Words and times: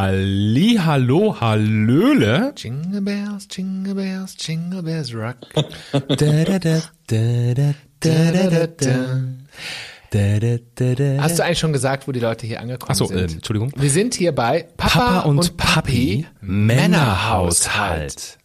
Halli, 0.00 0.80
hallo, 0.82 1.38
hallöle. 1.42 2.54
Jingle 2.56 3.02
bells, 3.02 3.46
jingle 3.50 3.94
bells, 3.94 4.34
jingle 4.38 4.82
bells 4.82 5.14
rock. 5.14 5.36
Hast 11.20 11.38
du 11.38 11.44
eigentlich 11.44 11.58
schon 11.58 11.74
gesagt, 11.74 12.08
wo 12.08 12.12
die 12.12 12.20
Leute 12.20 12.46
hier 12.46 12.62
angekommen 12.62 12.92
Achso, 12.92 13.04
sind? 13.04 13.18
Achso, 13.18 13.28
äh, 13.28 13.34
Entschuldigung. 13.34 13.72
Wir 13.76 13.90
sind 13.90 14.14
hier 14.14 14.34
bei 14.34 14.66
Papa, 14.78 14.98
Papa 14.98 15.20
und, 15.28 15.38
und 15.38 15.58
Papi 15.58 16.26
Männerhaushalt. 16.40 18.38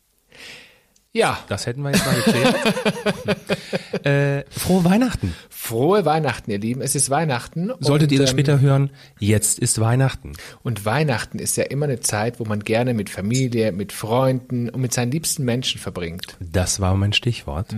Ja, 1.16 1.40
Das 1.48 1.66
hätten 1.66 1.82
wir 1.82 1.92
jetzt 1.92 2.06
mal 2.06 2.14
geklärt. 2.16 4.06
äh, 4.06 4.44
frohe 4.52 4.84
Weihnachten. 4.84 5.34
frohe 5.50 6.04
Weihnachten, 6.04 6.52
ihr 6.52 6.60
Lieben. 6.60 6.82
Es 6.82 6.94
ist 6.94 7.10
Weihnachten. 7.10 7.72
Solltet 7.80 8.10
und, 8.10 8.16
ihr 8.16 8.20
das 8.20 8.32
ähm, 8.32 8.36
später 8.36 8.60
hören, 8.60 8.90
jetzt 9.18 9.58
ist 9.58 9.80
Weihnachten. 9.80 10.34
Und 10.62 10.84
Weihnachten 10.84 11.40
ist 11.40 11.56
ja 11.56 11.64
immer 11.64 11.86
eine 11.86 12.02
Zeit, 12.02 12.42
wo 12.42 12.44
man 12.44 12.60
gerne 12.66 12.94
mit 12.94 13.10
Familie, 13.10 13.72
mit 13.72 13.94
Freunden 13.94 14.70
und 14.70 14.82
mit 14.82 14.94
seinen 14.94 15.12
liebsten 15.12 15.46
Menschen 15.46 15.80
verbringt. 15.80 16.36
Das 16.42 16.82
war 16.82 16.94
mein 16.96 17.14
Stichwort. 17.14 17.74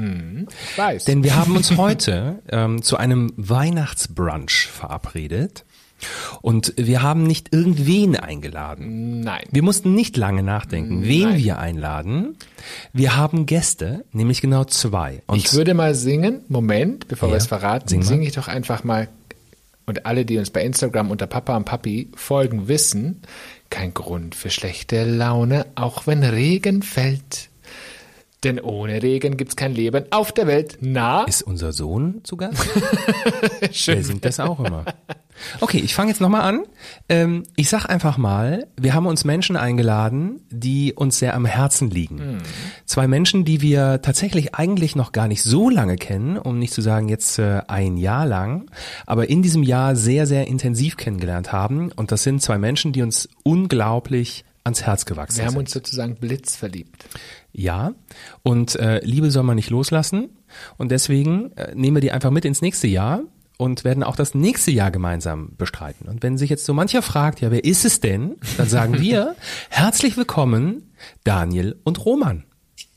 Ich 0.72 0.78
weiß. 0.80 1.06
Denn 1.06 1.24
wir 1.24 1.36
haben 1.36 1.56
uns 1.56 1.78
heute 1.78 2.40
ähm, 2.50 2.82
zu 2.82 2.98
einem 2.98 3.34
Weihnachtsbrunch 3.38 4.66
verabredet. 4.66 5.64
Und 6.42 6.74
wir 6.78 7.02
haben 7.02 7.24
nicht 7.24 7.54
irgendwen 7.54 8.16
eingeladen. 8.16 9.22
Nein. 9.22 9.44
Wir 9.52 9.64
mussten 9.64 9.96
nicht 9.96 10.16
lange 10.18 10.44
nachdenken, 10.44 11.04
wen 11.04 11.38
wir 11.38 11.58
einladen. 11.58 12.36
Wir 12.94 13.16
haben 13.16 13.46
Gäste, 13.46 14.06
nämlich 14.12 14.42
genau 14.42 14.64
zwei. 14.66 15.24
Und 15.28 15.38
Ich 15.38 15.54
würde 15.54 15.74
mal 15.74 15.96
singen. 15.96 16.42
Moment, 16.48 17.08
bevor 17.08 17.30
Ja, 17.30 17.34
wir 17.34 17.38
es 17.38 17.48
verraten, 17.48 17.88
sing 17.88 18.04
singe 18.04 18.28
ich 18.28 18.34
doch 18.34 18.48
einfach 18.48 18.84
mal. 18.84 19.08
Und 19.86 20.06
alle, 20.06 20.26
die 20.26 20.38
uns 20.38 20.50
bei 20.50 20.64
Instagram 20.64 21.12
unter 21.12 21.28
Papa 21.28 21.56
und 21.56 21.64
Papi 21.66 22.10
folgen, 22.16 22.68
wissen, 22.68 23.22
kein 23.70 23.94
Grund 23.94 24.36
für 24.36 24.50
schlechte 24.50 25.06
Laune, 25.06 25.66
auch 25.76 26.08
wenn 26.08 26.24
Regen 26.24 26.84
fällt. 26.84 27.50
Denn 28.44 28.60
ohne 28.60 29.02
Regen 29.02 29.36
gibt's 29.38 29.56
kein 29.56 29.74
Leben 29.74 30.06
auf 30.12 30.32
der 30.32 30.46
Welt. 30.46 30.78
Na, 30.82 31.24
ist 31.24 31.42
unser 31.42 31.74
Sohn 31.74 32.22
zu 32.24 32.38
Gast? 32.38 32.64
Der 33.88 34.04
singt 34.04 34.26
das 34.26 34.40
auch 34.40 34.60
immer. 34.60 34.86
Okay, 35.60 35.80
ich 35.80 35.94
fange 35.96 36.10
jetzt 36.10 36.22
nochmal 36.22 36.42
an. 36.42 36.64
Ähm, 37.10 37.44
ich 37.56 37.70
sag 37.70 37.86
einfach 37.86 38.18
mal, 38.18 38.68
wir 38.80 38.94
haben 38.94 39.06
uns 39.06 39.26
Menschen 39.26 39.56
eingeladen, 39.56 40.42
die 40.50 40.94
uns 40.94 41.20
sehr 41.20 41.36
am 41.36 41.46
Herzen 41.46 41.90
liegen. 41.90 42.40
Zwei 42.86 43.08
Menschen, 43.08 43.46
die 43.46 43.62
wir 43.62 44.02
tatsächlich 44.02 44.56
eigentlich 44.56 44.96
noch 44.96 45.12
gar 45.12 45.28
nicht 45.28 45.44
so 45.44 45.70
lange 45.70 45.96
kennen, 45.96 46.38
um 46.38 46.60
nicht 46.60 46.74
zu 46.74 46.82
sagen 46.82 47.10
jetzt 47.10 47.40
äh, 47.40 47.62
ein 47.68 47.98
Jahr 47.98 48.26
lang, 48.26 48.70
aber 49.06 49.30
in 49.30 49.42
diesem 49.42 49.64
Jahr 49.64 49.96
sehr, 49.96 50.26
sehr 50.28 50.48
intensiv 50.48 50.98
kennengelernt 50.98 51.52
haben. 51.52 51.92
Und 51.92 52.12
das 52.12 52.24
sind 52.24 52.42
zwei 52.42 52.58
Menschen, 52.58 52.94
die 52.94 53.02
uns 53.02 53.30
unglaublich 53.44 54.44
ans 54.64 54.84
Herz 54.84 55.06
gewachsen 55.06 55.38
wir 55.38 55.46
haben 55.46 55.54
sind. 55.54 55.60
uns 55.60 55.72
sozusagen 55.72 56.16
blitzverliebt. 56.16 57.06
Ja, 57.54 57.94
und 58.44 58.76
äh, 58.76 59.00
Liebe 59.04 59.32
soll 59.32 59.44
man 59.44 59.56
nicht 59.56 59.70
loslassen. 59.70 60.30
Und 60.78 60.92
deswegen 60.92 61.52
äh, 61.58 61.74
nehmen 61.74 61.98
wir 61.98 62.02
die 62.02 62.12
einfach 62.12 62.32
mit 62.32 62.46
ins 62.46 62.62
nächste 62.62 62.88
Jahr 62.88 63.22
und 63.58 63.84
werden 63.84 64.04
auch 64.04 64.16
das 64.16 64.36
nächste 64.36 64.72
Jahr 64.72 64.92
gemeinsam 64.92 65.54
bestreiten. 65.58 66.08
Und 66.08 66.24
wenn 66.24 66.38
sich 66.38 66.50
jetzt 66.50 66.66
so 66.66 66.74
mancher 66.74 67.02
fragt, 67.02 67.42
ja, 67.42 67.52
wer 67.52 67.64
ist 67.64 67.86
es 67.86 68.00
denn? 68.00 68.36
Dann 68.58 68.70
sagen 68.70 68.98
wir, 69.02 69.36
herzlich 69.70 70.16
willkommen, 70.16 70.94
Daniel 71.24 71.80
und 71.84 72.06
Roman. 72.06 72.44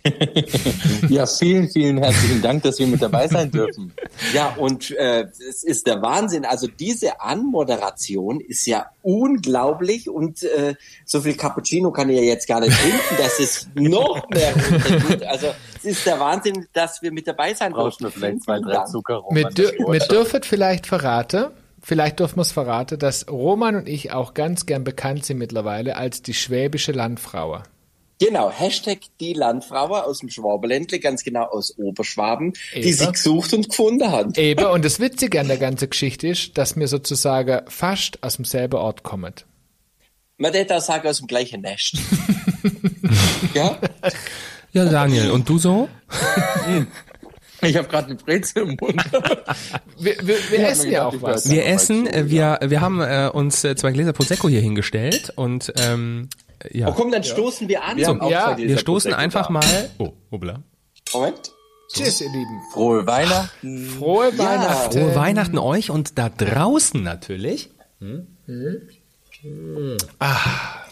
Ja, 1.08 1.27
vielen, 1.27 1.69
vielen 1.69 1.99
herzlichen 1.99 2.41
Dank, 2.41 2.62
dass 2.62 2.78
wir 2.78 2.87
mit 2.87 3.03
dabei 3.03 3.28
sein 3.28 3.50
dürfen. 3.50 3.93
Ja, 4.32 4.54
und 4.56 4.91
äh, 4.93 5.26
es 5.49 5.62
ist 5.62 5.87
der 5.87 6.00
Wahnsinn. 6.03 6.44
Also 6.44 6.69
diese 6.69 7.20
Anmoderation 7.20 8.41
ist 8.41 8.66
ja 8.66 8.87
unglaublich 9.03 10.09
und 10.09 10.43
äh, 10.43 10.75
so 11.04 11.20
viel 11.20 11.34
Cappuccino 11.34 11.91
kann 11.91 12.09
ich 12.10 12.16
ja 12.16 12.22
jetzt 12.22 12.47
gar 12.47 12.60
nicht 12.60 12.78
trinken, 12.78 13.16
dass 13.19 13.38
es 13.41 13.69
noch 13.75 14.28
mehr 14.31 14.54
runtergeht. 14.54 15.25
Also 15.25 15.49
es 15.82 15.84
ist 15.84 16.06
der 16.06 16.20
Wahnsinn, 16.20 16.66
dass 16.72 17.02
wir 17.02 17.12
mit 17.12 17.26
dabei 17.26 17.54
sein 17.54 17.72
Brauchst 17.72 18.00
dürfen. 18.00 18.20
du 18.20 18.26
vielleicht 18.26 18.42
zwei, 18.44 18.60
drei. 18.60 18.84
Zucker 18.84 19.22
Wir, 19.30 19.44
Roman, 19.44 19.54
dür 19.54 19.72
geht. 19.72 20.10
dürfen 20.10 20.42
vielleicht 20.42 20.86
verraten, 20.86 21.46
vielleicht 21.82 22.20
dürfen 22.20 22.36
wir 22.36 22.42
es 22.42 22.52
verraten, 22.52 22.98
dass 22.98 23.28
Roman 23.28 23.76
und 23.76 23.88
ich 23.88 24.12
auch 24.12 24.34
ganz 24.34 24.66
gern 24.66 24.84
bekannt 24.84 25.24
sind 25.24 25.38
mittlerweile 25.38 25.96
als 25.96 26.22
die 26.22 26.34
schwäbische 26.34 26.92
Landfrau. 26.92 27.62
Genau, 28.20 28.50
Hashtag 28.50 28.98
die 29.19 29.32
Landfrau 29.32 29.96
aus 29.96 30.19
dem 30.19 30.28
Schwaberländle, 30.28 31.00
ganz 31.00 31.24
genau 31.24 31.44
aus 31.44 31.78
Oberschwaben, 31.78 32.52
die 32.74 32.80
Eben. 32.80 32.92
sie 32.92 33.12
gesucht 33.12 33.54
und 33.54 33.70
gefunden 33.70 34.10
hat. 34.12 34.36
Eben, 34.36 34.66
und 34.72 34.84
das 34.84 35.00
Witzige 35.00 35.40
an 35.40 35.48
der 35.48 35.56
ganzen 35.56 35.88
Geschichte 35.88 36.28
ist, 36.28 36.58
dass 36.58 36.76
wir 36.76 36.86
sozusagen 36.86 37.62
fast 37.69 38.22
aus 38.22 38.36
demselben 38.36 38.76
Ort 38.76 39.02
kommen. 39.02 39.32
Man 40.36 40.52
hätte 40.52 40.76
auch 40.76 40.82
sagen, 40.82 41.08
aus 41.08 41.19
dem 41.19 41.28
gleichen 41.28 41.62
Nest. 41.62 41.96
ja? 43.54 43.78
Ja, 44.72 44.84
Daniel, 44.84 45.31
und 45.31 45.48
du 45.48 45.58
so? 45.58 45.88
Ich 47.62 47.76
habe 47.76 47.88
gerade 47.88 48.06
eine 48.06 48.14
Brezel 48.14 48.62
im 48.62 48.76
Mund. 48.81 49.03
Wir, 49.98 50.16
wir, 50.22 50.36
wir 50.50 50.60
Ja, 50.60 50.69
essen 50.69 50.91
ja 50.91 51.04
auch 51.04 51.14
was. 51.20 51.50
Wir 51.50 51.62
Ja, 51.62 51.75
essen, 51.75 52.06
so, 52.06 52.10
äh, 52.10 52.31
wir, 52.31 52.58
wir 52.62 52.81
haben 52.81 53.03
äh, 53.03 53.28
uns 53.31 53.62
äh, 53.64 53.76
zwei 53.76 53.92
Gläser 53.92 54.14
Prosecco 54.14 54.48
hier 54.48 54.62
hingestellt 54.62 55.31
und 55.36 55.70
ähm, 55.76 56.31
ja. 56.70 56.88
Oh 56.88 56.92
komm, 56.92 57.10
dann 57.12 57.22
stoßen 57.22 57.69
wir 57.69 57.84
an. 57.84 57.98
Wir 57.98 58.08
auch 58.08 58.31
ja, 58.31 58.56
wir 58.56 58.78
stoßen 58.78 59.10
Prosecco 59.10 59.22
einfach 59.22 59.47
da. 59.48 59.53
mal. 59.53 59.91
Oh, 59.98 60.14
hoppla. 60.31 60.62
Moment. 61.12 61.52
Tschüss, 61.92 62.22
ihr 62.22 62.28
Lieben. 62.31 62.62
Frohe 62.72 63.06
Weihnachten. 63.06 63.87
Frohe 63.98 64.38
Weihnachten. 64.38 64.92
Frohe 64.98 65.14
Weihnachten 65.14 65.58
euch 65.58 65.91
und 65.91 66.16
da 66.19 66.31
draußen 66.31 67.02
natürlich. 67.02 67.69
Ah, 70.19 70.38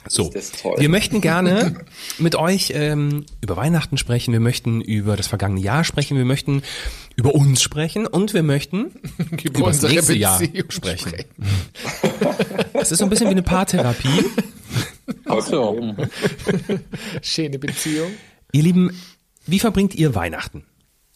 so. 0.06 0.30
das 0.30 0.52
toll. 0.52 0.76
Wir 0.78 0.88
möchten 0.88 1.20
gerne 1.20 1.74
mit 2.18 2.36
euch 2.36 2.72
ähm, 2.74 3.26
über 3.40 3.56
Weihnachten 3.56 3.98
sprechen. 3.98 4.32
Wir 4.32 4.40
möchten 4.40 4.80
über 4.80 5.16
das 5.16 5.26
vergangene 5.26 5.60
Jahr 5.60 5.84
sprechen. 5.84 6.16
Wir 6.16 6.24
möchten 6.24 6.62
über 7.16 7.34
uns 7.34 7.62
sprechen 7.62 8.06
und 8.06 8.34
wir 8.34 8.42
möchten 8.42 8.92
über 9.42 9.66
das 9.66 9.76
unsere 9.76 9.92
nächste 9.92 10.14
Jahr 10.14 10.38
Beziehung 10.38 10.72
sprechen. 10.72 11.12
Es 12.74 12.92
ist 12.92 12.98
so 12.98 13.04
ein 13.04 13.10
bisschen 13.10 13.26
wie 13.26 13.32
eine 13.32 13.42
Paartherapie. 13.42 14.24
Ach 15.24 15.40
so. 15.40 15.94
Schöne 17.22 17.58
Beziehung. 17.58 18.10
Ihr 18.52 18.62
Lieben, 18.62 18.98
wie 19.46 19.58
verbringt 19.58 19.94
ihr 19.94 20.14
Weihnachten? 20.14 20.64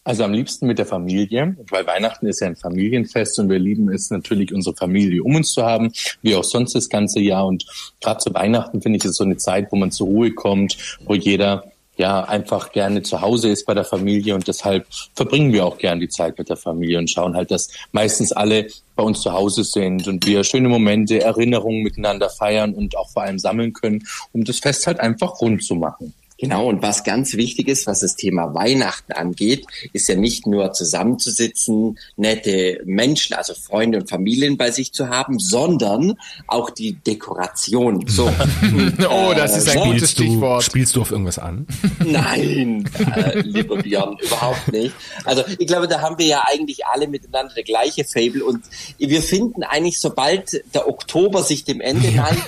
Also 0.05 0.25
am 0.25 0.33
liebsten 0.33 0.67
mit 0.67 0.79
der 0.79 0.85
Familie, 0.85 1.55
weil 1.69 1.87
Weihnachten 1.87 2.27
ist 2.27 2.41
ja 2.41 2.47
ein 2.47 2.57
Familienfest 2.57 3.39
und 3.39 3.49
wir 3.49 3.59
lieben 3.59 3.89
es 3.89 4.09
natürlich, 4.09 4.53
unsere 4.53 4.75
Familie 4.75 5.23
um 5.23 5.35
uns 5.35 5.53
zu 5.53 5.63
haben, 5.63 5.93
wie 6.21 6.35
auch 6.35 6.43
sonst 6.43 6.75
das 6.75 6.89
ganze 6.89 7.21
Jahr. 7.21 7.47
Und 7.47 7.65
gerade 8.01 8.19
zu 8.19 8.33
Weihnachten 8.33 8.81
finde 8.81 8.97
ich 8.97 9.05
es 9.05 9.15
so 9.15 9.23
eine 9.23 9.37
Zeit, 9.37 9.71
wo 9.71 9.77
man 9.77 9.91
zur 9.91 10.07
Ruhe 10.07 10.31
kommt, 10.31 10.99
wo 11.05 11.13
jeder 11.13 11.63
ja 11.95 12.23
einfach 12.23 12.71
gerne 12.71 13.03
zu 13.03 13.21
Hause 13.21 13.49
ist 13.49 13.65
bei 13.65 13.73
der 13.73 13.85
Familie 13.85 14.33
und 14.33 14.47
deshalb 14.47 14.87
verbringen 15.15 15.53
wir 15.53 15.65
auch 15.65 15.77
gerne 15.77 16.01
die 16.01 16.09
Zeit 16.09 16.37
mit 16.37 16.49
der 16.49 16.57
Familie 16.57 16.97
und 16.97 17.09
schauen 17.09 17.35
halt, 17.35 17.51
dass 17.51 17.69
meistens 17.91 18.31
alle 18.31 18.67
bei 18.95 19.03
uns 19.03 19.21
zu 19.21 19.31
Hause 19.31 19.63
sind 19.63 20.07
und 20.07 20.25
wir 20.25 20.43
schöne 20.43 20.69
Momente, 20.69 21.21
Erinnerungen 21.21 21.83
miteinander 21.83 22.29
feiern 22.29 22.73
und 22.73 22.97
auch 22.97 23.09
vor 23.11 23.23
allem 23.23 23.39
sammeln 23.39 23.73
können, 23.73 24.03
um 24.31 24.43
das 24.43 24.59
Fest 24.59 24.87
halt 24.87 24.99
einfach 24.99 25.39
rund 25.39 25.63
zu 25.63 25.75
machen. 25.75 26.13
Genau, 26.43 26.67
und 26.67 26.81
was 26.81 27.03
ganz 27.05 27.35
wichtig 27.35 27.67
ist, 27.69 27.87
was 27.87 28.01
das 28.01 28.15
Thema 28.17 28.53
Weihnachten 28.53 29.13
angeht, 29.13 29.65
ist 29.93 30.09
ja 30.09 30.15
nicht 30.15 30.45
nur 30.45 30.73
zusammenzusitzen, 30.73 31.97
nette 32.17 32.81
Menschen, 32.85 33.33
also 33.35 33.53
Freunde 33.53 33.99
und 33.99 34.09
Familien 34.09 34.57
bei 34.57 34.69
sich 34.71 34.91
zu 34.91 35.07
haben, 35.07 35.39
sondern 35.39 36.15
auch 36.47 36.69
die 36.69 36.93
Dekoration. 36.93 38.05
So, 38.07 38.29
Oh, 39.09 39.33
das 39.35 39.55
ist 39.57 39.69
ein 39.69 39.77
Äh, 39.77 39.91
gutes 39.93 40.11
Stichwort. 40.11 40.63
spielst 40.63 40.95
du 40.95 41.01
auf 41.01 41.11
irgendwas 41.11 41.39
an? 41.39 41.65
Nein, 42.03 42.89
äh, 43.15 43.39
lieber 43.39 43.77
Björn, 43.77 44.17
überhaupt 44.21 44.71
nicht. 44.71 44.93
Also 45.23 45.43
ich 45.59 45.67
glaube, 45.67 45.87
da 45.87 46.01
haben 46.01 46.17
wir 46.17 46.25
ja 46.25 46.43
eigentlich 46.45 46.85
alle 46.85 47.07
miteinander 47.07 47.53
der 47.53 47.63
gleiche 47.63 48.03
Fable 48.03 48.43
und 48.43 48.63
wir 48.97 49.21
finden 49.21 49.63
eigentlich, 49.63 49.99
sobald 49.99 50.61
der 50.73 50.87
Oktober 50.89 51.41
sich 51.43 51.63
dem 51.63 51.79
Ende 51.79 52.11
neigt, 52.11 52.43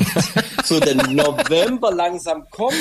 so 0.66 0.80
der 0.80 0.96
November 1.08 1.94
langsam 1.94 2.44
kommt 2.50 2.76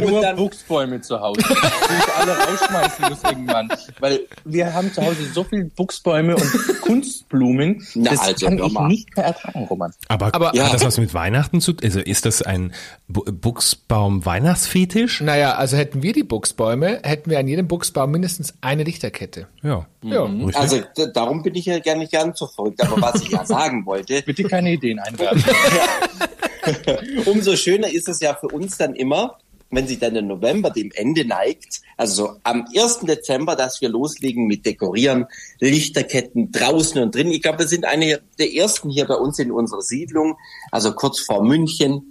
und 0.00 0.22
dann 0.22 0.36
Buchsbäume 0.54 1.00
zu 1.00 1.20
Hause, 1.20 1.40
die 1.48 1.52
ich 1.98 2.14
alle 2.16 2.36
rausschmeißen 2.36 3.08
muss 3.08 3.22
irgendwann. 3.24 3.68
Weil 4.00 4.20
wir 4.44 4.72
haben 4.72 4.92
zu 4.92 5.02
Hause 5.04 5.24
so 5.32 5.44
viele 5.44 5.64
Buchsbäume 5.66 6.36
und 6.36 6.80
Kunstblumen, 6.82 7.86
Na, 7.94 8.10
das 8.12 8.20
also, 8.20 8.46
kann 8.46 8.58
ich 8.58 8.72
mal. 8.72 8.88
nicht 8.88 9.16
mehr 9.16 9.26
ertragen, 9.26 9.64
Roman. 9.64 9.92
Aber, 10.08 10.34
Aber- 10.34 10.54
Ja. 10.54 10.66
hat 10.66 10.74
das 10.74 10.84
was 10.84 10.98
mit 10.98 11.12
Weihnachten 11.14 11.60
zu 11.60 11.72
tun? 11.72 11.84
Also 11.84 12.00
ist 12.00 12.24
das 12.26 12.42
ein 12.42 12.72
Bu- 13.08 13.24
Buchsbaum-Weihnachtsfetisch? 13.24 15.20
Naja, 15.20 15.54
also 15.56 15.76
hätten 15.76 16.02
wir 16.02 16.12
die 16.12 16.22
Buchsbäume, 16.24 17.00
hätten 17.02 17.30
wir 17.30 17.38
an 17.38 17.48
jedem 17.48 17.68
Buchsbaum 17.68 18.10
mindestens 18.10 18.54
eine 18.60 18.84
Lichterkette. 18.84 19.48
Ja. 19.62 19.86
Ja. 20.02 20.24
Richtig. 20.24 20.56
Also 20.56 20.82
darum 21.12 21.42
bin 21.42 21.54
ich 21.54 21.66
ja 21.66 21.78
gar 21.78 21.96
nicht 21.96 22.12
ganz 22.12 22.38
so 22.38 22.46
verrückt. 22.46 22.82
Aber 22.82 23.00
was 23.00 23.22
ich 23.22 23.28
ja 23.30 23.44
sagen 23.46 23.86
wollte, 23.86 24.22
Bitte 24.22 24.44
keine 24.44 24.72
Ideen 24.72 24.98
einwerfen. 24.98 25.42
umso 27.26 27.56
schöner 27.56 27.88
ist 27.92 28.08
es 28.08 28.20
ja 28.20 28.34
für 28.34 28.48
uns 28.48 28.76
dann 28.78 28.94
immer, 28.94 29.38
wenn 29.74 29.86
sich 29.86 29.98
dann 29.98 30.14
der 30.14 30.22
November 30.22 30.70
dem 30.70 30.90
Ende 30.94 31.24
neigt, 31.24 31.80
also 31.96 32.14
so 32.14 32.36
am 32.42 32.66
1. 32.74 33.00
Dezember, 33.00 33.56
dass 33.56 33.80
wir 33.80 33.88
loslegen 33.88 34.46
mit 34.46 34.66
Dekorieren, 34.66 35.26
Lichterketten 35.60 36.52
draußen 36.52 37.00
und 37.00 37.14
drin. 37.14 37.30
Ich 37.30 37.42
glaube, 37.42 37.60
wir 37.60 37.66
sind 37.66 37.84
eine 37.84 38.20
der 38.38 38.54
ersten 38.54 38.90
hier 38.90 39.06
bei 39.06 39.16
uns 39.16 39.38
in 39.38 39.50
unserer 39.50 39.82
Siedlung, 39.82 40.36
also 40.70 40.92
kurz 40.92 41.20
vor 41.20 41.44
München. 41.44 42.10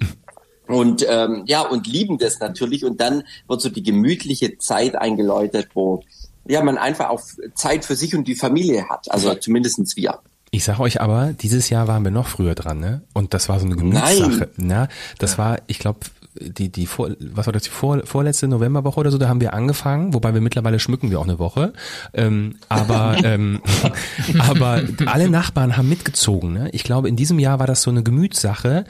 Und 0.68 1.06
ähm, 1.08 1.44
ja, 1.46 1.62
und 1.62 1.88
lieben 1.88 2.18
das 2.18 2.40
natürlich. 2.40 2.86
Und 2.86 3.02
dann 3.02 3.24
wird 3.48 3.62
so 3.62 3.70
die 3.70 3.84
gemütliche 3.84 4.58
Zeit 4.58 4.96
eingeläutet, 4.96 5.70
wo 5.74 6.04
ja 6.48 6.64
man 6.64 6.78
einfach 6.78 7.10
auch 7.10 7.22
Zeit 7.56 7.86
für 7.86 7.96
sich 7.96 8.16
und 8.16 8.28
die 8.28 8.36
Familie 8.36 8.88
hat. 8.90 9.12
Also 9.12 9.34
zumindestens 9.36 9.96
wir. 9.96 10.20
Ich 10.52 10.66
sag 10.66 10.80
euch 10.80 11.02
aber, 11.02 11.34
dieses 11.34 11.70
Jahr 11.70 11.88
waren 11.88 12.04
wir 12.04 12.12
noch 12.12 12.28
früher 12.28 12.54
dran, 12.54 12.80
ne? 12.80 13.02
Und 13.14 13.34
das 13.34 13.50
war 13.50 13.60
so 13.60 13.66
eine 13.66 13.76
Gemütssache. 13.76 14.52
Na, 14.58 14.88
das 15.18 15.40
war, 15.40 15.60
ich 15.66 15.80
glaube, 15.80 16.02
die, 16.40 16.70
die 16.70 16.88
vor, 16.88 17.12
was 17.20 17.46
war 17.46 17.54
das, 17.54 17.64
die 17.64 17.70
vor, 17.70 18.06
vorletzte 18.06 18.48
Novemberwoche 18.48 19.00
oder 19.00 19.12
so, 19.12 19.18
da 19.18 19.28
haben 19.28 19.42
wir 19.42 19.54
angefangen, 19.54 20.14
wobei 20.14 20.34
wir 20.34 20.42
mittlerweile 20.42 20.80
schmücken 20.80 21.12
wir 21.12 21.20
auch 21.20 21.26
eine 21.26 21.40
Woche. 21.40 21.74
Ähm, 22.14 22.56
aber, 22.70 23.18
ähm, 23.24 23.62
aber 24.40 24.82
alle 25.06 25.30
Nachbarn 25.30 25.78
haben 25.78 25.90
mitgezogen. 25.90 26.54
Ne? 26.54 26.70
Ich 26.72 26.84
glaube, 26.84 27.10
in 27.10 27.16
diesem 27.16 27.40
Jahr 27.40 27.60
war 27.60 27.68
das 27.68 27.84
so 27.84 27.92
eine 27.92 28.04
Gemütssache. 28.04 28.86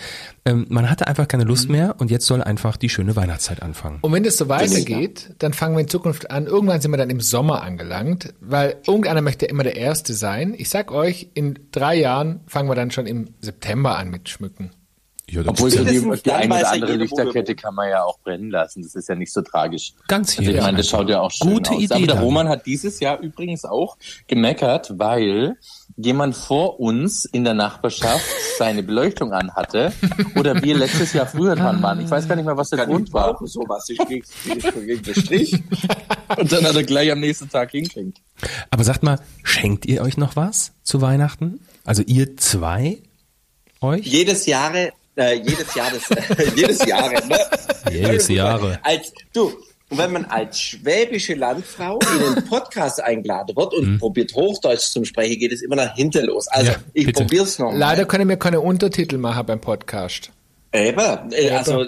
Ähm, 0.46 0.66
man 0.70 0.90
hatte 0.90 1.08
einfach 1.08 1.28
keine 1.28 1.44
Lust 1.44 1.70
mehr 1.70 1.96
und 2.00 2.12
jetzt 2.12 2.26
soll 2.26 2.42
einfach 2.42 2.78
die 2.78 2.90
schöne 2.90 3.16
Weihnachtszeit 3.16 3.62
anfangen. 3.62 4.00
Und 4.02 4.12
wenn 4.12 4.26
es 4.26 4.38
so 4.38 4.50
weitergeht, 4.50 5.36
dann 5.40 5.54
fangen 5.54 5.76
wir 5.76 5.82
in 5.82 5.88
Zukunft 5.88 6.32
an. 6.32 6.48
Irgendwann 6.48 6.82
sind 6.82 6.92
wir 6.92 6.98
dann 6.98 7.10
im 7.10 7.22
Sommer 7.22 7.64
angelangt, 7.64 8.34
weil 8.42 8.76
irgendeiner 8.86 9.22
möchte 9.22 9.46
immer 9.46 9.64
der 9.64 9.76
Erste 9.76 10.14
sein. 10.14 10.54
Ich 10.58 10.70
sag 10.70 10.92
euch, 10.92 11.30
in 11.34 11.60
drei 11.72 11.96
Jahren 11.96 12.42
fangen 12.48 12.70
wir 12.70 12.76
dann 12.76 12.92
schon 12.92 13.06
im 13.06 13.30
September 13.42 13.98
an 13.98 14.10
mit 14.10 14.30
Schmücken. 14.30 14.72
Ja, 15.30 15.42
Obwohl 15.46 15.72
die, 15.72 15.78
die 16.22 16.32
eine 16.32 16.54
oder 16.54 16.72
andere 16.72 16.96
Lichterkette 16.98 17.56
kann 17.56 17.74
man 17.74 17.90
ja 17.90 18.04
auch 18.04 18.20
brennen 18.20 18.52
lassen. 18.52 18.84
Das 18.84 18.94
ist 18.94 19.08
ja 19.08 19.16
nicht 19.16 19.32
so 19.32 19.42
tragisch. 19.42 19.94
Ganz 20.10 20.34
hier. 20.34 20.48
Also 20.48 20.52
ich 20.58 20.62
meine, 20.62 20.78
das 20.78 20.90
schaut 20.90 21.10
ja 21.10 21.22
auch 21.22 21.32
schön 21.32 21.54
Gute 21.54 21.72
aus. 21.72 21.82
Idee 21.82 21.94
Aber 21.94 22.06
der 22.06 22.16
dann. 22.16 22.24
Roman 22.26 22.50
hat 22.50 22.66
dieses 22.66 23.00
Jahr 23.00 23.20
übrigens 23.20 23.64
auch 23.64 23.98
gemeckert, 24.28 25.00
weil 25.00 25.56
jemand 25.96 26.36
vor 26.36 26.80
uns 26.82 27.24
in 27.24 27.46
der 27.46 27.54
Nachbarschaft 27.54 28.26
seine 28.58 28.84
Beleuchtung 28.84 29.32
anhatte 29.32 29.94
oder 30.36 30.62
wir 30.62 30.76
letztes 30.76 31.14
Jahr 31.14 31.26
früher 31.26 31.56
dran 31.56 31.82
waren. 31.82 32.02
Ich 32.02 32.10
weiß 32.10 32.28
gar 32.28 32.36
nicht 32.36 32.46
mehr, 32.46 32.58
was 32.58 32.72
der 32.72 32.80
Kann 32.80 32.90
Grund 32.90 33.08
ich 33.08 33.14
war. 33.14 33.32
brauchen 33.34 33.48
sowas. 33.48 33.88
Ich 33.90 33.98
krieg, 34.00 34.26
ich 34.46 35.02
den 35.02 35.16
Strich. 35.16 35.54
Und 36.38 36.52
dann 36.52 36.66
hat 36.66 36.76
er 36.76 36.84
gleich 36.84 37.12
am 37.12 37.22
nächsten 37.22 37.50
Tag 37.50 37.72
hingeschenkt. 37.72 38.20
Aber 38.72 38.84
sagt 38.84 39.04
mal, 39.04 39.20
schenkt 39.44 39.86
ihr 39.86 40.02
euch 40.02 40.18
noch 40.18 40.36
was 40.36 40.74
zu 40.84 41.00
Weihnachten? 41.02 41.62
Also 41.86 42.02
ihr 42.04 42.36
zwei 42.38 42.98
euch? 43.82 44.06
jedes 44.06 44.46
Jahre, 44.46 44.92
äh, 45.16 45.36
jedes 45.36 45.74
Jahr 45.76 45.92
des, 45.92 46.04
jedes 46.56 46.86
Jahre, 46.86 47.26
ne? 47.28 47.40
Jedes 47.92 48.28
Jahre. 48.28 48.80
Als 48.84 49.14
du, 49.34 49.52
und 49.90 49.98
wenn 49.98 50.12
man 50.12 50.26
als 50.26 50.60
schwäbische 50.60 51.36
Landfrau 51.36 52.00
in 52.00 52.24
einen 52.38 52.46
Podcast 52.46 53.02
eingeladen 53.02 53.56
wird 53.56 53.74
und 53.76 54.00
probiert 54.00 54.34
Hochdeutsch 54.34 54.92
zum 54.92 55.06
Sprechen, 55.06 55.38
geht 55.40 55.52
es 55.52 55.62
immer 55.62 55.76
nach 55.76 55.96
hinten 55.96 56.26
los. 56.26 56.48
Also 56.48 56.72
Ja, 56.72 56.78
ich 56.94 57.06
bitte. 57.06 57.22
probier's 57.24 57.60
noch. 57.60 57.72
Leider 57.74 58.06
können 58.06 58.28
wir 58.28 58.38
keine 58.38 58.62
Untertitel 58.62 59.18
machen 59.18 59.46
beim 59.46 59.62
Podcast. 59.62 60.32
Eben, 60.72 61.32
äh, 61.32 61.52
also 61.52 61.86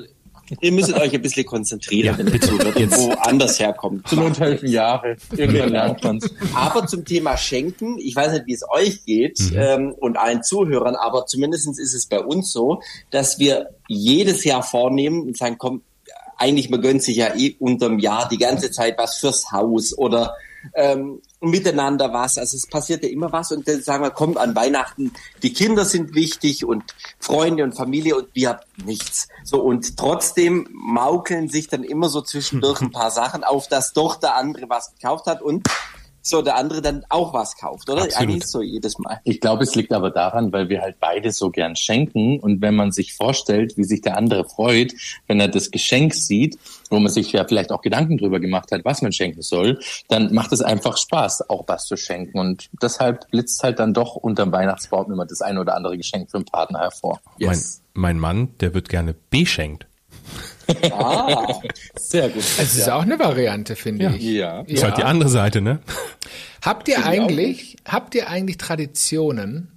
ihr 0.61 0.71
müsstet 0.71 0.97
euch 0.97 1.13
ein 1.13 1.21
bisschen 1.21 1.45
konzentrieren, 1.45 2.05
Ja, 2.13 2.17
wenn 2.17 2.27
ihr 2.27 2.33
bitte. 2.33 2.79
Jetzt. 2.79 2.97
woanders 2.99 3.59
herkommt. 3.59 4.07
Zu 4.07 4.15
Not 4.15 4.39
helfen 4.39 4.69
Jahre. 4.69 5.17
Irgendwann 5.35 5.69
lernt 5.69 6.03
man's. 6.03 6.29
Aber 6.53 6.87
zum 6.87 7.05
Thema 7.05 7.37
Schenken, 7.37 7.97
ich 7.99 8.15
weiß 8.15 8.33
nicht, 8.33 8.45
wie 8.47 8.53
es 8.53 8.63
euch 8.69 9.03
geht 9.05 9.39
ähm, 9.55 9.93
und 9.97 10.17
allen 10.17 10.43
Zuhörern, 10.43 10.95
aber 10.95 11.25
zumindestens 11.25 11.79
ist 11.79 11.93
es 11.93 12.05
bei 12.07 12.19
uns 12.19 12.51
so, 12.51 12.81
dass 13.11 13.39
wir 13.39 13.69
jedes 13.87 14.43
Jahr 14.43 14.63
vornehmen 14.63 15.21
und 15.23 15.37
sagen, 15.37 15.57
komm, 15.57 15.81
eigentlich 16.37 16.69
man 16.69 16.81
gönnt 16.81 17.01
sich 17.01 17.17
ja 17.17 17.33
eh 17.35 17.55
unterm 17.59 17.99
Jahr 17.99 18.27
die 18.27 18.37
ganze 18.37 18.71
Zeit 18.71 18.97
was 18.97 19.15
fürs 19.17 19.51
Haus 19.51 19.97
oder 19.97 20.33
ähm, 20.73 21.21
miteinander 21.41 22.13
was. 22.13 22.37
Also 22.37 22.57
es 22.57 22.67
passiert 22.67 23.03
ja 23.03 23.09
immer 23.09 23.31
was 23.31 23.51
und 23.51 23.67
dann 23.67 23.81
sagen 23.81 24.03
wir, 24.03 24.11
komm, 24.11 24.37
an 24.37 24.55
Weihnachten, 24.55 25.13
die 25.43 25.53
Kinder 25.53 25.85
sind 25.85 26.15
wichtig 26.15 26.65
und 26.65 26.83
Freunde 27.19 27.63
und 27.63 27.73
Familie 27.73 28.15
und 28.15 28.27
wir 28.33 28.49
haben 28.49 28.59
nichts. 28.83 29.27
So 29.43 29.61
und 29.61 29.97
trotzdem 29.97 30.67
maukeln 30.71 31.49
sich 31.49 31.67
dann 31.67 31.83
immer 31.83 32.09
so 32.09 32.21
zwischendurch 32.21 32.81
ein 32.81 32.91
paar 32.91 33.11
Sachen 33.11 33.43
auf, 33.43 33.67
dass 33.67 33.93
doch 33.93 34.15
der 34.15 34.35
andere 34.35 34.69
was 34.69 34.93
gekauft 34.93 35.25
hat 35.25 35.41
und 35.41 35.67
so 36.25 36.41
der 36.41 36.55
andere 36.55 36.81
dann 36.81 37.05
auch 37.09 37.33
was 37.33 37.55
kauft, 37.55 37.87
oder? 37.87 38.03
Absolut. 38.03 38.29
Eigentlich 38.29 38.47
so 38.47 38.61
jedes 38.63 38.97
Mal. 38.97 39.21
Ich 39.23 39.39
glaube, 39.39 39.63
es 39.63 39.75
liegt 39.75 39.93
aber 39.93 40.09
daran, 40.09 40.51
weil 40.51 40.69
wir 40.69 40.81
halt 40.81 40.99
beide 40.99 41.31
so 41.31 41.51
gern 41.51 41.75
schenken 41.75 42.39
und 42.39 42.61
wenn 42.61 42.75
man 42.75 42.91
sich 42.91 43.13
vorstellt, 43.13 43.77
wie 43.77 43.83
sich 43.83 44.01
der 44.01 44.17
andere 44.17 44.43
freut, 44.43 44.93
wenn 45.27 45.39
er 45.39 45.47
das 45.47 45.69
Geschenk 45.69 46.15
sieht, 46.15 46.57
wo 46.89 46.97
man 46.97 47.11
sich 47.11 47.31
ja 47.31 47.45
vielleicht 47.45 47.71
auch 47.71 47.81
Gedanken 47.81 48.17
drüber 48.17 48.39
gemacht 48.39 48.71
hat, 48.71 48.83
was 48.85 49.03
man 49.03 49.11
schenken 49.11 49.43
soll, 49.43 49.79
dann 50.07 50.33
macht 50.33 50.51
es 50.51 50.61
einfach 50.61 50.97
Spaß, 50.97 51.49
auch 51.49 51.65
was 51.67 51.85
zu 51.85 51.95
schenken 51.95 52.39
und 52.39 52.69
deshalb 52.81 53.29
blitzt 53.29 53.61
halt 53.63 53.77
dann 53.77 53.93
doch 53.93 54.15
unterm 54.15 54.51
Weihnachtsbaum 54.51 55.11
immer 55.11 55.27
das 55.27 55.41
eine 55.41 55.61
oder 55.61 55.75
andere 55.75 55.95
Geschenk 55.95 56.31
für 56.31 56.39
den 56.39 56.45
Partner 56.45 56.79
hervor. 56.79 57.21
Yes. 57.37 57.83
Mein, 57.93 58.15
mein 58.15 58.19
Mann, 58.19 58.49
der 58.61 58.73
wird 58.73 58.89
gerne 58.89 59.13
beschenkt. 59.29 59.85
Ah, 60.91 61.61
Sehr 61.95 62.29
gut. 62.29 62.43
Es 62.43 62.75
ist 62.75 62.89
auch 62.89 63.03
eine 63.03 63.19
Variante, 63.19 63.75
finde 63.75 64.15
ich. 64.15 64.23
Ja. 64.23 64.61
Ist 64.61 64.83
halt 64.83 64.97
die 64.97 65.03
andere 65.03 65.29
Seite, 65.29 65.61
ne? 65.61 65.79
Habt 66.61 66.87
ihr 66.87 67.05
eigentlich, 67.05 67.77
habt 67.85 68.15
ihr 68.15 68.29
eigentlich 68.29 68.57
Traditionen? 68.57 69.71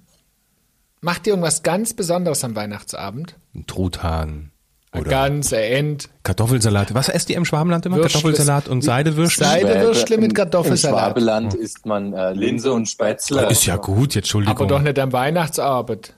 Macht 1.01 1.27
ihr 1.27 1.31
irgendwas 1.31 1.63
ganz 1.63 1.93
Besonderes 1.93 2.43
am 2.43 2.55
Weihnachtsabend? 2.55 3.35
Ein 3.55 3.65
Truthahn. 3.67 4.51
Oder 4.93 5.09
Gans, 5.09 5.53
ein 5.53 5.59
Ent, 5.59 6.09
Kartoffelsalat. 6.23 6.95
Was 6.95 7.09
esst 7.09 7.29
ihr 7.29 7.37
im 7.37 7.45
Schwabenland 7.45 7.85
immer? 7.85 7.97
Würstle. 7.97 8.21
Kartoffelsalat 8.21 8.67
und 8.67 8.81
Seidewürstel? 8.81 9.45
Seidewürstle 9.45 10.17
mit 10.17 10.29
Im 10.29 10.33
Kartoffelsalat. 10.33 10.99
Schwabeland 10.99 11.53
isst 11.53 11.85
man 11.85 12.13
äh, 12.13 12.33
Linse 12.33 12.73
und 12.73 12.89
Spätzle. 12.89 13.47
Ist 13.49 13.67
ja 13.67 13.75
gut, 13.75 14.15
jetzt 14.15 14.25
Entschuldigung. 14.25 14.57
Aber 14.57 14.65
doch 14.65 14.81
nicht 14.81 14.97
am 14.97 15.13
Weihnachtsabend. 15.13 16.15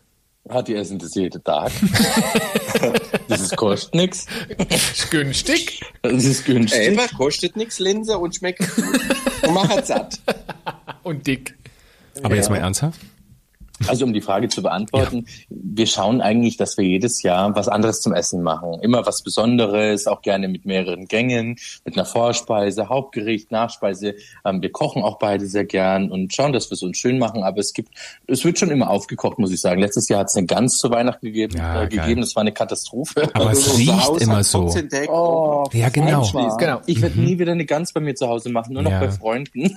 Ah, 0.48 0.62
die 0.62 0.76
essen 0.76 0.98
das 1.00 1.14
jeden 1.16 1.44
Tag. 1.44 1.70
das 3.28 3.42
ist 3.42 3.58
kostet 3.58 3.96
nix. 3.96 4.26
Ist 4.70 5.12
günstig. 5.12 5.82
Das 6.02 6.24
ist 6.24 6.46
günstig. 6.46 6.80
Eben, 6.80 7.18
kostet 7.18 7.56
nix 7.56 7.80
Linse 7.80 8.18
und 8.18 8.36
schmeckt 8.36 8.60
gut. 8.76 9.00
Und 9.44 9.54
macht 9.54 9.86
satt. 9.86 10.20
Und 11.04 11.26
dick. 11.28 11.56
Aber 12.24 12.36
jetzt 12.36 12.50
mal 12.50 12.58
ernsthaft? 12.58 13.00
Also 13.88 14.06
um 14.06 14.14
die 14.14 14.22
Frage 14.22 14.48
zu 14.50 14.62
beantworten, 14.62 15.26
wir 15.50 15.88
schauen 15.88 16.22
eigentlich, 16.22 16.58
dass 16.58 16.78
wir 16.78 16.86
jedes 16.86 17.22
Jahr 17.24 17.56
was 17.56 17.68
anderes 17.68 18.02
zum 18.02 18.14
Essen 18.14 18.42
machen. 18.44 18.80
Immer 18.82 19.06
was 19.06 19.22
Besonderes, 19.24 20.08
auch 20.08 20.22
gerne 20.22 20.48
mit 20.48 20.66
mehreren 20.66 21.06
Gängen, 21.08 21.58
mit 21.86 21.96
einer 21.96 22.06
Vorspeise, 22.06 22.90
Hauptgericht, 22.90 23.52
Nachspeise. 23.52 24.16
Ähm, 24.46 24.62
wir 24.62 24.72
kochen 24.72 25.04
auch 25.04 25.18
beide 25.20 25.46
sehr 25.48 25.66
gern 25.66 26.12
und 26.12 26.34
schauen, 26.34 26.54
dass 26.54 26.70
wir 26.70 26.76
es 26.76 26.84
uns 26.84 26.98
schön 26.98 27.20
machen. 27.20 27.44
Aber 27.44 27.60
es 27.60 27.74
gibt, 27.74 27.90
es 28.28 28.44
wird 28.44 28.60
schon 28.60 28.70
immer 28.72 28.90
aufgekocht, 28.90 29.40
muss 29.40 29.52
ich 29.52 29.62
sagen. 29.62 29.82
Letztes 29.82 30.08
Jahr 30.10 30.22
hat 30.22 30.28
es 30.28 30.36
eine 30.36 30.48
Gans 30.48 30.78
zu 30.78 30.90
Weihnachten 30.92 31.26
gegeben. 31.26 31.58
Ja, 31.58 31.84
äh, 31.84 31.88
gegeben. 31.88 32.22
Das 32.22 32.36
war 32.36 32.42
eine 32.42 32.52
Katastrophe. 32.52 33.30
Aber 33.34 33.52
es 33.52 33.60
Also 33.68 33.72
Unser 33.72 33.78
riecht 33.94 34.08
Haus 34.08 34.22
immer 34.22 34.44
so. 34.44 34.70
14 34.70 34.90
Tage 34.90 35.08
Oh, 35.12 35.66
Ja, 35.74 35.90
genau. 35.90 36.28
Genau. 36.58 36.82
Ich 36.86 37.02
werde 37.02 37.20
nie 37.20 37.40
wieder 37.40 37.52
eine 37.52 37.66
Gans 37.66 37.94
bei 37.94 38.00
mir 38.00 38.16
zu 38.16 38.28
Hause 38.28 38.50
machen, 38.50 38.74
nur 38.74 38.84
noch 38.84 38.92
Ja. 38.92 39.00
bei 39.00 39.12
Freunden. 39.12 39.76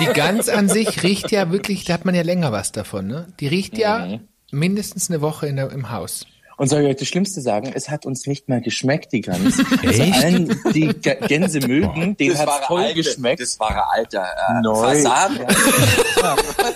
Die 0.00 0.06
Gans 0.14 0.48
an 0.48 0.68
sich 0.68 1.02
riecht 1.02 1.30
ja 1.30 1.50
wirklich, 1.50 1.84
da 1.84 1.94
hat 1.94 2.04
man 2.04 2.14
ja 2.14 2.22
länger 2.22 2.52
was 2.52 2.72
davon, 2.72 3.06
ne? 3.06 3.26
Die 3.38 3.46
riecht 3.46 3.78
ja 3.78 4.18
mindestens 4.50 5.10
eine 5.10 5.20
Woche 5.20 5.46
in 5.46 5.56
der, 5.56 5.70
im 5.70 5.90
Haus. 5.90 6.26
Und 6.60 6.68
soll 6.68 6.82
ich 6.82 6.88
euch 6.88 6.96
das 6.96 7.08
Schlimmste 7.08 7.40
sagen? 7.40 7.72
Es 7.74 7.88
hat 7.88 8.04
uns 8.04 8.26
nicht 8.26 8.50
mal 8.50 8.60
geschmeckt, 8.60 9.14
die 9.14 9.22
Gans. 9.22 9.56
Also 9.82 10.02
Echt? 10.02 10.24
allen, 10.24 10.60
die 10.74 10.88
G 10.88 11.14
Gänse 11.26 11.66
mögen, 11.66 12.18
denen 12.18 12.32
Das 12.32 12.40
hat 12.40 12.48
war 12.48 12.62
voll 12.64 12.80
ein 12.80 12.86
alter, 12.88 12.94
geschmeckt. 12.96 13.40
das 13.40 13.58
war 13.58 13.70
ein 13.70 13.98
alter 13.98 14.24
äh, 14.24 14.60
Neu. 14.60 14.74
Weiß 14.82 15.02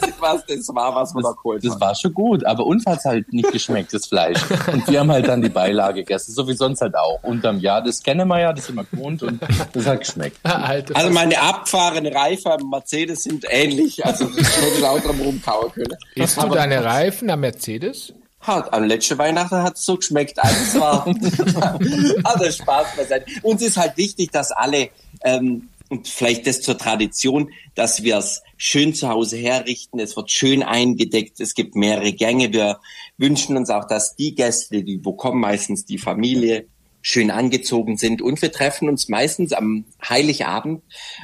nicht, 0.01 0.21
was 0.21 0.47
das 0.47 0.69
war, 0.75 0.95
was 0.95 1.13
man 1.13 1.23
da 1.23 1.33
geholt 1.33 1.63
Das 1.63 1.79
war 1.79 1.95
schon 1.95 2.15
gut, 2.15 2.47
aber 2.47 2.65
uns 2.65 2.87
hat's 2.87 3.05
halt 3.05 3.31
nicht 3.35 3.53
geschmeckt, 3.53 3.93
das 3.93 4.07
Fleisch. 4.07 4.39
Und 4.73 4.89
wir 4.89 5.01
haben 5.01 5.13
halt 5.13 5.29
dann 5.29 5.43
die 5.43 5.51
Beilage 5.51 6.01
gegessen, 6.01 6.33
so 6.33 6.49
wie 6.49 6.55
sonst 6.55 6.81
halt 6.81 6.95
auch. 6.97 7.23
Unterm 7.23 7.61
Jahr, 7.61 7.83
das 7.83 8.03
kennen 8.03 8.27
wir 8.27 8.41
ja, 8.41 8.55
das 8.55 8.65
sind 8.65 8.77
wir 8.77 8.85
gewohnt 8.85 9.23
und 9.23 9.39
das 9.75 9.85
hat 9.85 10.01
geschmeckt. 10.01 10.39
Alter, 10.45 10.97
Also 10.97 11.11
meine 11.11 11.39
abgefahrene 11.39 12.15
Reife 12.15 12.51
am 12.53 12.71
Mercedes 12.71 13.25
sind 13.25 13.45
ähnlich. 13.51 14.03
Also 14.07 14.31
ich 14.35 14.49
hätte 14.63 14.81
lauter 14.81 15.11
rumkauen 15.11 15.71
können. 15.73 15.95
isst 16.15 16.43
du 16.43 16.49
deine 16.49 16.83
Reifen 16.83 17.29
am 17.29 17.41
Mercedes? 17.41 18.15
Hat, 18.47 18.73
am 18.75 18.85
letzten 18.85 19.17
Weihnachten 19.17 19.57
hat 19.57 19.77
es 19.77 19.87
so 19.87 19.97
geschmeckt. 19.97 20.39
Also 20.39 20.57
es 20.63 20.81
war, 20.81 21.07
also 22.25 22.51
Spaß 22.51 22.89
beiseite. 22.97 23.27
Uns 23.43 23.63
ist 23.63 23.77
halt 23.77 23.97
wichtig, 23.97 24.31
dass 24.33 24.53
alle, 24.53 24.91
ähm, 25.25 25.71
und 25.89 26.09
vielleicht 26.09 26.47
das 26.47 26.61
zur 26.61 26.77
Tradition, 26.77 27.51
dass 27.75 28.03
wir 28.03 28.19
es 28.19 28.43
schön 28.57 28.95
zu 28.95 29.09
Hause 29.09 29.37
herrichten. 29.37 29.99
Es 29.99 30.17
wird 30.17 30.31
schön 30.31 30.63
eingedeckt. 30.63 31.41
Es 31.41 31.55
gibt 31.55 31.75
mehrere 31.75 32.13
Gänge. 32.13 32.53
Wir 32.53 32.81
wünschen 33.17 33.57
uns 33.57 33.71
auch, 33.71 33.87
dass 33.87 34.15
die 34.15 34.35
Gäste, 34.35 34.83
die 34.83 35.05
wo 35.05 35.15
kommen, 35.15 35.41
meistens 35.41 35.85
die 35.85 35.99
Familie, 35.99 36.67
schön 37.07 37.31
angezogen 37.31 37.99
sind. 37.99 38.23
Und 38.23 38.41
wir 38.41 38.51
treffen 38.51 38.89
uns 38.89 39.11
meistens 39.11 39.53
am 39.53 39.85
Heiligabend 40.09 40.83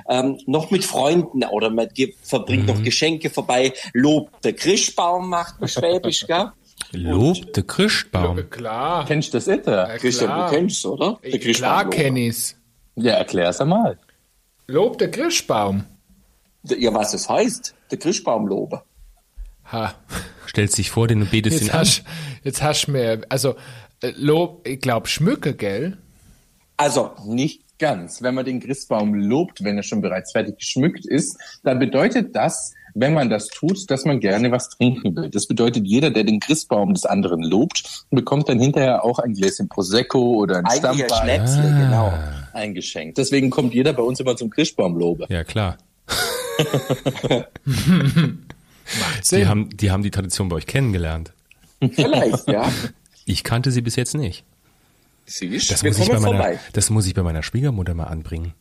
ähm, 0.08 0.38
noch 0.46 0.70
mit 0.70 0.84
Freunden 0.84 1.42
oder 1.44 1.70
man 1.70 1.88
gibt, 1.88 2.26
verbringt 2.26 2.66
noch 2.66 2.82
Geschenke 2.82 3.30
vorbei. 3.30 3.72
Lob 3.94 4.42
der 4.42 4.52
Christbaum 4.52 5.30
macht 5.30 5.58
man 5.58 5.70
Schwäbisch, 5.70 6.26
gell? 6.26 6.52
Lob 6.92 7.52
der 7.52 7.62
Christbaum. 7.62 8.50
Klar. 8.50 9.06
Kennst 9.06 9.32
du 9.32 9.38
das 9.38 9.46
Itter? 9.48 9.96
Christian, 9.98 10.28
klar. 10.30 10.50
du 10.50 10.56
kennst 10.56 10.84
oder? 10.86 11.18
Der 11.22 11.30
Klar 11.38 11.84
Christbaum. 11.84 11.90
kenn 11.90 12.16
ich's. 12.16 12.56
Ja, 12.96 13.12
erklär's 13.14 13.60
einmal. 13.60 13.98
Lob 14.66 14.98
der 14.98 15.10
Christbaum. 15.10 15.84
Ja, 16.64 16.92
was 16.92 17.14
es 17.14 17.28
heißt? 17.28 17.74
Der 17.90 17.98
Christbaumlobe. 17.98 18.82
Ha. 19.72 19.94
Stellst 20.48 20.78
dich 20.78 20.90
vor, 20.90 21.06
den 21.08 21.20
du 21.20 21.26
betest 21.26 21.60
Jetzt 21.60 21.68
ihn 21.68 21.70
an. 21.72 21.78
hast, 21.80 22.02
jetzt 22.42 22.62
hast 22.62 22.86
du 22.86 22.92
mir, 22.92 23.22
also 23.28 23.54
Äh, 24.02 24.12
Lob, 24.16 24.66
ich 24.66 24.80
glaube, 24.80 25.06
Schmücke, 25.08 25.54
gell? 25.54 25.98
Also 26.76 27.12
nicht 27.26 27.62
ganz. 27.80 28.22
Wenn 28.22 28.36
man 28.36 28.44
den 28.44 28.60
Christbaum 28.60 29.14
lobt, 29.14 29.64
wenn 29.64 29.76
er 29.76 29.82
schon 29.82 30.00
bereits 30.00 30.30
fertig 30.30 30.58
geschmückt 30.58 31.04
ist, 31.04 31.36
dann 31.64 31.80
bedeutet 31.80 32.36
das, 32.36 32.74
wenn 32.94 33.14
man 33.14 33.30
das 33.30 33.48
tut, 33.48 33.90
dass 33.90 34.04
man 34.04 34.20
gerne 34.20 34.52
was 34.52 34.68
trinken 34.68 35.16
will. 35.16 35.30
Das 35.30 35.46
bedeutet, 35.46 35.86
jeder, 35.86 36.10
der 36.10 36.24
den 36.24 36.40
Christbaum 36.40 36.94
des 36.94 37.04
anderen 37.04 37.42
lobt, 37.42 38.04
bekommt 38.10 38.48
dann 38.48 38.60
hinterher 38.60 39.04
auch 39.04 39.18
ein 39.18 39.34
Gläschen 39.34 39.68
Prosecco 39.68 40.36
oder 40.36 40.58
ein 40.58 40.66
ein 40.66 40.78
Stammwein 40.78 41.08
Schnäpsle, 41.08 41.62
genau. 41.62 42.12
eingeschenkt. 42.52 43.18
Deswegen 43.18 43.50
kommt 43.50 43.74
jeder 43.74 43.92
bei 43.92 44.02
uns 44.02 44.20
immer 44.20 44.36
zum 44.36 44.50
Christbaumlobe. 44.50 45.26
Ja, 45.28 45.44
klar. 45.44 45.78
Die 49.30 49.46
haben, 49.46 49.70
die 49.76 49.90
haben 49.92 50.02
die 50.02 50.10
Tradition 50.10 50.48
bei 50.48 50.56
euch 50.56 50.66
kennengelernt. 50.66 51.32
Vielleicht, 51.92 52.48
ja. 52.48 52.68
Ich 53.24 53.44
kannte 53.44 53.70
sie 53.70 53.82
bis 53.82 53.94
jetzt 53.94 54.14
nicht. 54.14 54.44
Siehst, 55.32 55.70
Das 55.70 55.84
muss, 55.84 55.96
ich 55.98 56.08
bei 56.08 56.14
meiner, 56.18 56.26
vorbei. 56.38 56.58
das 56.72 56.90
muss 56.90 57.06
ich 57.06 57.14
bei 57.14 57.22
meiner 57.22 57.44
Schwiegermutter 57.44 57.94
mal 57.94 58.04
anbringen. 58.04 58.52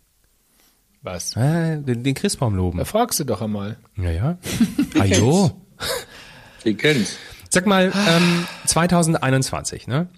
Was? 1.01 1.35
Äh, 1.35 1.81
den, 1.81 2.03
den 2.03 2.13
Christbaum 2.13 2.53
loben. 2.55 2.77
Da 2.77 2.85
fragst 2.85 3.19
du 3.19 3.23
doch 3.23 3.41
einmal. 3.41 3.77
Ja, 3.97 4.11
ja. 4.11 4.37
Ajo. 4.99 5.49
Ihr 6.63 6.77
kennt's. 6.77 7.17
Sag 7.49 7.65
mal, 7.65 7.91
ähm, 8.07 8.45
2021, 8.67 9.87
ne? 9.87 10.09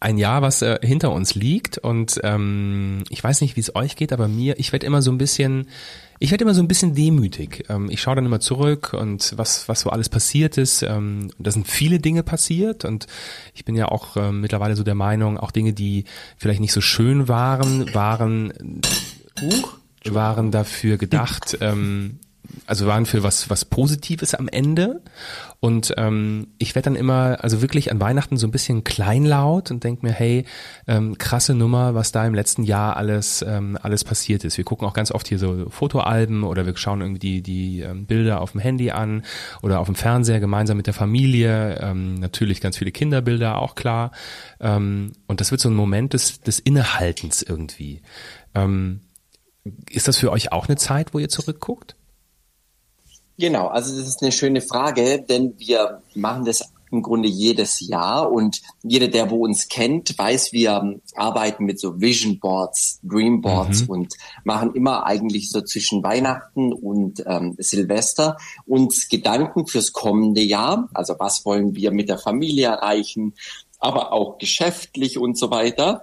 Ein 0.00 0.18
Jahr, 0.18 0.42
was 0.42 0.62
äh, 0.62 0.80
hinter 0.82 1.12
uns 1.12 1.36
liegt 1.36 1.78
und 1.78 2.20
ähm, 2.24 3.04
ich 3.10 3.22
weiß 3.22 3.40
nicht, 3.40 3.54
wie 3.54 3.60
es 3.60 3.76
euch 3.76 3.94
geht, 3.94 4.12
aber 4.12 4.26
mir, 4.26 4.58
ich 4.58 4.72
werde 4.72 4.84
immer 4.86 5.00
so 5.02 5.12
ein 5.12 5.18
bisschen, 5.18 5.68
ich 6.22 6.30
werde 6.30 6.44
immer 6.44 6.54
so 6.54 6.62
ein 6.62 6.68
bisschen 6.68 6.94
demütig. 6.94 7.64
Ähm, 7.68 7.90
ich 7.90 8.00
schaue 8.00 8.14
dann 8.14 8.26
immer 8.26 8.38
zurück 8.38 8.92
und 8.92 9.34
was 9.36 9.68
was 9.68 9.80
so 9.80 9.90
alles 9.90 10.08
passiert 10.08 10.56
ist. 10.56 10.82
Ähm, 10.82 11.32
da 11.38 11.50
sind 11.50 11.66
viele 11.66 11.98
Dinge 11.98 12.22
passiert 12.22 12.84
und 12.84 13.08
ich 13.54 13.64
bin 13.64 13.74
ja 13.74 13.88
auch 13.88 14.16
ähm, 14.16 14.40
mittlerweile 14.40 14.76
so 14.76 14.84
der 14.84 14.94
Meinung, 14.94 15.36
auch 15.36 15.50
Dinge, 15.50 15.72
die 15.72 16.04
vielleicht 16.36 16.60
nicht 16.60 16.72
so 16.72 16.80
schön 16.80 17.26
waren, 17.26 17.92
waren 17.92 18.52
waren 20.08 20.52
dafür 20.52 20.96
gedacht, 20.96 21.58
ähm, 21.60 22.20
also 22.66 22.86
waren 22.86 23.06
für 23.06 23.22
was 23.22 23.50
was 23.50 23.64
Positives 23.64 24.34
am 24.34 24.48
Ende. 24.48 25.02
Und 25.60 25.94
ähm, 25.96 26.48
ich 26.58 26.74
werde 26.74 26.86
dann 26.86 26.96
immer, 26.96 27.38
also 27.40 27.62
wirklich 27.62 27.92
an 27.92 28.00
Weihnachten 28.00 28.36
so 28.36 28.48
ein 28.48 28.50
bisschen 28.50 28.82
kleinlaut 28.82 29.70
und 29.70 29.84
denk 29.84 30.02
mir, 30.02 30.10
hey, 30.10 30.44
ähm, 30.88 31.16
krasse 31.18 31.54
Nummer, 31.54 31.94
was 31.94 32.10
da 32.10 32.26
im 32.26 32.34
letzten 32.34 32.64
Jahr 32.64 32.96
alles 32.96 33.42
ähm, 33.46 33.78
alles 33.80 34.02
passiert 34.02 34.42
ist. 34.44 34.56
Wir 34.56 34.64
gucken 34.64 34.88
auch 34.88 34.92
ganz 34.92 35.12
oft 35.12 35.28
hier 35.28 35.38
so 35.38 35.70
Fotoalben 35.70 36.42
oder 36.42 36.66
wir 36.66 36.76
schauen 36.76 37.00
irgendwie 37.00 37.20
die 37.20 37.42
die 37.42 37.80
ähm, 37.80 38.06
Bilder 38.06 38.40
auf 38.40 38.52
dem 38.52 38.60
Handy 38.60 38.90
an 38.90 39.22
oder 39.62 39.78
auf 39.78 39.86
dem 39.86 39.94
Fernseher 39.94 40.40
gemeinsam 40.40 40.76
mit 40.76 40.88
der 40.88 40.94
Familie. 40.94 41.78
Ähm, 41.80 42.14
natürlich 42.14 42.60
ganz 42.60 42.78
viele 42.78 42.90
Kinderbilder, 42.90 43.62
auch 43.62 43.74
klar. 43.76 44.10
Ähm, 44.58 45.12
und 45.28 45.40
das 45.40 45.52
wird 45.52 45.60
so 45.60 45.68
ein 45.68 45.74
Moment 45.74 46.12
des 46.12 46.40
des 46.40 46.58
Innehaltens 46.58 47.42
irgendwie. 47.42 48.02
Ähm, 48.54 49.00
ist 49.90 50.08
das 50.08 50.16
für 50.16 50.32
euch 50.32 50.52
auch 50.52 50.66
eine 50.66 50.76
Zeit, 50.76 51.14
wo 51.14 51.18
ihr 51.18 51.28
zurückguckt? 51.28 51.94
Genau, 53.38 53.68
also 53.68 53.96
das 53.96 54.06
ist 54.06 54.22
eine 54.22 54.32
schöne 54.32 54.60
Frage, 54.60 55.22
denn 55.22 55.54
wir 55.58 56.02
machen 56.14 56.44
das 56.44 56.72
im 56.92 57.02
Grunde 57.02 57.28
jedes 57.28 57.80
Jahr 57.80 58.30
und 58.30 58.60
jeder, 58.82 59.08
der 59.08 59.30
wo 59.30 59.44
uns 59.44 59.68
kennt, 59.68 60.16
weiß, 60.16 60.52
wir 60.52 61.00
arbeiten 61.16 61.64
mit 61.64 61.80
so 61.80 62.00
Vision 62.00 62.38
Boards, 62.38 63.00
Dream 63.02 63.40
Boards 63.40 63.82
und 63.88 64.14
machen 64.44 64.74
immer 64.74 65.06
eigentlich 65.06 65.50
so 65.50 65.62
zwischen 65.62 66.02
Weihnachten 66.02 66.72
und 66.72 67.24
ähm, 67.26 67.54
Silvester 67.58 68.36
uns 68.66 69.08
Gedanken 69.08 69.66
fürs 69.66 69.92
kommende 69.92 70.42
Jahr. 70.42 70.88
Also 70.92 71.14
was 71.18 71.46
wollen 71.46 71.74
wir 71.74 71.92
mit 71.92 72.10
der 72.10 72.18
Familie 72.18 72.66
erreichen, 72.66 73.34
aber 73.78 74.12
auch 74.12 74.36
geschäftlich 74.36 75.18
und 75.18 75.38
so 75.38 75.50
weiter. 75.50 76.02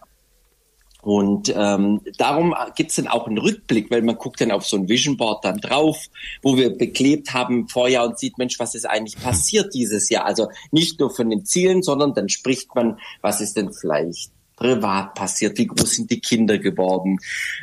Und 1.02 1.54
ähm, 1.56 2.02
darum 2.18 2.54
gibt's 2.76 2.96
dann 2.96 3.08
auch 3.08 3.28
einen 3.28 3.38
Rückblick, 3.38 3.90
weil 3.90 4.02
man 4.02 4.18
guckt 4.18 4.42
dann 4.42 4.52
auf 4.52 4.66
so 4.66 4.76
ein 4.76 4.90
Vision 4.90 5.16
Board 5.16 5.46
dann 5.46 5.58
drauf, 5.58 6.08
wo 6.42 6.58
wir 6.58 6.78
beklebt 6.78 7.34
haben 7.34 7.70
Vorjahr 7.70 8.06
und 8.06 8.20
sieht, 8.20 8.38
Mensch, 8.38 8.60
was 8.60 8.76
ist 8.76 8.86
eigentlich 8.86 9.22
passiert 9.22 9.74
dieses 9.74 10.10
Jahr? 10.10 10.26
Also 10.26 10.50
nicht 10.72 11.00
nur 11.00 11.10
von 11.10 11.30
den 11.30 11.46
Zielen, 11.46 11.84
sondern 11.84 12.14
dann 12.14 12.28
spricht 12.28 12.76
man, 12.76 13.00
was 13.22 13.40
ist 13.40 13.56
denn 13.56 13.72
vielleicht 13.72 14.32
privat 14.58 15.14
passiert, 15.14 15.58
wie 15.58 15.68
groß 15.68 15.92
sind 15.92 16.12
die 16.12 16.20
Kinder 16.20 16.58
geworden 16.58 17.20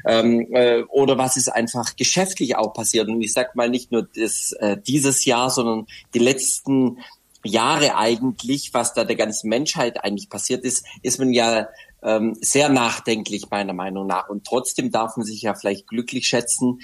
ähm, 0.06 0.48
äh, 0.52 0.82
oder 0.84 1.18
was 1.18 1.36
ist 1.36 1.48
einfach 1.48 1.94
geschäftlich 1.94 2.56
auch 2.56 2.72
passiert. 2.72 3.08
Und 3.08 3.20
ich 3.20 3.34
sag 3.34 3.54
mal 3.54 3.68
nicht 3.68 3.92
nur 3.92 4.08
das, 4.16 4.52
äh, 4.52 4.78
dieses 4.78 5.26
Jahr, 5.26 5.50
sondern 5.50 5.86
die 6.14 6.20
letzten 6.20 6.98
Jahre 7.44 7.96
eigentlich, 7.96 8.72
was 8.72 8.94
da 8.94 9.04
der 9.04 9.16
ganzen 9.16 9.50
Menschheit 9.50 10.02
eigentlich 10.02 10.30
passiert 10.30 10.64
ist, 10.64 10.86
ist 11.02 11.18
man 11.18 11.34
ja 11.34 11.68
ähm, 12.06 12.36
sehr 12.40 12.68
nachdenklich 12.68 13.50
meiner 13.50 13.72
Meinung 13.72 14.06
nach. 14.06 14.28
Und 14.28 14.46
trotzdem 14.46 14.90
darf 14.90 15.16
man 15.16 15.26
sich 15.26 15.42
ja 15.42 15.54
vielleicht 15.54 15.88
glücklich 15.88 16.26
schätzen, 16.26 16.80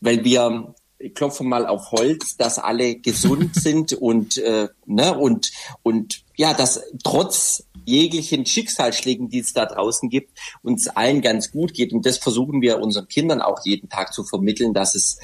weil 0.00 0.24
wir 0.24 0.74
ich 0.98 1.14
klopfe 1.14 1.42
mal 1.42 1.66
auf 1.66 1.90
Holz, 1.90 2.36
dass 2.36 2.58
alle 2.58 2.96
gesund 2.96 3.54
sind 3.60 3.92
und 3.92 4.38
äh, 4.38 4.68
ne 4.86 5.18
und 5.18 5.52
und 5.82 6.22
ja, 6.36 6.54
dass 6.54 6.80
trotz 7.02 7.64
jeglichen 7.84 8.46
Schicksalsschlägen, 8.46 9.28
die 9.28 9.40
es 9.40 9.52
da 9.52 9.66
draußen 9.66 10.08
gibt, 10.08 10.38
uns 10.62 10.88
allen 10.88 11.20
ganz 11.20 11.50
gut 11.50 11.74
geht. 11.74 11.92
Und 11.92 12.06
das 12.06 12.18
versuchen 12.18 12.62
wir 12.62 12.78
unseren 12.78 13.08
Kindern 13.08 13.42
auch 13.42 13.58
jeden 13.64 13.88
Tag 13.88 14.14
zu 14.14 14.22
vermitteln, 14.22 14.72
dass 14.72 14.94
es 14.94 15.18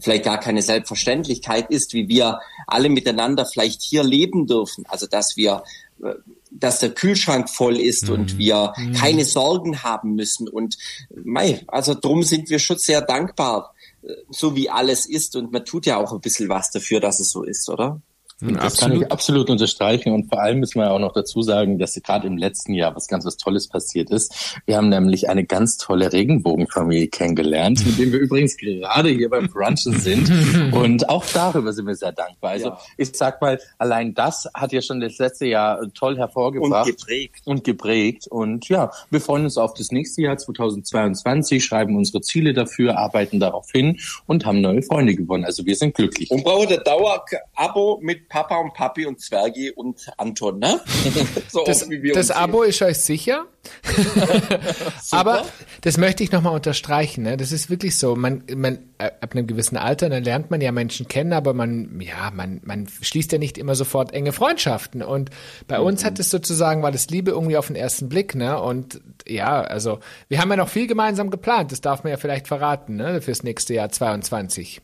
vielleicht 0.00 0.24
gar 0.24 0.40
keine 0.40 0.62
Selbstverständlichkeit 0.62 1.70
ist, 1.70 1.94
wie 1.94 2.08
wir 2.08 2.40
alle 2.66 2.88
miteinander 2.88 3.46
vielleicht 3.46 3.82
hier 3.82 4.02
leben 4.02 4.46
dürfen. 4.46 4.84
Also 4.88 5.06
dass 5.06 5.36
wir 5.36 5.62
äh, 6.02 6.14
dass 6.50 6.80
der 6.80 6.90
Kühlschrank 6.90 7.48
voll 7.48 7.78
ist 7.78 8.10
und 8.10 8.38
wir 8.38 8.72
keine 8.98 9.24
Sorgen 9.24 9.82
haben 9.82 10.14
müssen. 10.14 10.48
Und 10.48 10.78
mei, 11.24 11.62
also 11.68 11.94
drum 11.94 12.22
sind 12.22 12.50
wir 12.50 12.58
schon 12.58 12.78
sehr 12.78 13.00
dankbar, 13.00 13.74
äh, 14.02 14.12
so 14.30 14.56
wie 14.56 14.68
alles 14.68 15.06
ist. 15.06 15.36
Und 15.36 15.52
man 15.52 15.64
tut 15.64 15.86
ja 15.86 15.96
auch 15.96 16.12
ein 16.12 16.20
bisschen 16.20 16.48
was 16.48 16.70
dafür, 16.70 17.00
dass 17.00 17.20
es 17.20 17.30
so 17.30 17.44
ist, 17.44 17.68
oder? 17.68 18.00
Das 18.40 18.78
kann 18.78 18.92
ich 18.92 19.10
absolut 19.12 19.50
unterstreichen 19.50 20.12
und 20.12 20.28
vor 20.28 20.40
allem 20.40 20.60
müssen 20.60 20.80
wir 20.80 20.90
auch 20.90 20.98
noch 20.98 21.12
dazu 21.12 21.42
sagen, 21.42 21.78
dass 21.78 21.94
gerade 22.02 22.26
im 22.26 22.38
letzten 22.38 22.72
Jahr 22.72 22.96
was 22.96 23.06
ganz 23.06 23.24
was 23.26 23.36
Tolles 23.36 23.68
passiert 23.68 24.10
ist. 24.10 24.56
Wir 24.66 24.76
haben 24.76 24.88
nämlich 24.88 25.28
eine 25.28 25.44
ganz 25.44 25.76
tolle 25.76 26.12
Regenbogenfamilie 26.12 27.08
kennengelernt, 27.08 27.84
mit 27.84 27.98
dem 27.98 28.12
wir 28.12 28.18
übrigens 28.20 28.56
gerade 28.56 29.10
hier 29.10 29.28
beim 29.28 29.48
Brunchen 29.48 29.98
sind 29.98 30.30
und 30.72 31.08
auch 31.08 31.24
darüber 31.32 31.72
sind 31.72 31.86
wir 31.86 31.94
sehr 31.94 32.12
dankbar. 32.12 32.52
Also 32.52 32.68
Ja. 32.68 32.78
ich 32.96 33.10
sag 33.14 33.40
mal, 33.42 33.58
allein 33.78 34.14
das 34.14 34.48
hat 34.54 34.72
ja 34.72 34.80
schon 34.80 35.00
das 35.00 35.18
letzte 35.18 35.46
Jahr 35.46 35.78
toll 35.94 36.16
hervorgebracht 36.16 36.88
Und 36.88 36.96
geprägt. 36.98 37.42
und 37.44 37.64
geprägt 37.64 38.26
und 38.28 38.68
ja, 38.68 38.90
wir 39.10 39.20
freuen 39.20 39.44
uns 39.44 39.58
auf 39.58 39.74
das 39.74 39.90
nächste 39.92 40.22
Jahr 40.22 40.38
2022, 40.38 41.62
schreiben 41.64 41.96
unsere 41.96 42.20
Ziele 42.22 42.54
dafür, 42.54 42.96
arbeiten 42.98 43.38
darauf 43.40 43.70
hin 43.70 43.98
und 44.26 44.46
haben 44.46 44.60
neue 44.60 44.82
Freunde 44.82 45.14
gewonnen. 45.14 45.44
Also 45.44 45.66
wir 45.66 45.76
sind 45.76 45.94
glücklich. 45.94 46.30
Und 46.30 46.44
brauche 46.44 46.66
der 46.66 46.78
Dauer-Abo 46.78 47.98
mit 48.02 48.28
Papa 48.30 48.56
und 48.58 48.72
Papi 48.74 49.06
und 49.06 49.20
Zwergi 49.20 49.72
und 49.72 50.08
Anton, 50.16 50.60
ne? 50.60 50.80
so 51.48 51.64
Das, 51.66 51.82
oft, 51.82 51.90
wie 51.90 52.02
wir 52.02 52.14
das 52.14 52.30
Abo 52.30 52.62
ist 52.62 52.80
euch 52.80 52.98
sicher. 52.98 53.46
Aber 55.10 55.44
das 55.80 55.98
möchte 55.98 56.22
ich 56.22 56.30
nochmal 56.30 56.54
unterstreichen. 56.54 57.24
Ne? 57.24 57.36
Das 57.36 57.50
ist 57.50 57.68
wirklich 57.70 57.98
so. 57.98 58.14
Man, 58.14 58.44
man, 58.54 58.78
äh, 58.98 59.10
ab 59.20 59.32
einem 59.32 59.48
gewissen 59.48 59.76
Alter, 59.76 60.08
dann 60.08 60.22
lernt 60.22 60.48
man 60.50 60.60
ja 60.60 60.70
Menschen 60.70 61.08
kennen, 61.08 61.32
aber 61.32 61.54
man, 61.54 62.00
ja, 62.00 62.30
man, 62.30 62.60
man 62.64 62.86
schließt 63.02 63.32
ja 63.32 63.38
nicht 63.38 63.58
immer 63.58 63.74
sofort 63.74 64.14
enge 64.14 64.32
Freundschaften. 64.32 65.02
Und 65.02 65.30
bei 65.66 65.80
uns 65.80 66.04
hat 66.04 66.20
es 66.20 66.30
sozusagen, 66.30 66.84
war 66.84 66.92
das 66.92 67.10
Liebe 67.10 67.32
irgendwie 67.32 67.56
auf 67.56 67.66
den 67.66 67.76
ersten 67.76 68.08
Blick, 68.08 68.36
ne? 68.36 68.60
Und 68.62 69.00
ja, 69.26 69.60
also 69.60 69.98
wir 70.28 70.40
haben 70.40 70.50
ja 70.50 70.56
noch 70.56 70.68
viel 70.68 70.86
gemeinsam 70.86 71.30
geplant. 71.30 71.72
Das 71.72 71.80
darf 71.80 72.04
man 72.04 72.12
ja 72.12 72.16
vielleicht 72.16 72.46
verraten, 72.46 72.94
ne? 72.94 73.20
Fürs 73.20 73.42
nächste 73.42 73.74
Jahr 73.74 73.88
22. 73.90 74.80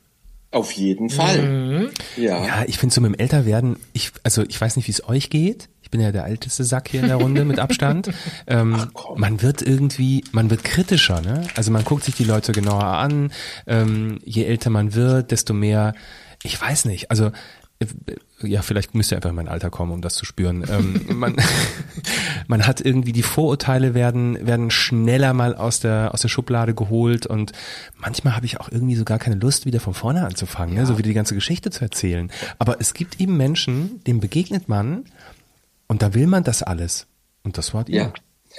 Auf 0.51 0.73
jeden 0.73 1.11
Fall. 1.11 1.91
Ja. 2.17 2.45
Ja, 2.45 2.65
ich 2.67 2.79
finde 2.79 2.95
so 2.95 3.01
mit 3.01 3.13
dem 3.13 3.19
Älterwerden, 3.19 3.77
ich, 3.93 4.13
also 4.23 4.43
ich 4.43 4.61
weiß 4.61 4.77
nicht, 4.77 4.87
wie 4.87 4.93
es 4.93 5.07
euch 5.09 5.29
geht. 5.29 5.69
Ich 5.83 5.91
bin 5.91 6.01
ja 6.01 6.11
der 6.11 6.27
älteste 6.27 6.65
Sack 6.65 6.89
hier 6.89 7.01
in 7.01 7.07
der 7.07 7.17
Runde 7.17 7.45
mit 7.45 7.59
Abstand. 7.59 8.11
Ähm, 8.49 8.91
man 9.17 9.43
wird 9.43 9.61
irgendwie, 9.63 10.23
man 10.31 10.51
wird 10.51 10.63
kritischer, 10.63 11.21
ne? 11.21 11.43
Also 11.57 11.73
man 11.73 11.85
guckt 11.85 12.05
sich 12.05 12.15
die 12.15 12.25
Leute 12.25 12.53
genauer 12.53 12.85
an. 12.85 13.33
Ähm, 13.67 14.21
je 14.25 14.45
älter 14.45 14.71
man 14.71 14.95
wird, 14.95 15.33
desto 15.33 15.53
mehr, 15.53 15.95
ich 16.45 16.61
weiß 16.61 16.85
nicht, 16.85 17.11
also 17.11 17.33
ja, 18.43 18.63
vielleicht 18.63 18.95
müsst 18.95 19.13
ihr 19.13 19.17
einfach 19.17 19.31
in 19.31 19.37
mein 19.37 19.49
Alter 19.49 19.71
kommen, 19.71 19.93
um 19.93 20.01
das 20.01 20.15
zu 20.15 20.25
spüren. 20.25 20.65
Ähm, 20.69 21.03
man, 21.19 21.37
man 22.47 22.67
hat 22.67 22.81
irgendwie 22.81 23.13
die 23.13 23.23
Vorurteile 23.23 23.95
werden 23.95 24.47
werden 24.47 24.71
schneller 24.71 25.33
mal 25.35 25.55
aus 25.55 25.81
der 25.81 26.15
aus 26.15 26.23
der 26.23 26.29
Schublade 26.29 26.75
geholt 26.75 27.27
und 27.27 27.53
manchmal 27.97 28.35
habe 28.35 28.47
ich 28.47 28.61
auch 28.61 28.71
irgendwie 28.71 28.97
so 28.97 29.05
gar 29.05 29.19
keine 29.19 29.37
Lust, 29.37 29.67
wieder 29.67 29.81
von 29.81 29.95
vorne 29.95 30.25
anzufangen, 30.25 30.75
ne? 30.75 30.87
so 30.87 30.99
wieder 30.99 31.09
die 31.09 31.15
ganze 31.15 31.35
Geschichte 31.35 31.71
zu 31.71 31.83
erzählen. 31.83 32.31
Aber 32.59 32.81
es 32.81 32.95
gibt 32.95 33.21
eben 33.21 33.37
Menschen, 33.37 34.03
denen 34.05 34.21
begegnet 34.21 34.69
man 34.69 35.05
und 35.87 36.03
da 36.03 36.15
will 36.15 36.27
man 36.27 36.45
das 36.45 36.63
alles. 36.63 37.07
Und 37.43 37.59
das 37.59 37.75
wart 37.75 37.89
ihr. 37.89 37.97
Ja. 37.97 38.13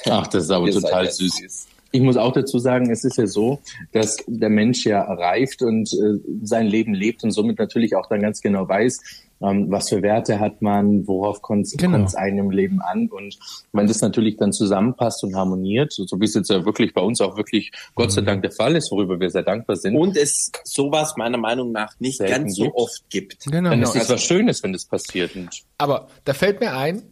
Ach, 0.10 0.28
das 0.28 0.46
ist 0.46 0.52
aber 0.52 0.68
Ihr 0.68 0.74
total 0.74 1.06
ja 1.06 1.12
süß. 1.12 1.38
süß. 1.38 1.67
Ich 1.92 2.02
muss 2.02 2.18
auch 2.18 2.34
dazu 2.34 2.60
sagen, 2.60 2.90
es 2.92 3.04
ist 3.04 3.18
ja 3.18 3.28
so, 3.28 3.60
dass 3.92 4.18
der 4.28 4.50
Mensch 4.50 4.86
ja 4.86 5.02
reift 5.02 5.62
und 5.62 5.92
äh, 5.94 6.20
sein 6.44 6.68
Leben 6.68 6.94
lebt 6.94 7.24
und 7.24 7.32
somit 7.32 7.60
natürlich 7.60 7.96
auch 7.96 8.08
dann 8.08 8.22
ganz 8.22 8.42
genau 8.42 8.68
weiß, 8.68 9.26
ähm, 9.42 9.70
was 9.70 9.90
für 9.90 10.02
Werte 10.02 10.40
hat 10.40 10.62
man, 10.62 11.08
worauf 11.08 11.42
kommt 11.42 11.68
es 11.68 11.78
genau. 11.78 12.06
einem 12.16 12.46
im 12.46 12.52
Leben 12.52 12.82
an. 12.82 13.08
Und 13.10 13.38
wenn 13.72 13.88
das 13.88 14.02
natürlich 14.02 14.38
dann 14.38 14.52
zusammenpasst 14.52 15.24
und 15.24 15.36
harmoniert, 15.36 15.94
so, 15.94 16.06
so 16.06 16.20
wie 16.20 16.26
es 16.26 16.34
jetzt 16.34 16.50
ja 16.50 16.66
wirklich 16.66 16.94
bei 16.94 17.02
uns 17.02 17.22
auch 17.22 17.38
wirklich 17.38 17.72
Gott 17.96 18.12
sei 18.12 18.22
mhm. 18.22 18.26
Dank 18.26 18.42
der 18.42 18.52
Fall 18.52 18.76
ist, 18.76 18.92
worüber 18.92 19.20
wir 19.20 19.30
sehr 19.30 19.44
dankbar 19.44 19.76
sind. 19.76 19.96
Und 19.96 20.18
es 20.18 20.52
sowas 20.64 21.16
meiner 21.18 21.38
Meinung 21.38 21.72
nach 21.72 21.94
nicht 22.00 22.20
ganz 22.20 22.56
so 22.56 22.74
oft 22.74 23.10
gibt. 23.10 23.46
Genau. 23.46 23.70
Dann 23.70 23.82
ist 23.84 23.90
es 23.90 24.02
also, 24.02 24.14
was 24.14 24.24
Schönes, 24.24 24.64
wenn 24.64 24.74
das 24.74 24.86
passiert. 24.86 25.36
Und 25.36 25.50
aber 25.78 26.08
da 26.26 26.34
fällt 26.34 26.60
mir 26.60 26.76
ein, 26.76 27.04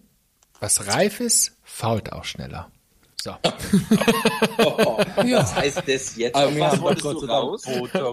was 0.59 0.87
reif 0.87 1.19
ist, 1.19 1.57
fault 1.63 2.11
auch 2.13 2.23
schneller. 2.23 2.71
So. 3.25 3.31
oh, 4.63 4.99
ja. 5.25 5.39
Was 5.39 5.55
heißt 5.55 5.81
das 5.87 6.15
jetzt? 6.15 6.35
Aber 6.35 6.59
was 6.59 6.79
wolltest 6.79 7.05
du 7.05 7.25
raus? 7.25 7.63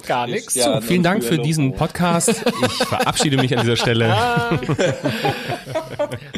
Gar 0.06 0.26
nichts. 0.26 0.54
Ja, 0.54 0.80
so, 0.80 0.86
vielen 0.86 1.02
Dank 1.02 1.22
für 1.22 1.36
diesen 1.36 1.74
Podcast. 1.74 2.30
Ich 2.30 2.86
verabschiede 2.86 3.36
mich 3.36 3.54
an 3.54 3.62
dieser 3.62 3.76
Stelle. 3.76 4.06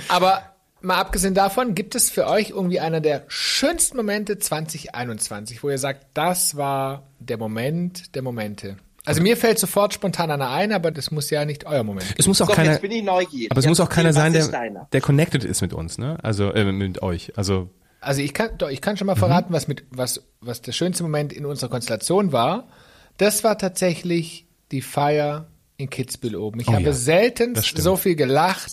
Aber 0.09 0.43
mal 0.81 0.97
abgesehen 0.97 1.35
davon, 1.35 1.77
gibt 1.77 1.95
es 1.95 2.11
für 2.11 2.27
euch 2.27 2.51
irgendwie 2.51 2.81
einer 2.81 3.01
der 3.01 3.23
schönsten 3.29 3.97
Momente 3.97 4.41
2021, 4.41 5.63
wo 5.63 5.71
ihr 5.71 5.79
sagt, 5.79 6.09
das 6.15 6.57
war 6.57 7.05
der 7.21 7.39
Moment 7.39 8.17
der 8.17 8.23
Momente? 8.23 8.77
Also 9.05 9.23
mir 9.23 9.37
fällt 9.37 9.61
sofort 9.61 9.95
spontan 9.95 10.33
einer 10.33 10.51
ein, 10.51 10.73
aber 10.73 10.91
das 10.91 11.13
muss 11.13 11.31
ja 11.31 11.45
nicht 11.45 11.65
euer 11.65 11.85
Moment. 11.85 12.13
Es 12.19 12.27
muss 12.27 12.43
auch 12.43 12.49
so, 12.49 12.55
keiner. 12.55 12.73
Jetzt 12.73 12.83
bin 12.83 12.91
ich 12.91 13.05
neugierig. 13.05 13.53
Aber 13.53 13.61
es 13.61 13.67
jetzt 13.67 13.71
muss 13.71 13.79
auch 13.79 13.89
keiner 13.89 14.13
sein, 14.13 14.33
der, 14.33 14.49
der 14.93 15.01
connected 15.01 15.45
ist 15.45 15.61
mit 15.61 15.73
uns, 15.73 15.97
ne? 15.97 16.19
Also 16.25 16.51
äh, 16.51 16.65
mit 16.65 17.03
euch. 17.03 17.39
Also 17.39 17.71
also 18.05 18.21
ich 18.21 18.35
kann, 18.35 18.57
doch, 18.59 18.69
ich 18.69 18.81
kann 18.81 18.97
schon 18.97 19.07
mal 19.07 19.17
verraten, 19.17 19.51
mhm. 19.51 19.55
was 19.55 19.69
mit, 19.69 19.85
was, 19.91 20.23
was 20.41 20.63
der 20.63 20.73
schönste 20.73 21.03
Moment 21.03 21.33
in 21.33 21.47
unserer 21.47 21.71
Konstellation 21.71 22.33
war. 22.33 22.69
Das 23.17 23.45
war 23.45 23.59
tatsächlich 23.59 24.47
die 24.73 24.83
Feier 24.83 25.47
in 25.77 25.91
Kitzbühel 25.91 26.37
oben. 26.37 26.61
Ich 26.61 26.69
oh, 26.69 26.73
habe 26.73 26.85
ja. 26.85 26.93
selten 26.93 27.55
so 27.55 27.97
viel 27.97 28.17
gelacht, 28.17 28.73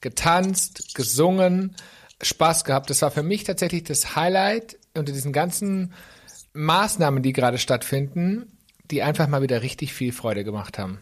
getanzt, 0.00 0.94
gesungen, 0.94 1.76
Spaß 2.20 2.64
gehabt. 2.64 2.90
Das 2.90 3.02
war 3.02 3.10
für 3.10 3.22
mich 3.22 3.44
tatsächlich 3.44 3.84
das 3.84 4.16
Highlight 4.16 4.78
unter 4.94 5.12
diesen 5.12 5.32
ganzen 5.32 5.92
Maßnahmen, 6.52 7.22
die 7.22 7.32
gerade 7.32 7.58
stattfinden, 7.58 8.52
die 8.90 9.02
einfach 9.02 9.28
mal 9.28 9.42
wieder 9.42 9.62
richtig 9.62 9.94
viel 9.94 10.12
Freude 10.12 10.44
gemacht 10.44 10.78
haben. 10.78 11.00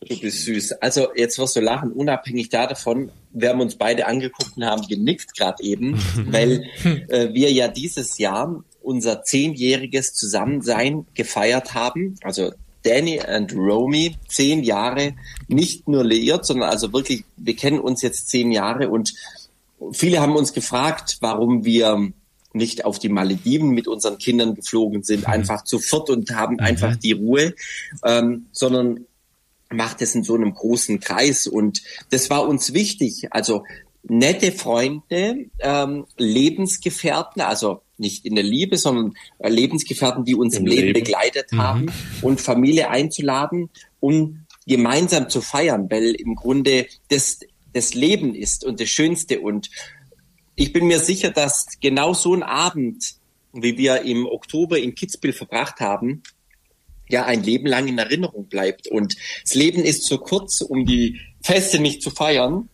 Du 0.00 0.20
bist 0.20 0.44
süß. 0.44 0.72
Also 0.82 1.08
jetzt 1.16 1.38
wirst 1.38 1.56
du 1.56 1.60
lachen, 1.60 1.92
unabhängig 1.92 2.50
davon, 2.50 3.10
wir 3.32 3.48
haben 3.48 3.60
uns 3.60 3.76
beide 3.76 4.06
angeguckt 4.06 4.56
und 4.56 4.64
haben 4.64 4.86
genickt 4.86 5.36
gerade 5.36 5.62
eben, 5.62 5.98
weil 6.30 6.64
äh, 7.08 7.32
wir 7.32 7.50
ja 7.50 7.68
dieses 7.68 8.18
Jahr 8.18 8.62
unser 8.82 9.22
zehnjähriges 9.22 10.14
Zusammensein 10.14 11.06
gefeiert 11.14 11.74
haben. 11.74 12.16
Also 12.22 12.52
Danny 12.82 13.20
und 13.20 13.52
Romy, 13.54 14.16
zehn 14.28 14.62
Jahre, 14.62 15.14
nicht 15.48 15.88
nur 15.88 16.04
liiert, 16.04 16.46
sondern 16.46 16.70
also 16.70 16.92
wirklich, 16.92 17.24
wir 17.36 17.56
kennen 17.56 17.80
uns 17.80 18.02
jetzt 18.02 18.28
zehn 18.28 18.52
Jahre 18.52 18.90
und 18.90 19.12
viele 19.92 20.20
haben 20.20 20.36
uns 20.36 20.52
gefragt, 20.52 21.18
warum 21.20 21.64
wir 21.64 22.12
nicht 22.52 22.84
auf 22.84 22.98
die 22.98 23.08
Malediven 23.08 23.70
mit 23.70 23.88
unseren 23.88 24.18
Kindern 24.18 24.54
geflogen 24.54 25.02
sind, 25.02 25.22
mhm. 25.22 25.32
einfach 25.32 25.64
zu 25.64 25.78
viert 25.78 26.10
und 26.10 26.30
haben 26.30 26.54
mhm. 26.54 26.60
einfach 26.60 26.96
die 26.96 27.12
Ruhe, 27.12 27.54
ähm, 28.04 28.46
sondern 28.52 29.06
macht 29.70 30.02
es 30.02 30.14
in 30.14 30.24
so 30.24 30.34
einem 30.34 30.54
großen 30.54 31.00
Kreis. 31.00 31.46
Und 31.46 31.82
das 32.10 32.30
war 32.30 32.48
uns 32.48 32.72
wichtig. 32.72 33.28
Also 33.30 33.64
nette 34.02 34.52
Freunde, 34.52 35.46
ähm, 35.60 36.06
Lebensgefährten, 36.16 37.42
also 37.42 37.82
nicht 37.98 38.24
in 38.24 38.34
der 38.34 38.44
Liebe, 38.44 38.76
sondern 38.76 39.14
äh, 39.38 39.48
Lebensgefährten, 39.48 40.24
die 40.24 40.34
uns 40.34 40.54
im, 40.56 40.64
im 40.64 40.66
Leben, 40.66 40.86
Leben, 40.88 41.00
begleitet 41.00 41.52
mhm. 41.52 41.62
haben 41.62 41.86
und 42.22 42.40
Familie 42.40 42.90
einzuladen, 42.90 43.70
um 44.00 44.44
gemeinsam 44.66 45.28
zu 45.28 45.40
feiern, 45.40 45.90
weil 45.90 46.14
im 46.14 46.34
Grunde 46.34 46.86
das 47.08 47.40
das 47.76 47.94
Leben 47.94 48.34
ist 48.34 48.64
und 48.64 48.80
das 48.80 48.88
Schönste. 48.88 49.40
Und 49.40 49.70
ich 50.54 50.72
bin 50.72 50.86
mir 50.86 50.98
sicher, 50.98 51.30
dass 51.30 51.66
genau 51.80 52.14
so 52.14 52.34
ein 52.34 52.42
Abend, 52.42 53.16
wie 53.52 53.76
wir 53.76 54.02
im 54.02 54.26
Oktober 54.26 54.78
in 54.78 54.94
Kitzbühel 54.94 55.34
verbracht 55.34 55.80
haben, 55.80 56.22
ja 57.08 57.24
ein 57.24 57.42
Leben 57.42 57.66
lang 57.66 57.88
in 57.88 57.98
Erinnerung 57.98 58.48
bleibt. 58.48 58.88
Und 58.88 59.16
das 59.42 59.54
Leben 59.54 59.82
ist 59.82 60.04
zu 60.04 60.18
kurz, 60.18 60.60
um 60.60 60.84
die 60.84 61.20
Feste 61.42 61.78
nicht 61.78 62.02
zu 62.02 62.10
feiern. 62.10 62.68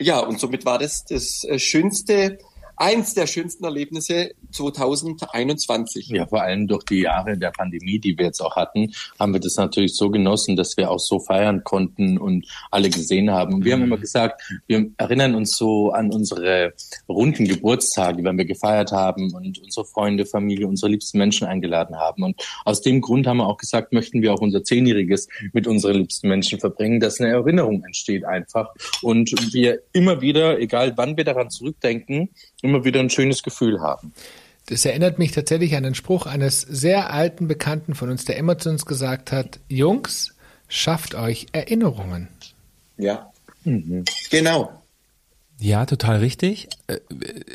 Ja, 0.00 0.20
und 0.20 0.38
somit 0.38 0.64
war 0.64 0.78
das 0.78 1.04
das 1.04 1.44
äh, 1.44 1.58
schönste 1.58 2.38
eins 2.78 3.14
der 3.14 3.26
schönsten 3.26 3.64
Erlebnisse 3.64 4.30
2021. 4.52 6.08
Ja, 6.08 6.26
vor 6.26 6.42
allem 6.42 6.66
durch 6.66 6.84
die 6.84 7.00
Jahre 7.00 7.36
der 7.36 7.50
Pandemie, 7.50 7.98
die 7.98 8.16
wir 8.16 8.26
jetzt 8.26 8.40
auch 8.40 8.56
hatten, 8.56 8.92
haben 9.18 9.32
wir 9.32 9.40
das 9.40 9.56
natürlich 9.56 9.94
so 9.96 10.10
genossen, 10.10 10.56
dass 10.56 10.76
wir 10.76 10.90
auch 10.90 11.00
so 11.00 11.18
feiern 11.18 11.64
konnten 11.64 12.18
und 12.18 12.46
alle 12.70 12.88
gesehen 12.90 13.30
haben. 13.30 13.54
Und 13.54 13.64
wir 13.64 13.76
mhm. 13.76 13.80
haben 13.80 13.88
immer 13.88 13.98
gesagt, 13.98 14.42
wir 14.66 14.90
erinnern 14.96 15.34
uns 15.34 15.56
so 15.56 15.90
an 15.90 16.12
unsere 16.12 16.72
runden 17.08 17.46
Geburtstage, 17.46 18.22
wenn 18.24 18.38
wir 18.38 18.44
gefeiert 18.44 18.92
haben 18.92 19.34
und 19.34 19.58
unsere 19.58 19.84
Freunde, 19.84 20.24
Familie, 20.24 20.66
unsere 20.66 20.90
liebsten 20.90 21.18
Menschen 21.18 21.46
eingeladen 21.46 21.96
haben. 21.96 22.22
Und 22.22 22.40
aus 22.64 22.80
dem 22.80 23.00
Grund 23.00 23.26
haben 23.26 23.38
wir 23.38 23.46
auch 23.46 23.58
gesagt, 23.58 23.92
möchten 23.92 24.22
wir 24.22 24.32
auch 24.32 24.40
unser 24.40 24.62
Zehnjähriges 24.62 25.28
mit 25.52 25.66
unseren 25.66 25.96
liebsten 25.96 26.28
Menschen 26.28 26.60
verbringen, 26.60 27.00
dass 27.00 27.20
eine 27.20 27.30
Erinnerung 27.30 27.82
entsteht 27.84 28.24
einfach 28.24 28.68
und 29.02 29.32
wir 29.52 29.80
immer 29.92 30.20
wieder, 30.20 30.58
egal 30.60 30.92
wann 30.96 31.16
wir 31.16 31.24
daran 31.24 31.50
zurückdenken, 31.50 32.30
immer 32.62 32.84
wieder 32.84 33.00
ein 33.00 33.10
schönes 33.10 33.42
Gefühl 33.42 33.80
haben. 33.80 34.12
Das 34.66 34.84
erinnert 34.84 35.18
mich 35.18 35.32
tatsächlich 35.32 35.76
an 35.76 35.82
den 35.82 35.94
Spruch 35.94 36.26
eines 36.26 36.60
sehr 36.60 37.10
alten 37.12 37.48
Bekannten 37.48 37.94
von 37.94 38.10
uns, 38.10 38.24
der 38.26 38.36
immer 38.36 38.58
zu 38.58 38.68
uns 38.68 38.84
gesagt 38.84 39.32
hat, 39.32 39.60
Jungs, 39.68 40.34
schafft 40.68 41.14
euch 41.14 41.46
Erinnerungen. 41.52 42.28
Ja, 42.98 43.32
mhm. 43.64 44.04
genau. 44.30 44.70
Ja, 45.60 45.86
total 45.86 46.18
richtig. 46.18 46.68
Äh, 46.86 46.98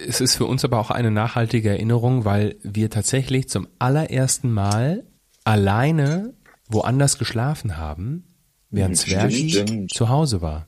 es 0.08 0.22
ist 0.22 0.36
für 0.36 0.46
uns 0.46 0.66
aber 0.66 0.80
auch 0.80 0.92
eine 0.92 1.12
nachhaltige 1.12 1.70
Erinnerung, 1.70 2.26
weil 2.26 2.56
wir 2.64 2.90
tatsächlich 2.90 3.48
zum 3.48 3.68
allerersten 3.80 4.52
Mal 4.52 5.04
alleine 5.44 6.34
woanders 6.68 7.18
geschlafen 7.18 7.78
haben, 7.78 8.26
während 8.72 8.98
Zwergi 8.98 9.88
zu 9.88 10.10
Hause 10.10 10.42
war. 10.42 10.68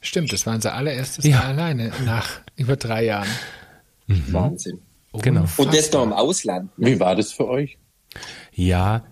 Stimmt, 0.00 0.32
das 0.32 0.46
war 0.46 0.54
unser 0.54 0.74
allererstes 0.74 1.24
ja. 1.24 1.38
Mal 1.38 1.46
alleine 1.46 1.92
nach 2.04 2.40
über 2.56 2.76
drei 2.76 3.04
Jahren. 3.04 3.28
Mhm. 4.12 4.32
Wahnsinn. 4.32 4.78
Genau. 5.20 5.44
Und 5.56 5.74
das 5.74 5.92
noch 5.92 6.02
im 6.04 6.12
Ausland. 6.12 6.76
Ne? 6.78 6.92
Wie 6.92 7.00
war 7.00 7.14
das 7.14 7.32
für 7.32 7.46
euch? 7.46 7.76
Ja, 8.54 9.02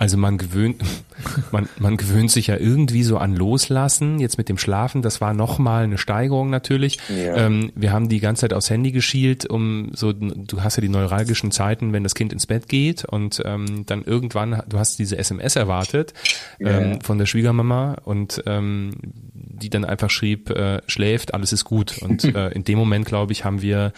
also 0.00 0.16
man 0.16 0.38
gewöhnt, 0.38 0.82
man, 1.52 1.68
man 1.78 1.98
gewöhnt 1.98 2.30
sich 2.30 2.46
ja 2.46 2.56
irgendwie 2.56 3.02
so 3.02 3.18
an 3.18 3.36
Loslassen. 3.36 4.18
Jetzt 4.18 4.38
mit 4.38 4.48
dem 4.48 4.56
Schlafen, 4.56 5.02
das 5.02 5.20
war 5.20 5.34
nochmal 5.34 5.84
eine 5.84 5.98
Steigerung 5.98 6.48
natürlich. 6.48 6.96
Ja. 7.10 7.36
Ähm, 7.36 7.70
wir 7.74 7.92
haben 7.92 8.08
die 8.08 8.18
ganze 8.18 8.40
Zeit 8.40 8.54
aufs 8.54 8.70
Handy 8.70 8.92
geschielt, 8.92 9.44
um 9.44 9.90
so, 9.92 10.14
du 10.14 10.62
hast 10.62 10.76
ja 10.76 10.80
die 10.80 10.88
neuralgischen 10.88 11.50
Zeiten, 11.50 11.92
wenn 11.92 12.02
das 12.02 12.14
Kind 12.14 12.32
ins 12.32 12.46
Bett 12.46 12.66
geht 12.66 13.04
und 13.04 13.42
ähm, 13.44 13.84
dann 13.84 14.02
irgendwann, 14.02 14.62
du 14.66 14.78
hast 14.78 14.98
diese 14.98 15.18
SMS 15.18 15.56
erwartet 15.56 16.14
ja. 16.58 16.80
ähm, 16.80 17.02
von 17.02 17.18
der 17.18 17.26
Schwiegermama 17.26 17.98
und 18.02 18.42
ähm, 18.46 18.94
die 19.02 19.68
dann 19.68 19.84
einfach 19.84 20.08
schrieb, 20.08 20.48
äh, 20.48 20.80
schläft, 20.86 21.34
alles 21.34 21.52
ist 21.52 21.66
gut. 21.66 21.98
Und 21.98 22.24
äh, 22.34 22.48
in 22.52 22.64
dem 22.64 22.78
Moment, 22.78 23.04
glaube 23.04 23.32
ich, 23.32 23.44
haben 23.44 23.60
wir 23.60 23.92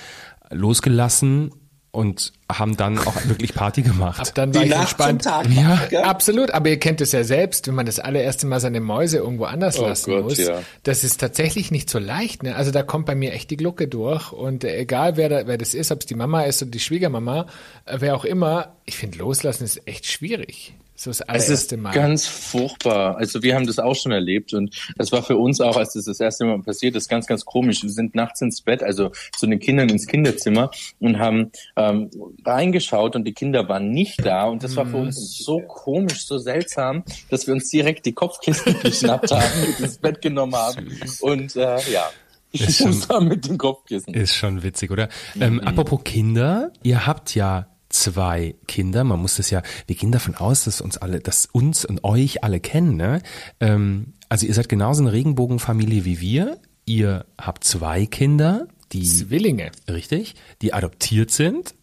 losgelassen 0.52 1.50
und 1.92 2.32
haben 2.50 2.76
dann 2.78 2.98
auch 2.98 3.14
wirklich 3.26 3.54
Party 3.54 3.82
gemacht. 3.82 4.18
Ab 4.18 4.34
dann 4.34 4.54
war 4.54 4.62
Die 4.62 4.68
ich 4.68 4.74
Nacht 4.74 4.98
entspannt. 4.98 5.24
Tag 5.24 5.46
ja, 5.50 5.78
ja, 5.90 6.04
absolut. 6.04 6.50
Aber 6.50 6.70
ihr 6.70 6.78
kennt 6.78 7.02
es 7.02 7.12
ja 7.12 7.22
selbst, 7.22 7.68
wenn 7.68 7.74
man 7.74 7.84
das 7.84 8.00
allererste 8.00 8.46
Mal 8.46 8.60
seine 8.60 8.80
Mäuse 8.80 9.18
irgendwo 9.18 9.44
anders 9.44 9.78
oh 9.78 9.86
lassen 9.86 10.10
Gott, 10.10 10.24
muss. 10.24 10.38
Ja. 10.38 10.62
Das 10.84 11.04
ist 11.04 11.20
tatsächlich 11.20 11.70
nicht 11.70 11.90
so 11.90 11.98
leicht. 11.98 12.44
Ne? 12.44 12.56
Also 12.56 12.70
da 12.70 12.82
kommt 12.82 13.04
bei 13.04 13.14
mir 13.14 13.34
echt 13.34 13.50
die 13.50 13.58
Glucke 13.58 13.88
durch. 13.88 14.32
Und 14.32 14.64
äh, 14.64 14.78
egal 14.78 15.18
wer, 15.18 15.28
da, 15.28 15.46
wer 15.46 15.58
das 15.58 15.74
ist, 15.74 15.92
ob 15.92 16.00
es 16.00 16.06
die 16.06 16.14
Mama 16.14 16.42
ist 16.42 16.62
oder 16.62 16.70
die 16.70 16.80
Schwiegermama, 16.80 17.46
äh, 17.84 17.98
wer 18.00 18.16
auch 18.16 18.24
immer, 18.24 18.76
ich 18.86 18.96
finde 18.96 19.18
loslassen 19.18 19.64
ist 19.64 19.86
echt 19.86 20.06
schwierig. 20.06 20.74
So 21.02 21.10
das 21.10 21.20
allererste 21.22 21.52
es 21.52 21.62
ist 21.62 21.76
Mal. 21.78 21.92
ganz 21.92 22.26
furchtbar. 22.26 23.16
Also 23.16 23.42
wir 23.42 23.56
haben 23.56 23.66
das 23.66 23.80
auch 23.80 23.96
schon 23.96 24.12
erlebt 24.12 24.54
und 24.54 24.72
das 24.96 25.10
war 25.10 25.24
für 25.24 25.36
uns 25.36 25.60
auch, 25.60 25.76
als 25.76 25.94
das 25.94 26.04
das 26.04 26.20
erste 26.20 26.44
Mal 26.44 26.62
passiert 26.62 26.94
ist, 26.94 27.08
ganz, 27.08 27.26
ganz 27.26 27.44
komisch. 27.44 27.82
Wir 27.82 27.90
sind 27.90 28.14
nachts 28.14 28.40
ins 28.40 28.62
Bett, 28.62 28.84
also 28.84 29.10
zu 29.36 29.48
den 29.48 29.58
Kindern 29.58 29.88
ins 29.88 30.06
Kinderzimmer 30.06 30.70
und 31.00 31.18
haben 31.18 31.50
ähm, 31.74 32.08
reingeschaut 32.46 33.16
und 33.16 33.24
die 33.24 33.32
Kinder 33.32 33.68
waren 33.68 33.90
nicht 33.90 34.24
da 34.24 34.44
und 34.44 34.62
das 34.62 34.76
war 34.76 34.86
für 34.86 34.98
uns 34.98 35.38
so 35.38 35.58
komisch, 35.58 36.24
so 36.24 36.38
seltsam, 36.38 37.02
dass 37.30 37.48
wir 37.48 37.54
uns 37.54 37.68
direkt 37.68 38.06
die 38.06 38.12
Kopfkissen 38.12 38.80
geschnappt 38.82 39.32
haben, 39.32 39.74
ins 39.80 39.98
Bett 39.98 40.22
genommen 40.22 40.54
haben 40.54 40.88
und 41.20 41.56
äh, 41.56 41.80
ja. 41.90 42.08
Ist 42.52 42.78
schon, 43.08 43.26
mit 43.26 43.48
den 43.48 43.58
Kopfkissen. 43.58 44.14
Ist 44.14 44.36
schon 44.36 44.62
witzig, 44.62 44.90
oder? 44.90 45.08
Ähm, 45.40 45.54
mhm. 45.54 45.60
Apropos 45.60 46.04
Kinder, 46.04 46.70
ihr 46.82 47.06
habt 47.06 47.34
ja 47.34 47.71
zwei 47.94 48.54
Kinder. 48.66 49.04
Man 49.04 49.20
muss 49.20 49.36
das 49.36 49.50
ja, 49.50 49.62
wir 49.86 49.96
gehen 49.96 50.12
davon 50.12 50.34
aus, 50.34 50.64
dass 50.64 50.80
uns 50.80 50.98
alle, 50.98 51.20
dass 51.20 51.46
uns 51.46 51.84
und 51.84 52.04
euch 52.04 52.44
alle 52.44 52.60
kennen. 52.60 52.96
Ne? 52.96 53.22
Ähm, 53.60 54.14
also 54.28 54.46
ihr 54.46 54.54
seid 54.54 54.68
genauso 54.68 55.02
eine 55.02 55.12
Regenbogenfamilie 55.12 56.04
wie 56.04 56.20
wir. 56.20 56.58
Ihr 56.84 57.26
habt 57.38 57.64
zwei 57.64 58.06
Kinder, 58.06 58.66
die 58.92 59.04
Zwillinge, 59.04 59.70
richtig, 59.88 60.34
die 60.60 60.74
adoptiert 60.74 61.30
sind. 61.30 61.74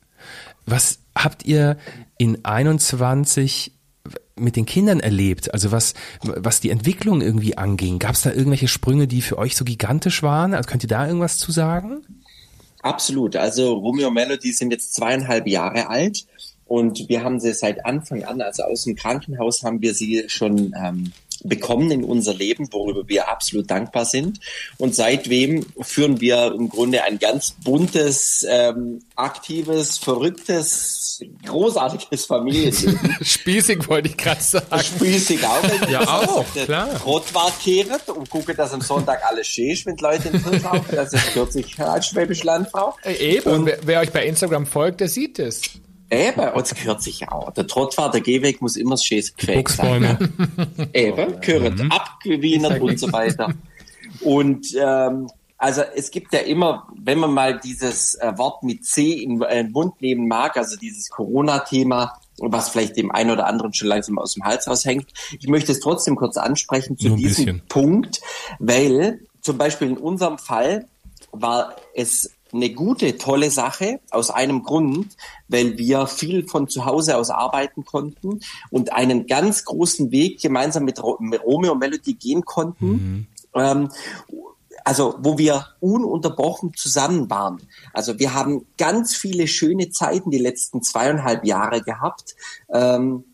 Was 0.66 1.00
habt 1.16 1.46
ihr 1.46 1.78
in 2.18 2.44
21 2.44 3.74
mit 4.36 4.56
den 4.56 4.66
Kindern 4.66 5.00
erlebt? 5.00 5.54
Also 5.54 5.72
was, 5.72 5.94
was 6.22 6.60
die 6.60 6.70
Entwicklung 6.70 7.22
irgendwie 7.22 7.58
anging? 7.58 8.00
Gab 8.00 8.14
es 8.14 8.22
da 8.22 8.32
irgendwelche 8.32 8.68
Sprünge, 8.68 9.08
die 9.08 9.22
für 9.22 9.38
euch 9.38 9.56
so 9.56 9.66
gigantisch 9.66 10.24
waren? 10.24 10.54
Also 10.54 10.70
könnt 10.70 10.84
ihr 10.84 10.90
da 10.90 11.06
irgendwas 11.08 11.38
zu 11.38 11.52
sagen? 11.52 12.02
Absolut. 12.82 13.36
Also 13.36 13.74
Romeo 13.74 14.10
Melody 14.10 14.52
sind 14.54 14.72
jetzt 14.72 14.96
zweieinhalb 14.96 15.48
Jahre 15.48 15.90
alt 15.90 16.26
und 16.66 17.10
wir 17.10 17.24
haben 17.24 17.40
sie 17.40 17.54
seit 17.54 17.86
Anfang 17.86 18.24
an, 18.24 18.42
also 18.42 18.64
aus 18.64 18.84
dem 18.84 18.96
Krankenhaus 18.96 19.64
haben 19.64 19.82
wir 19.82 19.94
sie 19.94 20.26
schon 20.28 20.74
ähm, 20.80 21.12
bekommen 21.44 21.92
in 21.92 22.04
unser 22.04 22.34
Leben, 22.34 22.72
worüber 22.72 23.08
wir 23.08 23.30
absolut 23.30 23.70
dankbar 23.70 24.06
sind. 24.06 24.40
Und 24.78 24.96
seitdem 24.96 25.66
führen 25.82 26.22
wir 26.22 26.54
im 26.54 26.70
Grunde 26.70 27.04
ein 27.04 27.20
ganz 27.20 27.52
buntes, 27.64 28.46
ähm, 28.50 29.02
aktives, 29.16 29.98
verrücktes, 29.98 31.24
großartiges 31.46 32.26
Familienleben. 32.26 33.18
Spießig 33.22 33.88
wollte 33.88 34.10
ich 34.10 34.18
gerade 34.18 34.42
sagen. 34.42 34.80
Spießig 34.80 35.46
auch. 35.46 35.90
Ja, 35.90 36.02
auch, 36.02 36.46
klar. 36.54 37.02
Rotwart 37.04 37.60
kehret 37.62 38.10
und 38.10 38.30
gucke, 38.30 38.54
dass 38.54 38.74
am 38.74 38.82
Sonntag 38.82 39.22
alles 39.26 39.48
schön 39.48 39.72
ist, 39.72 39.86
wenn 39.86 39.96
die 39.96 40.04
Leute 40.04 40.30
in. 40.30 40.40
Das 40.92 41.14
ist 41.14 41.34
kürzlich 41.34 41.80
als 41.80 42.08
Schwäbisch 42.08 42.44
Landfrau. 42.44 42.96
Äh, 43.04 43.36
Eben, 43.36 43.52
und 43.52 43.66
wer, 43.66 43.78
wer 43.84 44.00
euch 44.02 44.12
bei 44.12 44.26
Instagram 44.26 44.66
folgt, 44.66 45.02
der 45.02 45.08
sieht 45.08 45.40
es. 45.40 45.62
Eben, 46.12 46.40
und 46.40 46.66
es 46.66 46.74
gehört 46.74 47.04
sich 47.04 47.30
auch. 47.30 47.52
Der 47.52 47.68
Trottwart, 47.68 48.14
der 48.14 48.22
Gehweg 48.22 48.62
muss 48.62 48.76
immer 48.76 48.98
schön 48.98 49.24
gefegt 49.38 49.70
sein. 49.70 50.02
Ne? 50.02 50.90
Eben, 50.94 51.40
gehört 51.42 51.78
mhm. 51.78 51.92
abgewienert 51.92 52.82
und 52.82 53.00
so 53.00 53.12
weiter. 53.12 53.54
Und 54.22 54.76
ähm, 54.76 55.30
also 55.60 55.82
es 55.94 56.10
gibt 56.10 56.34
ja 56.34 56.40
immer, 56.40 56.88
wenn 56.96 57.20
man 57.20 57.34
mal 57.34 57.60
dieses 57.60 58.16
äh, 58.16 58.32
Wort 58.38 58.64
mit 58.64 58.86
C 58.86 59.12
in, 59.12 59.42
äh, 59.42 59.60
in 59.60 59.68
den 59.68 59.72
Mund 59.74 60.02
nehmen 60.02 60.28
mag, 60.28 60.56
also 60.58 60.78
dieses 60.78 61.10
Corona-Thema, 61.10 62.14
was 62.38 62.70
vielleicht 62.70 62.96
dem 62.96 63.12
einen 63.12 63.32
oder 63.32 63.46
anderen 63.46 63.74
schon 63.74 63.90
langsam 63.90 64.18
aus 64.18 64.36
dem 64.36 64.46
Hals 64.46 64.68
raushängt. 64.68 65.08
Ich 65.38 65.48
möchte 65.48 65.74
es 65.74 65.82
trotzdem 65.82 66.16
kurz 66.16 66.38
ansprechen 66.38 66.98
zu 66.98 67.10
diesem 67.10 67.46
bisschen. 67.46 67.62
Punkt, 67.68 68.22
weil 68.60 69.20
zum 69.42 69.58
Beispiel 69.58 69.90
in 69.90 69.98
unserem 69.98 70.38
Fall 70.38 70.88
war 71.34 71.76
es 71.94 72.32
eine 72.54 72.72
gute, 72.72 73.18
tolle 73.18 73.52
Sache 73.52 74.00
aus 74.12 74.30
einem 74.30 74.64
Grund, 74.64 75.16
weil 75.48 75.78
wir 75.78 76.08
viel 76.08 76.48
von 76.48 76.68
zu 76.68 76.86
Hause 76.86 77.18
aus 77.18 77.30
arbeiten 77.30 77.86
konnten 77.86 78.40
und 78.72 78.94
einen 78.94 79.28
ganz 79.28 79.66
großen 79.66 80.12
Weg 80.12 80.42
gemeinsam 80.42 80.86
mit, 80.86 81.02
Romeo 81.02 81.76
Melody 81.76 82.14
gehen 82.14 82.44
konnten. 82.46 82.88
Mhm. 82.90 83.28
Ähm, 83.54 83.90
also 84.86 85.16
wo 85.20 85.38
wir 85.38 85.68
ununterbrochen 85.82 86.74
zusammen 86.74 87.30
waren. 87.30 87.62
Also 87.94 88.18
wir 88.18 88.34
haben 88.34 88.66
ganz 88.78 89.16
viele 89.16 89.48
schöne 89.48 89.90
Zeiten 89.90 90.32
die 90.32 90.40
letzten 90.40 90.82
zweieinhalb 90.82 91.46
Jahre 91.46 91.82
gehabt. 91.82 92.36
Ähm, 92.74 93.26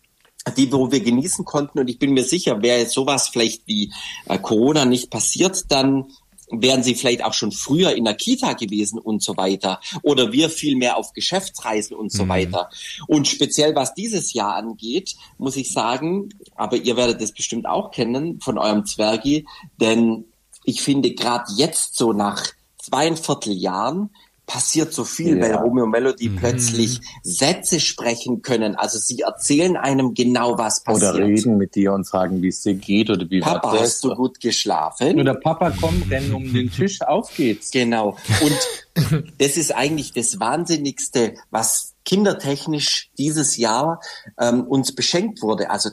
die, 0.57 0.71
wo 0.71 0.91
wir 0.91 0.99
genießen 0.99 1.43
konnten. 1.43 1.79
Und 1.79 1.89
ich 1.89 1.97
bin 1.97 2.13
mir 2.13 2.23
sicher, 2.23 2.61
wäre 2.61 2.85
sowas 2.85 3.29
vielleicht 3.29 3.67
wie 3.67 3.91
äh, 4.27 4.37
Corona 4.37 4.85
nicht 4.85 5.09
passiert, 5.09 5.71
dann 5.71 6.05
wären 6.51 6.83
sie 6.83 6.95
vielleicht 6.95 7.23
auch 7.23 7.33
schon 7.33 7.51
früher 7.51 7.93
in 7.95 8.05
der 8.05 8.13
Kita 8.13 8.53
gewesen 8.53 8.99
und 8.99 9.23
so 9.23 9.35
weiter. 9.37 9.79
Oder 10.03 10.31
wir 10.31 10.49
viel 10.49 10.75
mehr 10.75 10.97
auf 10.97 11.13
Geschäftsreisen 11.13 11.95
und 11.95 12.11
so 12.11 12.25
mhm. 12.25 12.29
weiter. 12.29 12.69
Und 13.07 13.27
speziell 13.27 13.75
was 13.75 13.93
dieses 13.93 14.33
Jahr 14.33 14.55
angeht, 14.55 15.15
muss 15.37 15.55
ich 15.55 15.71
sagen, 15.71 16.29
aber 16.55 16.77
ihr 16.77 16.95
werdet 16.97 17.21
es 17.21 17.31
bestimmt 17.31 17.65
auch 17.65 17.91
kennen 17.91 18.39
von 18.41 18.57
eurem 18.57 18.85
Zwergi, 18.85 19.45
denn 19.79 20.25
ich 20.63 20.81
finde 20.81 21.13
gerade 21.13 21.51
jetzt 21.55 21.95
so 21.95 22.13
nach 22.13 22.43
zweieinviertel 22.77 23.53
Jahren 23.53 24.11
passiert 24.45 24.93
so 24.93 25.03
viel, 25.03 25.37
ja. 25.37 25.43
weil 25.43 25.55
Romeo 25.55 25.85
Melody 25.85 26.29
mhm. 26.29 26.35
plötzlich 26.37 27.01
Sätze 27.23 27.79
sprechen 27.79 28.41
können. 28.41 28.75
Also 28.75 28.99
sie 28.99 29.21
erzählen 29.21 29.75
einem 29.77 30.13
genau, 30.13 30.57
was 30.57 30.83
passiert. 30.83 31.15
Oder 31.15 31.25
reden 31.25 31.57
mit 31.57 31.75
dir 31.75 31.93
und 31.93 32.05
fragen, 32.05 32.41
wie 32.41 32.49
es 32.49 32.61
dir 32.61 32.75
geht 32.75 33.09
oder 33.09 33.29
wie 33.29 33.39
Papa, 33.39 33.71
war 33.71 33.79
hast 33.79 34.03
du 34.03 34.13
gut 34.13 34.39
geschlafen? 34.39 35.19
Oder 35.19 35.35
Papa, 35.35 35.71
komm, 35.79 36.03
renn 36.09 36.33
um 36.33 36.53
den 36.53 36.71
Tisch, 36.71 37.01
auf 37.01 37.35
geht's. 37.35 37.71
Genau. 37.71 38.17
Und 38.41 39.23
das 39.37 39.57
ist 39.57 39.75
eigentlich 39.75 40.13
das 40.13 40.39
Wahnsinnigste, 40.39 41.35
was 41.49 41.93
kindertechnisch 42.05 43.09
dieses 43.17 43.57
Jahr 43.57 43.99
ähm, 44.39 44.61
uns 44.61 44.93
beschenkt 44.93 45.41
wurde. 45.41 45.71
Also 45.71 45.89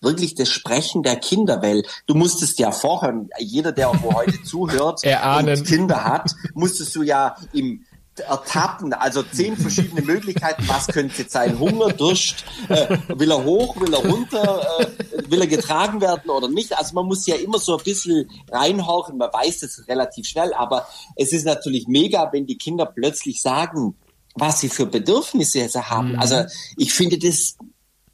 wirklich 0.00 0.34
das 0.34 0.48
Sprechen 0.48 1.02
der 1.02 1.16
Kinder, 1.16 1.62
weil 1.62 1.84
du 2.06 2.14
musstest 2.14 2.58
ja 2.58 2.70
vorher, 2.70 3.26
jeder, 3.38 3.72
der 3.72 3.92
heute 4.02 4.42
zuhört 4.44 5.02
und 5.04 5.64
Kinder 5.66 6.04
hat, 6.04 6.32
musstest 6.54 6.94
du 6.94 7.02
ja 7.02 7.36
im 7.52 7.84
ertappen, 8.20 8.92
also 8.92 9.22
zehn 9.22 9.56
verschiedene 9.56 10.02
Möglichkeiten, 10.02 10.64
was 10.68 10.86
könnte 10.86 11.22
jetzt 11.22 11.32
sein, 11.32 11.58
Hunger, 11.58 11.88
Durst, 11.92 12.44
äh, 12.68 12.98
will 13.08 13.30
er 13.30 13.42
hoch, 13.42 13.80
will 13.80 13.92
er 13.94 14.00
runter, 14.00 14.66
äh, 14.78 15.30
will 15.30 15.40
er 15.40 15.46
getragen 15.46 16.00
werden 16.00 16.30
oder 16.30 16.48
nicht, 16.48 16.76
also 16.76 16.94
man 16.94 17.06
muss 17.06 17.26
ja 17.26 17.36
immer 17.36 17.58
so 17.58 17.78
ein 17.78 17.84
bisschen 17.84 18.28
reinhorchen, 18.50 19.16
man 19.16 19.32
weiß 19.32 19.60
das 19.60 19.88
relativ 19.88 20.26
schnell, 20.26 20.52
aber 20.54 20.86
es 21.16 21.32
ist 21.32 21.46
natürlich 21.46 21.88
mega, 21.88 22.30
wenn 22.32 22.46
die 22.46 22.58
Kinder 22.58 22.86
plötzlich 22.86 23.40
sagen, 23.40 23.96
was 24.34 24.60
sie 24.60 24.68
für 24.68 24.86
Bedürfnisse 24.86 25.68
haben. 25.90 26.12
Mhm. 26.12 26.18
Also 26.18 26.44
ich 26.76 26.92
finde 26.92 27.18
das 27.18 27.56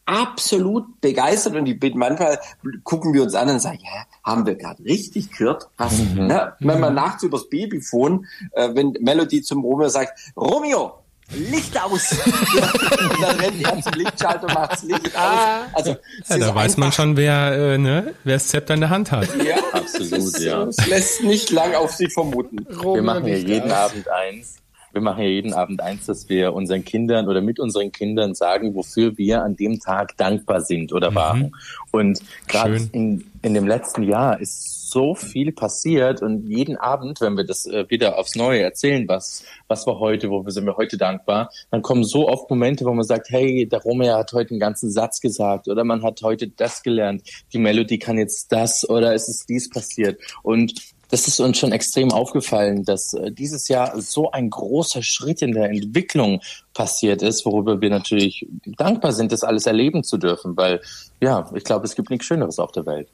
absolut 0.09 1.01
begeistert 1.03 1.55
und 1.55 1.67
ich 1.67 1.79
bin 1.79 1.99
manchmal 1.99 2.39
gucken 2.83 3.13
wir 3.13 3.23
uns 3.23 3.35
an 3.35 3.51
und 3.51 3.61
sagen, 3.61 3.79
ja, 3.83 4.07
haben 4.25 4.47
wir 4.47 4.55
gerade 4.55 4.83
richtig 4.85 5.31
gehört? 5.33 5.69
Was? 5.77 5.99
Mhm. 5.99 6.27
Ne? 6.27 6.55
Wenn 6.61 6.81
man 6.81 6.95
nachts 6.95 7.23
übers 7.23 7.49
Babyphone, 7.49 8.27
äh, 8.53 8.71
wenn 8.75 8.97
Melody 9.01 9.43
zum 9.43 9.63
Romeo 9.63 9.89
sagt, 9.89 10.19
Romeo, 10.37 10.95
Licht 11.31 11.79
aus! 11.79 12.13
und 12.25 13.23
dann 13.23 13.39
rennt 13.39 13.63
er 13.63 13.83
zum 13.83 13.93
Lichtschalter 13.93 14.47
und 14.47 14.55
macht 14.55 14.73
das 14.73 14.83
Licht 14.83 15.15
aus. 15.15 15.69
Also, 15.75 15.97
ja, 16.27 16.39
da 16.39 16.55
weiß 16.55 16.79
man 16.79 16.91
schon, 16.91 17.19
wer, 17.19 17.75
äh, 17.75 17.79
ne, 17.79 18.15
wer 18.25 18.37
das 18.37 18.49
Zepter 18.49 18.73
in 18.73 18.81
der 18.81 18.89
Hand 18.89 19.13
hat. 19.13 19.29
Ja, 19.45 19.57
absolut, 19.73 20.39
ja. 20.39 20.63
Es 20.63 20.87
lässt 20.87 21.23
nicht 21.23 21.51
lang 21.51 21.75
auf 21.75 21.93
sich 21.93 22.15
vermuten. 22.15 22.67
Romeo 22.75 22.95
wir 22.95 23.03
machen 23.03 23.27
hier 23.27 23.41
jeden 23.41 23.71
aus. 23.71 23.91
Abend 23.91 24.09
eins 24.09 24.59
wir 24.93 25.01
machen 25.01 25.23
ja 25.23 25.29
jeden 25.29 25.53
Abend 25.53 25.81
eins, 25.81 26.07
dass 26.07 26.29
wir 26.29 26.55
unseren 26.55 26.85
Kindern 26.85 27.29
oder 27.29 27.41
mit 27.41 27.61
unseren 27.61 27.93
Kindern 27.93 28.35
sagen, 28.35 28.75
wofür 28.75 29.17
wir 29.19 29.43
an 29.43 29.57
dem 29.57 29.81
Tag 29.81 30.17
dankbar 30.17 30.61
sind 30.61 30.93
oder 30.93 31.11
mhm. 31.11 31.15
waren. 31.15 31.57
Und 31.91 32.21
gerade 32.47 32.89
in, 32.93 33.31
in 33.43 33.55
dem 33.55 33.67
letzten 33.67 34.03
Jahr 34.03 34.41
ist 34.41 34.91
so 34.91 35.15
viel 35.15 35.53
passiert 35.53 36.23
und 36.23 36.49
jeden 36.49 36.77
Abend, 36.77 37.21
wenn 37.21 37.37
wir 37.37 37.45
das 37.45 37.67
äh, 37.67 37.85
wieder 37.89 38.19
aufs 38.19 38.37
Neue 38.37 38.63
erzählen, 38.63 39.07
was, 39.07 39.45
was 39.67 39.87
war 39.87 39.99
heute, 39.99 40.31
wofür 40.31 40.51
sind 40.51 40.65
wir 40.65 40.77
heute 40.77 40.97
dankbar, 40.97 41.51
dann 41.71 41.83
kommen 41.83 42.05
so 42.05 42.29
oft 42.29 42.49
Momente, 42.49 42.85
wo 42.85 42.95
man 42.95 43.05
sagt, 43.05 43.29
hey, 43.31 43.69
der 43.69 43.83
Romeo 43.83 44.17
hat 44.17 44.33
heute 44.33 44.53
einen 44.53 44.61
ganzen 44.61 44.91
Satz 44.91 45.21
gesagt 45.21 45.69
oder 45.69 45.85
man 45.85 46.03
hat 46.03 46.23
heute 46.23 46.49
das 46.49 46.83
gelernt, 46.83 47.23
die 47.53 47.59
Melodie 47.59 47.99
kann 47.99 48.19
jetzt 48.19 48.51
das 48.51 48.89
oder 48.89 49.15
es 49.15 49.29
ist 49.29 49.49
dies 49.49 49.69
passiert. 49.69 50.21
Und 50.43 50.73
das 51.09 51.27
ist 51.27 51.41
uns 51.41 51.59
schon 51.59 51.73
extrem 51.73 52.13
aufgefallen, 52.13 52.85
dass 52.85 53.15
äh, 53.15 53.33
dieses 53.33 53.69
Jahr 53.69 54.01
so 54.01 54.31
ein 54.31 54.51
großer 54.51 55.03
Schritt 55.03 55.43
in 55.43 55.53
der 55.53 55.71
Entwicklung 55.71 56.41
passiert 56.75 57.23
ist, 57.23 57.45
worüber 57.47 57.81
wir 57.81 57.91
natürlich 57.91 58.47
dankbar 58.65 59.13
sind, 59.13 59.33
das 59.33 59.43
alles 59.43 59.67
erleben 59.67 60.05
zu 60.05 60.19
dürfen, 60.19 60.57
weil 60.57 60.81
ja, 61.21 61.51
ich 61.55 61.65
glaube, 61.65 61.87
es 61.87 61.95
gibt 61.95 62.11
nichts 62.11 62.27
Schöneres 62.27 62.59
auf 62.59 62.73
der 62.73 62.87
Welt. 62.87 63.09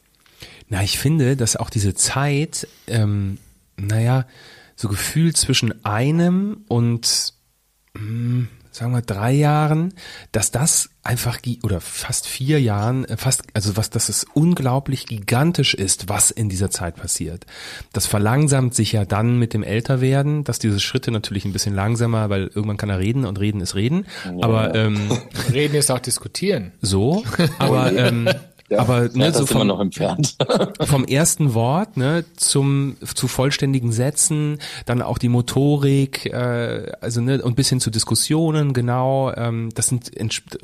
Na, 0.69 0.83
ich 0.83 0.99
finde, 0.99 1.37
dass 1.37 1.57
auch 1.57 1.71
diese 1.71 1.95
Zeit, 1.95 2.67
ähm, 2.87 3.39
naja, 3.77 4.27
so 4.77 4.89
gefühlt 4.89 5.37
zwischen 5.37 5.85
einem 5.85 6.65
und 6.69 7.35
mh, 7.95 8.01
hm, 8.01 8.49
sagen 8.75 8.93
wir 8.93 9.03
drei 9.03 9.33
Jahren, 9.33 9.95
dass 10.33 10.51
das 10.51 10.91
einfach 11.05 11.39
oder 11.63 11.81
fast 11.81 12.27
vier 12.27 12.61
Jahren, 12.61 13.05
äh, 13.05 13.17
fast 13.17 13.45
also 13.55 13.77
was, 13.77 13.91
dass 13.91 14.09
es 14.09 14.27
unglaublich 14.35 15.07
gigantisch 15.07 15.75
ist, 15.75 16.09
was 16.09 16.33
in 16.33 16.49
dieser 16.49 16.71
Zeit 16.71 16.97
passiert. 16.97 17.47
Das 17.93 18.07
verlangsamt 18.07 18.75
sich 18.75 18.93
ja 18.93 19.05
dann 19.05 19.39
mit 19.39 19.55
dem 19.55 19.63
Älterwerden, 19.63 20.43
dass 20.43 20.59
diese 20.59 20.81
Schritte 20.81 21.13
natürlich 21.13 21.45
ein 21.45 21.53
bisschen 21.53 21.75
langsamer, 21.75 22.31
weil 22.31 22.51
irgendwann 22.53 22.77
kann 22.77 22.91
er 22.91 22.99
reden 22.99 23.27
und 23.27 23.39
reden 23.39 23.61
ist 23.61 23.77
reden. 23.77 24.07
Ja. 24.25 24.33
Aber 24.43 24.75
ähm, 24.75 25.11
reden 25.53 25.77
ist 25.77 25.91
auch 25.93 26.01
diskutieren. 26.01 26.73
So, 26.81 27.23
aber 27.59 27.93
ähm, 27.97 28.29
ja, 28.71 28.79
aber 28.79 29.11
ne, 29.13 29.33
so 29.33 29.45
vom, 29.47 29.67
noch 29.67 29.81
entfernt. 29.81 30.37
vom 30.81 31.05
ersten 31.05 31.55
Wort 31.55 31.97
ne, 31.97 32.25
zum 32.37 32.97
zu 33.15 33.29
vollständigen 33.29 33.93
Sätzen, 33.93 34.59
dann 34.87 35.03
auch 35.03 35.19
die 35.19 35.29
Motorik, 35.29 36.27
äh, 36.27 36.93
also 37.01 37.21
ne 37.21 37.43
und 37.43 37.57
bis 37.57 37.69
hin 37.69 37.81
zu 37.81 37.91
Diskussionen, 37.91 38.73
genau. 38.73 39.33
Ähm, 39.35 39.69
das 39.75 39.89
sind 39.89 40.11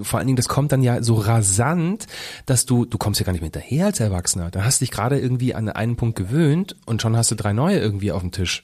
vor 0.00 0.18
allen 0.18 0.26
Dingen, 0.26 0.36
das 0.36 0.48
kommt 0.48 0.72
dann 0.72 0.82
ja 0.82 1.02
so 1.02 1.14
rasant, 1.14 2.06
dass 2.46 2.64
du 2.64 2.86
du 2.86 2.96
kommst 2.96 3.20
ja 3.20 3.26
gar 3.26 3.32
nicht 3.32 3.42
mehr 3.42 3.50
hinterher 3.52 3.86
als 3.86 4.00
Erwachsener. 4.00 4.50
Da 4.50 4.64
hast 4.64 4.80
du 4.80 4.84
dich 4.84 4.92
gerade 4.92 5.18
irgendwie 5.18 5.54
an 5.54 5.68
einen 5.68 5.96
Punkt 5.96 6.16
gewöhnt 6.16 6.76
und 6.86 7.02
schon 7.02 7.16
hast 7.16 7.30
du 7.30 7.34
drei 7.34 7.52
neue 7.52 7.78
irgendwie 7.78 8.12
auf 8.12 8.22
dem 8.22 8.32
Tisch. 8.32 8.62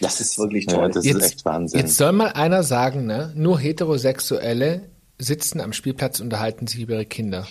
Das 0.00 0.20
ist 0.20 0.38
wirklich 0.38 0.66
toll. 0.66 0.82
Ja, 0.82 0.88
das 0.88 1.04
jetzt, 1.04 1.16
ist 1.16 1.24
echt 1.24 1.44
Wahnsinn. 1.44 1.80
Jetzt 1.80 1.96
soll 1.96 2.12
mal 2.12 2.28
einer 2.28 2.62
sagen, 2.62 3.06
ne, 3.06 3.32
nur 3.34 3.58
Heterosexuelle 3.58 4.82
sitzen 5.18 5.60
am 5.60 5.72
Spielplatz 5.72 6.20
und 6.20 6.26
unterhalten 6.26 6.66
sich 6.66 6.80
über 6.80 6.94
ihre 6.94 7.06
Kinder. 7.06 7.46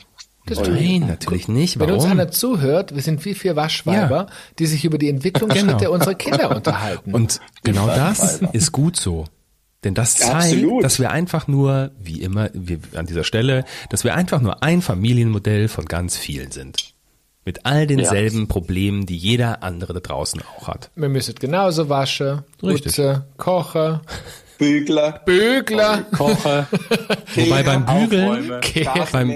Das 0.45 0.60
Nein, 0.60 1.08
natürlich 1.08 1.47
nicht. 1.47 1.79
Warum? 1.79 1.89
Wenn 1.89 1.95
uns 1.95 2.05
einer 2.05 2.29
zuhört, 2.29 2.93
wir 2.93 3.01
sind 3.01 3.23
wie 3.25 3.34
vier 3.34 3.55
Waschweiber, 3.55 4.15
ja. 4.15 4.27
die 4.60 4.67
sich 4.67 4.86
über 4.86 4.99
die 4.99 5.10
Entwicklungsschritte 5.10 5.77
genau. 5.77 5.91
unserer 5.91 6.13
Kinder 6.13 6.55
unterhalten. 6.55 7.13
Und 7.13 7.39
genau 7.63 7.88
das 7.88 8.41
ist 8.53 8.71
gut 8.71 8.95
so. 8.95 9.25
Denn 9.84 9.93
das 9.93 10.17
zeigt, 10.17 10.36
Absolut. 10.36 10.84
dass 10.84 10.99
wir 10.99 11.12
einfach 11.12 11.47
nur, 11.47 11.91
wie 11.99 12.21
immer 12.21 12.49
wir, 12.53 12.79
an 12.95 13.05
dieser 13.05 13.23
Stelle, 13.23 13.65
dass 13.89 14.03
wir 14.03 14.15
einfach 14.15 14.41
nur 14.41 14.63
ein 14.63 14.81
Familienmodell 14.81 15.67
von 15.67 15.86
ganz 15.86 16.17
vielen 16.17 16.51
sind. 16.51 16.93
Mit 17.45 17.67
all 17.67 17.86
denselben 17.86 18.47
Problemen, 18.47 19.05
die 19.05 19.17
jeder 19.17 19.62
andere 19.62 19.93
da 19.93 19.99
draußen 19.99 20.41
auch 20.41 20.67
hat. 20.67 20.89
Wir 20.95 21.10
müssen 21.10 21.36
genauso 21.36 21.89
waschen, 21.89 22.41
putzen, 22.58 23.23
kochen, 23.38 23.99
Bügler, 24.57 25.21
Bügler. 25.25 26.03
Koche. 26.11 26.67
Wobei 27.35 27.63
beim 27.63 27.85
Bügeln, 27.85 28.61
beim, 29.11 29.35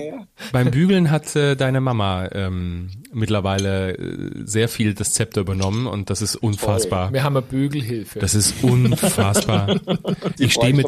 beim 0.51 0.71
Bügeln 0.71 1.11
hat 1.11 1.35
äh, 1.35 1.55
deine 1.55 1.81
Mama 1.81 2.29
ähm, 2.31 2.89
mittlerweile 3.13 3.97
äh, 3.97 4.31
sehr 4.45 4.69
viel 4.69 4.93
das 4.93 5.13
Zepter 5.13 5.41
übernommen 5.41 5.87
und 5.87 6.09
das 6.09 6.21
ist 6.21 6.35
unfassbar. 6.35 7.11
Wir 7.13 7.23
haben 7.23 7.35
eine 7.35 7.45
Bügelhilfe. 7.45 8.19
Das 8.19 8.35
ist 8.35 8.63
unfassbar. 8.63 9.79
ich 10.39 10.53
stehe 10.53 10.73
mit, 10.73 10.87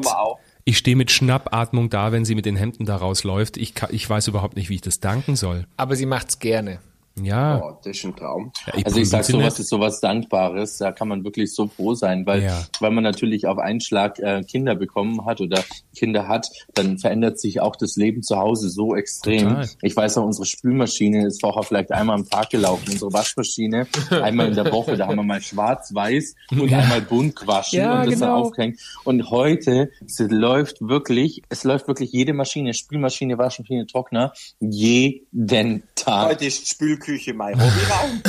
ich 0.66 0.78
stehe 0.78 0.96
mit 0.96 1.12
Schnappatmung 1.12 1.90
da, 1.90 2.12
wenn 2.12 2.26
sie 2.26 2.36
mit 2.36 2.46
den 2.46 2.56
Hemden 2.56 2.86
da 2.86 2.96
rausläuft. 2.96 3.58
Ich, 3.58 3.74
kann, 3.74 3.90
ich 3.92 4.10
weiß 4.10 4.28
überhaupt 4.28 4.56
nicht, 4.56 4.70
wie 4.70 4.76
ich 4.76 4.82
das 4.82 5.00
danken 5.00 5.36
soll. 5.36 5.66
Aber 5.78 5.96
sie 5.96 6.06
macht's 6.06 6.40
gerne. 6.40 6.80
Ja. 7.22 7.62
Oh, 7.62 7.78
das 7.84 7.98
ist 7.98 8.06
ein 8.06 8.16
Traum. 8.16 8.52
ja 8.68 8.74
Also 8.86 9.00
ich 9.00 9.10
sag, 9.10 9.22
prügel 9.26 9.26
sie 9.26 9.32
sowas 9.44 9.60
ist 9.60 9.70
sowas 9.70 10.00
Dankbares. 10.00 10.78
Da 10.78 10.92
kann 10.92 11.08
man 11.08 11.24
wirklich 11.24 11.54
so 11.54 11.68
froh 11.68 11.94
sein, 11.94 12.26
weil, 12.26 12.44
Ja. 12.44 12.64
weil 12.80 12.92
man 12.92 13.04
natürlich 13.04 13.48
auf 13.48 13.58
einen 13.58 13.82
Schlag 13.82 14.18
äh, 14.20 14.42
Kinder 14.44 14.76
bekommen 14.76 15.26
hat 15.26 15.42
oder 15.42 15.64
Kinder 15.96 16.28
hat, 16.28 16.48
dann 16.74 16.98
verändert 16.98 17.40
sich 17.40 17.60
auch 17.60 17.76
das 17.76 17.96
Leben 17.98 18.24
zu 18.24 18.38
Hause 18.38 18.70
so 18.70 18.96
extrem. 18.96 19.50
Total. 19.50 19.70
Ich 19.82 19.96
weiß 19.96 20.18
auch, 20.20 20.26
unsere 20.26 20.46
Spülmaschine 20.46 21.28
ist 21.28 21.42
vorher 21.42 21.64
vielleicht 21.64 21.92
einmal 21.92 22.16
am 22.18 22.30
Tag 22.30 22.50
gelaufen. 22.50 22.86
Unsere 22.92 23.12
Waschmaschine 23.14 23.88
einmal 24.10 24.48
in 24.48 24.56
der 24.56 24.72
Woche. 24.72 24.96
Da 24.98 25.08
haben 25.08 25.18
wir 25.18 25.24
mal 25.24 25.42
schwarz-weiß 25.42 26.36
und 26.52 26.70
Ja. 26.70 26.80
einmal 26.80 27.02
bunt 27.02 27.36
gewaschen 27.36 27.80
Ja, 27.80 28.00
und 28.02 28.06
das 28.12 28.20
genau. 28.20 28.36
aufgehängt. 28.42 28.80
Und 29.04 29.30
heute 29.30 29.90
es 30.06 30.20
läuft 30.20 30.78
wirklich, 30.82 31.42
es 31.50 31.64
läuft 31.64 31.88
wirklich 31.88 32.12
jede 32.12 32.34
Maschine, 32.34 32.74
Spülmaschine, 32.74 33.38
Waschmaschine, 33.38 33.86
Trockner, 33.86 34.34
jeden 34.60 35.84
Tag. 35.96 36.30
Heute 36.32 36.46
ist 36.46 36.62
die 36.62 36.66
Spülküche 37.02 37.34
mein 37.34 37.56
Hobbyraum. 37.56 38.22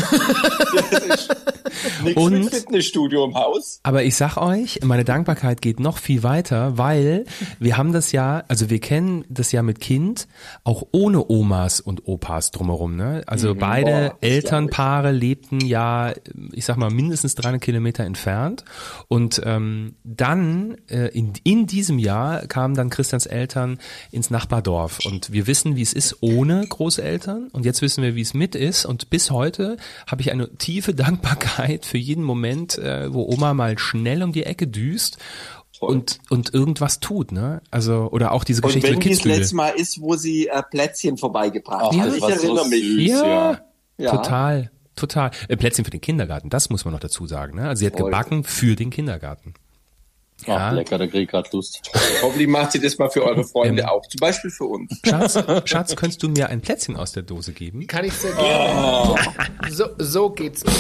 Nichts 2.05 2.17
Und- 2.23 2.33
mit 2.33 2.55
Fitnessstudio 2.55 3.25
im 3.25 3.35
Haus. 3.35 3.81
Aber 3.83 4.03
ich 4.05 4.17
sag 4.17 4.37
euch, 4.37 4.81
meine 4.83 5.05
Dankbarkeit 5.05 5.61
geht 5.63 5.81
noch 5.81 5.99
viel 5.99 6.23
weiter, 6.23 6.79
weil 6.79 7.25
wir 7.59 7.77
haben 7.77 7.93
das 7.93 8.13
ja, 8.13 8.45
also 8.49 8.71
wir 8.71 8.81
kennen 8.81 9.25
das 9.29 9.53
ja 9.53 9.63
mit 9.63 9.81
Kind 9.81 10.27
auch 10.65 10.85
ohne 10.93 11.29
Omas 11.31 11.81
und 11.81 12.07
Opas 12.07 12.51
drumherum. 12.51 12.97
Ne? 12.97 13.23
Also 13.27 13.55
beide 13.55 13.91
Boah, 14.11 14.17
Elternpaare 14.21 15.13
lebten 15.13 15.61
ja, 15.61 16.13
ich 16.53 16.65
sag 16.65 16.77
mal, 16.77 16.91
mindestens 16.91 17.35
300 17.35 17.61
Kilometer 17.61 18.05
entfernt. 18.05 18.65
Und 19.09 19.41
ähm, 19.45 19.97
dann 20.05 20.77
äh, 20.89 21.09
in, 21.09 21.33
in 21.45 21.67
diesem 21.67 21.99
Jahr 21.99 22.47
kamen 22.47 22.75
dann 22.75 22.91
Christians 22.91 23.27
Eltern 23.27 23.79
ins 24.11 24.31
Nachbardorf. 24.31 25.01
Und 25.05 25.33
wir 25.33 25.47
wissen, 25.47 25.77
wie 25.77 25.83
es 25.83 25.93
ist 25.93 26.19
ohne 26.21 26.67
Großeltern. 26.67 27.49
Und 27.53 27.65
jetzt 27.65 27.83
wissen 27.83 28.03
wir, 28.03 28.15
wie 28.15 28.23
es 28.23 28.35
mit 28.35 28.55
ist. 28.63 28.85
Und 28.87 29.11
bis 29.11 29.31
heute 29.31 29.77
habe 30.07 30.23
ich 30.23 30.31
eine 30.33 30.55
tiefe 30.57 30.95
Dankbarkeit 30.95 31.85
für 31.87 31.99
jeden 31.99 32.25
Moment, 32.25 32.79
äh, 32.79 33.13
wo 33.13 33.25
Oma 33.25 33.55
mal 33.55 33.79
schnell 33.79 34.23
um 34.23 34.33
die 34.33 34.45
Ecke 34.45 34.67
düst 34.69 35.19
und, 35.81 36.21
und 36.31 36.55
irgendwas 36.55 37.01
tut, 37.01 37.33
ne? 37.33 37.61
Also, 37.73 38.09
oder 38.13 38.33
auch 38.33 38.45
diese 38.45 38.63
Und 38.63 38.69
Geschichte 38.69 38.89
wenn 38.89 38.95
mit 38.99 39.05
die 39.05 39.09
das 39.11 39.19
Kitzbühel. 39.19 39.37
letzte 39.39 39.57
Mal 39.57 39.71
ist, 39.71 40.01
wo 40.01 40.15
sie 40.15 40.47
äh, 40.47 40.63
Plätzchen 40.71 41.17
vorbeigebracht 41.19 41.87
Ach, 41.93 41.99
hat. 41.99 42.17
Ich 42.17 42.23
erinnere 42.23 42.69
mich. 42.69 42.85
süß. 42.85 43.09
Ja, 43.21 43.27
Ja. 43.27 43.61
Ja. 43.99 44.11
total, 44.17 44.71
total. 44.97 45.31
Äh, 45.49 45.57
Plätzchen 45.57 45.85
für 45.85 45.91
den 45.91 46.01
Kindergarten, 46.01 46.51
das 46.51 46.71
muss 46.71 46.85
man 46.85 46.93
noch 46.95 47.01
dazu 47.01 47.27
sagen, 47.27 47.57
ne? 47.57 47.69
Also 47.69 47.81
sie 47.81 47.87
hat 47.87 47.95
Voll. 47.99 48.05
gebacken 48.11 48.45
für 48.45 48.77
den 48.77 48.91
Kindergarten. 48.91 49.55
Ja. 50.47 50.69
Ach, 50.69 50.73
lecker, 50.73 50.99
da 50.99 51.07
krieg 51.07 51.23
ich 51.23 51.29
grad 51.29 51.53
Lust. 51.53 51.81
Hoffentlich 52.23 52.49
macht 52.49 52.73
sie 52.73 52.81
das 52.81 52.99
mal 52.99 53.11
für 53.11 53.25
eure 53.25 53.45
Freunde 53.45 53.91
auch. 53.91 54.07
Zum 54.07 54.19
Beispiel 54.19 54.51
für 54.51 54.65
uns. 54.65 55.01
Schatz, 55.07 55.39
Schatz, 55.69 55.97
könntest 55.97 56.23
du 56.23 56.29
mir 56.29 56.49
ein 56.49 56.61
Plätzchen 56.61 56.97
aus 56.97 57.13
der 57.13 57.23
Dose 57.23 57.53
geben? 57.53 57.87
Kann 57.87 58.05
ich 58.05 58.13
sehr 58.15 58.33
gerne. 58.33 59.17
So, 59.71 59.87
so 59.99 60.31
geht's 60.31 60.65
mir. 60.65 60.73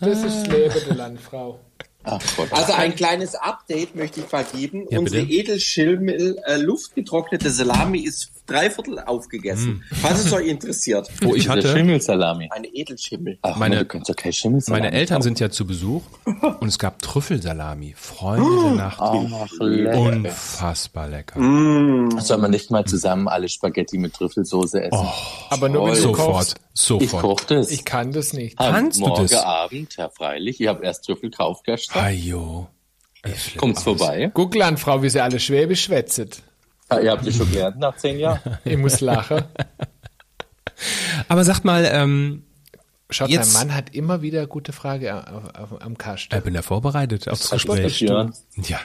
Das 0.00 0.22
ist 0.22 0.46
Leben 0.48 0.74
der 0.88 0.94
Landfrau. 0.94 1.58
Ach. 2.04 2.20
Also 2.52 2.72
ein 2.74 2.94
kleines 2.94 3.34
Update 3.34 3.96
möchte 3.96 4.20
ich 4.20 4.30
mal 4.30 4.44
geben. 4.44 4.86
Ja, 4.90 5.00
Unsere. 5.00 5.22
Edelschimmel 5.22 6.38
äh, 6.46 6.56
luftgetrocknete 6.56 7.50
Salami 7.50 8.00
ist 8.00 8.30
dreiviertel 8.46 8.98
aufgegessen. 9.00 9.82
Falls 10.00 10.24
es 10.24 10.32
euch 10.32 10.46
interessiert. 10.46 11.08
Wo 11.22 11.34
ich 11.34 11.48
hatte, 11.48 11.68
Schimmelsalami. 11.72 12.48
Eine 12.52 12.68
Edelschimmel. 12.68 13.38
Ach, 13.42 13.56
Meine- 13.56 13.78
du 13.78 13.84
kannst 13.84 14.08
doch 14.08 14.16
kein 14.16 14.32
Schimmelsalami 14.32 14.82
meine 14.84 14.94
Eltern 14.96 15.16
kaufen. 15.16 15.22
sind 15.24 15.40
ja 15.40 15.50
zu 15.50 15.66
Besuch 15.66 16.02
und 16.24 16.68
es 16.68 16.78
gab 16.78 17.00
Trüffelsalami. 17.02 17.94
Freunde 17.96 18.62
der 18.62 18.70
Nacht. 18.72 18.98
Ach, 19.00 19.50
lecker. 19.60 19.98
Unfassbar 20.00 21.08
lecker. 21.08 21.40
Soll 22.20 22.38
man 22.38 22.50
nicht 22.50 22.70
mal 22.70 22.84
zusammen 22.84 23.28
alle 23.28 23.48
Spaghetti 23.48 23.98
mit 23.98 24.14
Trüffelsoße 24.14 24.82
essen? 24.84 25.08
Aber 25.50 25.68
nur 25.68 25.86
wenn 25.86 25.94
du 25.94 26.00
Sofort, 26.00 26.34
kochst. 26.34 26.56
ich 26.74 26.80
sofort. 26.80 27.22
koche 27.22 27.46
das. 27.48 27.70
Ich 27.70 27.84
kann 27.84 28.12
das 28.12 28.32
nicht. 28.32 28.58
Am 28.58 28.72
Kannst 28.72 29.00
du 29.00 29.06
Morgen 29.08 29.22
das? 29.22 29.32
Abend, 29.34 29.96
ja 29.96 30.08
freilich. 30.08 30.60
Ich 30.60 30.68
habe 30.68 30.84
erst 30.84 31.04
Trüffel 31.04 31.30
gekauft 31.30 31.64
gestern. 31.64 32.04
Ajo. 32.04 32.68
Kommt's 33.56 33.78
aus. 33.80 33.84
vorbei? 33.98 34.30
Guck, 34.32 34.54
Landfrau, 34.54 35.02
wie 35.02 35.10
sie 35.10 35.20
alle 35.20 35.40
Schwäbisch 35.40 35.82
schwätzet. 35.84 36.42
Ah, 36.88 36.98
ihr 37.00 37.10
habt 37.10 37.26
es 37.26 37.36
schon 37.36 37.50
gelernt 37.50 37.78
nach 37.78 37.96
zehn 37.96 38.18
Jahren. 38.18 38.58
Ich 38.64 38.76
muss 38.76 39.00
lachen. 39.00 39.42
Aber 41.28 41.44
sagt 41.44 41.64
mal, 41.64 41.88
ähm, 41.90 42.42
Schaut, 43.08 43.28
Jetzt- 43.28 43.54
mein 43.54 43.68
Mann 43.68 43.76
hat 43.76 43.94
immer 43.94 44.20
wieder 44.22 44.46
gute 44.48 44.72
Frage 44.72 45.12
am, 45.12 45.48
am, 45.54 45.76
am 45.78 45.98
Kasten. 45.98 46.34
ich 46.36 46.42
bin 46.42 46.54
ja 46.54 46.62
vorbereitet 46.62 47.28
auf 47.28 47.38
das 47.38 47.52
Was 47.52 47.62
Gespräch. 47.62 47.82
passieren? 47.84 48.32
Ja. 48.56 48.80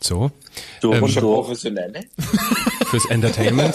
So, 0.00 0.32
Durch 0.80 1.16
Ähm. 1.16 1.22
Professionelle. 1.22 2.00
fürs 2.90 3.06
Entertainment. 3.06 3.74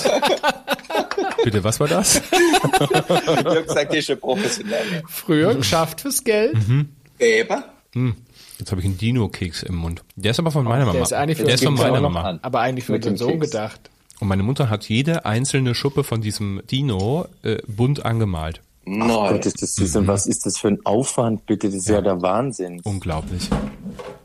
Bitte, 1.41 1.63
was 1.63 1.79
war 1.79 1.87
das? 1.87 2.17
Ich 2.17 2.31
habe 2.73 3.63
gesagt, 3.63 3.93
die 3.93 3.97
ist 3.99 4.09
eine 4.09 4.17
professionelle. 4.17 5.03
Früher 5.07 5.55
geschafft 5.55 6.01
fürs 6.01 6.21
Geld. 6.23 6.57
Eben. 7.17 7.63
Jetzt 8.59 8.71
habe 8.71 8.81
ich 8.81 8.85
einen 8.85 8.97
Dino-Keks 8.97 9.63
im 9.63 9.75
Mund. 9.75 10.03
Der 10.15 10.31
ist 10.31 10.39
aber 10.39 10.51
von 10.51 10.63
meiner 10.65 10.85
Mama. 10.85 10.93
Der 10.93 11.03
ist 11.03 11.13
eigentlich 11.13 11.37
für 11.37 11.43
der 11.43 11.55
ist 11.55 11.63
von 11.63 11.75
meiner 11.75 12.01
Mama. 12.01 12.21
an. 12.23 12.39
Aber 12.41 12.61
eigentlich 12.61 12.85
für 12.85 12.95
unseren 12.95 13.17
Sohn 13.17 13.39
Keks. 13.39 13.51
gedacht. 13.51 13.89
Und 14.19 14.27
meine 14.27 14.43
Mutter 14.43 14.69
hat 14.69 14.89
jede 14.89 15.25
einzelne 15.25 15.75
Schuppe 15.75 16.03
von 16.03 16.21
diesem 16.21 16.61
Dino 16.69 17.27
äh, 17.43 17.57
bunt 17.67 18.03
angemalt. 18.03 18.61
Ach 18.87 19.31
Gott, 19.31 19.45
ist 19.45 19.61
das 19.61 19.75
süß. 19.75 19.97
Und 19.97 20.07
was 20.07 20.25
ist 20.25 20.45
das 20.45 20.57
für 20.57 20.69
ein 20.69 20.79
Aufwand, 20.85 21.45
bitte? 21.45 21.67
Das 21.67 21.75
ist 21.75 21.89
ja, 21.89 22.01
der 22.01 22.21
Wahnsinn. 22.21 22.79
Unglaublich. 22.83 23.49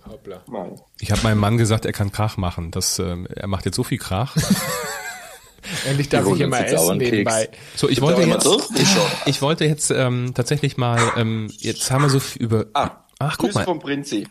Hoppla. 0.09 0.40
Nein. 0.51 0.81
Ich 1.01 1.11
habe 1.11 1.23
meinem 1.23 1.38
Mann 1.38 1.59
gesagt, 1.59 1.85
er 1.85 1.92
kann 1.92 2.12
Krach 2.12 2.37
machen. 2.37 2.71
Das, 2.71 2.99
ähm, 2.99 3.27
er 3.35 3.49
macht 3.49 3.64
jetzt 3.66 3.77
so 3.77 3.83
viel 3.83 3.99
Krach. 3.99 4.37
Endlich 5.87 6.09
darf 6.09 6.27
ich 6.27 6.40
immer 6.40 6.64
essen 6.64 6.99
nebenbei. 6.99 7.49
So, 7.77 7.88
ich 7.88 8.01
wollte 8.01 8.23
jetzt, 8.23 8.49
ich 9.27 9.42
wollte 9.42 9.64
jetzt 9.64 9.90
ähm, 9.90 10.33
tatsächlich 10.35 10.77
mal, 10.77 11.01
ähm, 11.16 11.51
jetzt 11.59 11.90
haben 11.90 12.03
wir 12.03 12.11
so 12.11 12.21
viel 12.21 12.42
über. 12.42 12.66
Ah, 12.75 13.02
Ach, 13.31 13.39
guck 13.39 13.55
mal, 13.55 13.65
vom 13.65 13.79
Prinzi. 13.79 14.27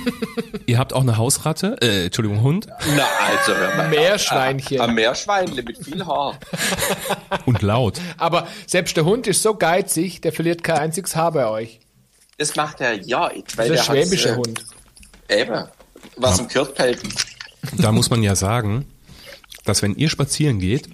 ihr 0.66 0.78
habt 0.78 0.92
auch 0.92 1.02
eine 1.02 1.16
Hausratte, 1.16 1.76
äh, 1.80 2.06
Entschuldigung, 2.06 2.42
Hund 2.42 2.66
Na, 2.96 3.04
also 3.28 3.54
hör 3.54 3.76
mal. 3.76 3.88
Meerschweinchen. 3.88 4.80
Ein 4.80 4.94
Meerschweinle 4.94 5.62
mit 5.62 5.78
viel 5.84 6.04
Haar. 6.04 6.38
und 7.46 7.62
laut. 7.62 8.00
Aber 8.18 8.46
selbst 8.66 8.96
der 8.96 9.04
Hund 9.04 9.26
ist 9.26 9.42
so 9.42 9.54
geizig, 9.54 10.20
der 10.20 10.32
verliert 10.32 10.64
kein 10.64 10.78
einziges 10.78 11.14
Haar 11.16 11.32
bei 11.32 11.46
euch. 11.46 11.80
Das 12.38 12.56
macht 12.56 12.80
er 12.80 12.94
ja. 12.94 13.30
Weil 13.56 13.68
Das 13.68 13.80
ist 13.80 13.90
ein 13.90 13.96
der 13.96 14.04
schwäbischer 14.04 14.30
hat's, 14.30 14.38
Hund. 14.38 14.64
Äh, 15.28 15.42
eben. 15.42 15.64
Was 16.16 16.38
im 16.38 16.48
Kürtpelten. 16.48 17.12
Da 17.78 17.92
muss 17.92 18.10
man 18.10 18.22
ja 18.22 18.34
sagen, 18.34 18.86
dass 19.64 19.82
wenn 19.82 19.94
ihr 19.96 20.08
spazieren 20.08 20.58
geht, 20.58 20.88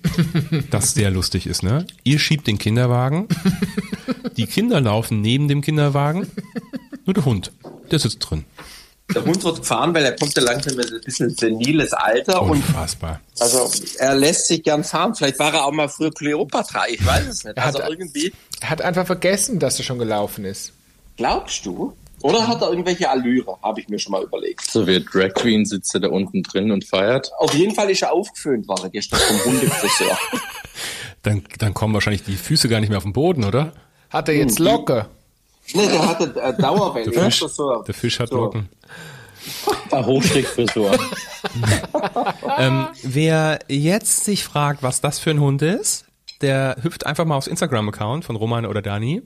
das 0.71 0.95
sehr 0.95 1.11
lustig 1.11 1.47
ist, 1.47 1.63
ne? 1.63 1.87
Ihr 2.05 2.19
schiebt 2.19 2.47
den 2.47 2.59
Kinderwagen, 2.59 3.29
die 4.37 4.47
Kinder 4.47 4.81
laufen 4.81 5.21
neben 5.21 5.49
dem 5.49 5.61
Kinderwagen, 5.61 6.31
nur 7.05 7.15
der 7.15 7.25
Hund, 7.25 7.53
der 7.91 7.99
sitzt 7.99 8.19
drin. 8.21 8.45
Der 9.13 9.25
Hund 9.25 9.43
wird 9.43 9.57
gefahren, 9.59 9.93
weil 9.93 10.05
er 10.05 10.13
kommt 10.15 10.37
ja 10.37 10.43
langsam 10.45 10.79
in 10.79 10.87
ein 10.95 11.01
bisschen 11.05 11.31
seniles 11.31 11.93
Alter 11.93 12.43
und 12.43 12.51
Unfassbar. 12.53 13.21
also 13.41 13.69
er 13.99 14.15
lässt 14.15 14.47
sich 14.47 14.63
gern 14.63 14.85
fahren. 14.85 15.17
Vielleicht 15.17 15.41
war 15.41 15.53
er 15.53 15.65
auch 15.67 15.73
mal 15.73 15.89
früher 15.89 16.13
Kleopatra, 16.13 16.85
ich 16.89 17.05
weiß 17.05 17.27
es 17.27 17.43
nicht. 17.45 17.57
Er 17.57 17.65
hat- 17.65 17.75
Also 17.81 17.91
irgendwie, 17.91 18.33
Er 18.61 18.71
hat 18.71 18.83
einfach 18.83 19.07
vergessen, 19.07 19.59
dass 19.59 19.79
er 19.79 19.85
schon 19.85 19.99
gelaufen 19.99 20.45
ist. 20.45 20.73
glaubst 21.17 21.67
du? 21.67 21.93
Oder 22.23 22.47
hat 22.49 22.61
er 22.63 22.71
irgendwelche 22.71 23.09
Allüre, 23.09 23.57
habe 23.63 23.81
ich 23.81 23.89
mir 23.89 23.99
schon 23.99 24.13
mal 24.13 24.23
überlegt. 24.23 24.71
So 24.71 24.87
wie 24.87 25.03
Drag 25.03 25.33
Queen 25.35 25.65
sitzt 25.65 25.95
er 25.95 26.01
da 26.01 26.09
unten 26.09 26.43
drin 26.43 26.71
und 26.71 26.85
feiert. 26.85 27.31
Auf 27.39 27.55
jeden 27.55 27.75
Fall 27.75 27.91
ist 27.91 28.03
er 28.03 28.13
aufgeföhnt 28.13 28.69
worden 28.69 28.91
gestern 28.93 29.19
vom 29.21 29.53
Hundefriseur. 29.53 30.19
Dann, 31.23 31.45
dann 31.59 31.75
kommen 31.75 31.93
wahrscheinlich 31.93 32.23
die 32.25 32.37
Füße 32.37 32.67
gar 32.71 32.81
nicht 32.81 32.89
mehr 32.89 32.97
auf 32.97 33.05
den 33.05 33.13
Boden, 33.13 33.45
oder? 33.45 33.75
Hat 34.09 34.29
er 34.29 34.35
jetzt 34.37 34.59
Locke? 34.59 35.07
nee, 35.75 35.87
der 35.87 36.09
hatte 36.09 36.35
äh, 36.41 36.57
Dauerwelle. 36.57 37.11
Der 37.11 37.25
Fisch, 37.25 37.43
Ja, 37.43 37.49
so. 37.49 37.83
der 37.83 37.93
Fisch 37.93 38.19
hat 38.21 38.31
So. 38.31 38.37
Locken. 38.37 38.69
Hochstichfrisur. 39.93 40.99
Ähm, 42.59 42.89
wer 43.03 43.59
jetzt 43.69 44.25
sich 44.25 44.45
fragt, 44.45 44.83
was 44.83 45.01
das 45.01 45.19
für 45.19 45.31
ein 45.31 45.41
Hund 45.41 45.63
ist, 45.63 46.05
der 46.41 46.77
hüpft 46.83 47.07
einfach 47.07 47.25
mal 47.25 47.37
aufs 47.37 47.47
Instagram-Account 47.47 48.25
von 48.25 48.35
Roman 48.37 48.67
oder 48.67 48.83
Dani. 48.83 49.23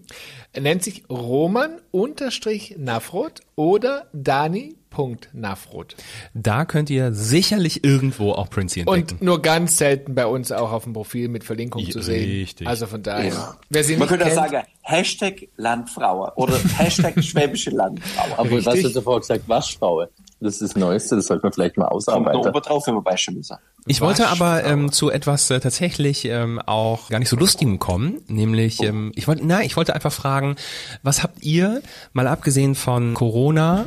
Er 0.52 0.60
nennt 0.62 0.82
sich 0.82 1.04
Roman-Nafrot 1.08 3.40
oder 3.56 4.06
Dani 4.12 4.76
Prinzi.nafrot. 4.94 5.96
Da 6.34 6.64
könnt 6.64 6.88
ihr 6.88 7.12
sicherlich 7.12 7.84
irgendwo 7.84 8.32
auch 8.32 8.48
Prinzi 8.48 8.80
entdecken. 8.80 9.14
Und 9.14 9.22
nur 9.22 9.42
ganz 9.42 9.76
selten 9.76 10.14
bei 10.14 10.26
uns 10.26 10.52
auch 10.52 10.72
auf 10.72 10.84
dem 10.84 10.92
Profil 10.92 11.28
mit 11.28 11.44
Verlinkung 11.44 11.90
zu 11.90 12.00
sehen. 12.00 12.30
Richtig. 12.30 12.66
Also 12.66 12.86
von 12.86 13.02
daher. 13.02 13.56
Wer 13.68 13.84
sie 13.84 13.96
Man 13.96 14.08
könnte 14.08 14.24
auch 14.24 14.28
kennt, 14.28 14.52
sagen, 14.52 14.66
Hashtag 14.82 15.48
Landfraue 15.56 16.32
oder 16.36 16.58
Hashtag 16.76 17.14
schwäbische 17.24 17.70
Landfraue. 17.70 18.38
Aber 18.38 18.64
was 18.64 18.66
hast 18.66 18.94
du 18.94 19.00
vorher 19.00 19.20
gesagt? 19.20 19.48
Waschfrau. 19.48 20.06
Das 20.44 20.60
ist 20.60 20.62
das 20.62 20.76
Neueste, 20.76 21.16
das 21.16 21.26
sollte 21.26 21.42
man 21.42 21.52
vielleicht 21.52 21.78
mal 21.78 21.86
Kommt 21.86 21.96
ausarbeiten. 21.96 22.40
oben 22.40 22.60
drauf, 22.60 22.86
wenn 22.86 22.94
wir 22.94 23.02
beistimmen 23.02 23.38
müssen. 23.38 23.56
Ich 23.86 24.02
wollte 24.02 24.28
aber 24.28 24.62
ähm, 24.64 24.92
zu 24.92 25.10
etwas 25.10 25.50
äh, 25.50 25.58
tatsächlich 25.58 26.26
ähm, 26.26 26.60
auch 26.60 27.08
gar 27.08 27.18
nicht 27.18 27.30
so 27.30 27.36
lustigem 27.36 27.78
kommen, 27.78 28.20
nämlich 28.26 28.82
ähm, 28.82 29.12
ich 29.14 29.26
wollte, 29.26 29.42
na, 29.46 29.62
ich 29.62 29.76
wollte 29.76 29.94
einfach 29.94 30.12
fragen, 30.12 30.56
was 31.02 31.22
habt 31.22 31.42
ihr 31.42 31.82
mal 32.12 32.26
abgesehen 32.26 32.74
von 32.74 33.14
Corona? 33.14 33.86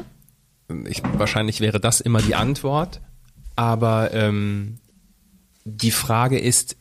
Ich, 0.86 1.04
wahrscheinlich 1.14 1.62
wäre 1.62 1.80
das 1.80 2.02
immer 2.02 2.22
die 2.22 2.34
Antwort, 2.34 3.02
aber 3.56 4.14
ähm, 4.14 4.80
die 5.64 5.92
Frage 5.92 6.40
ist, 6.40 6.76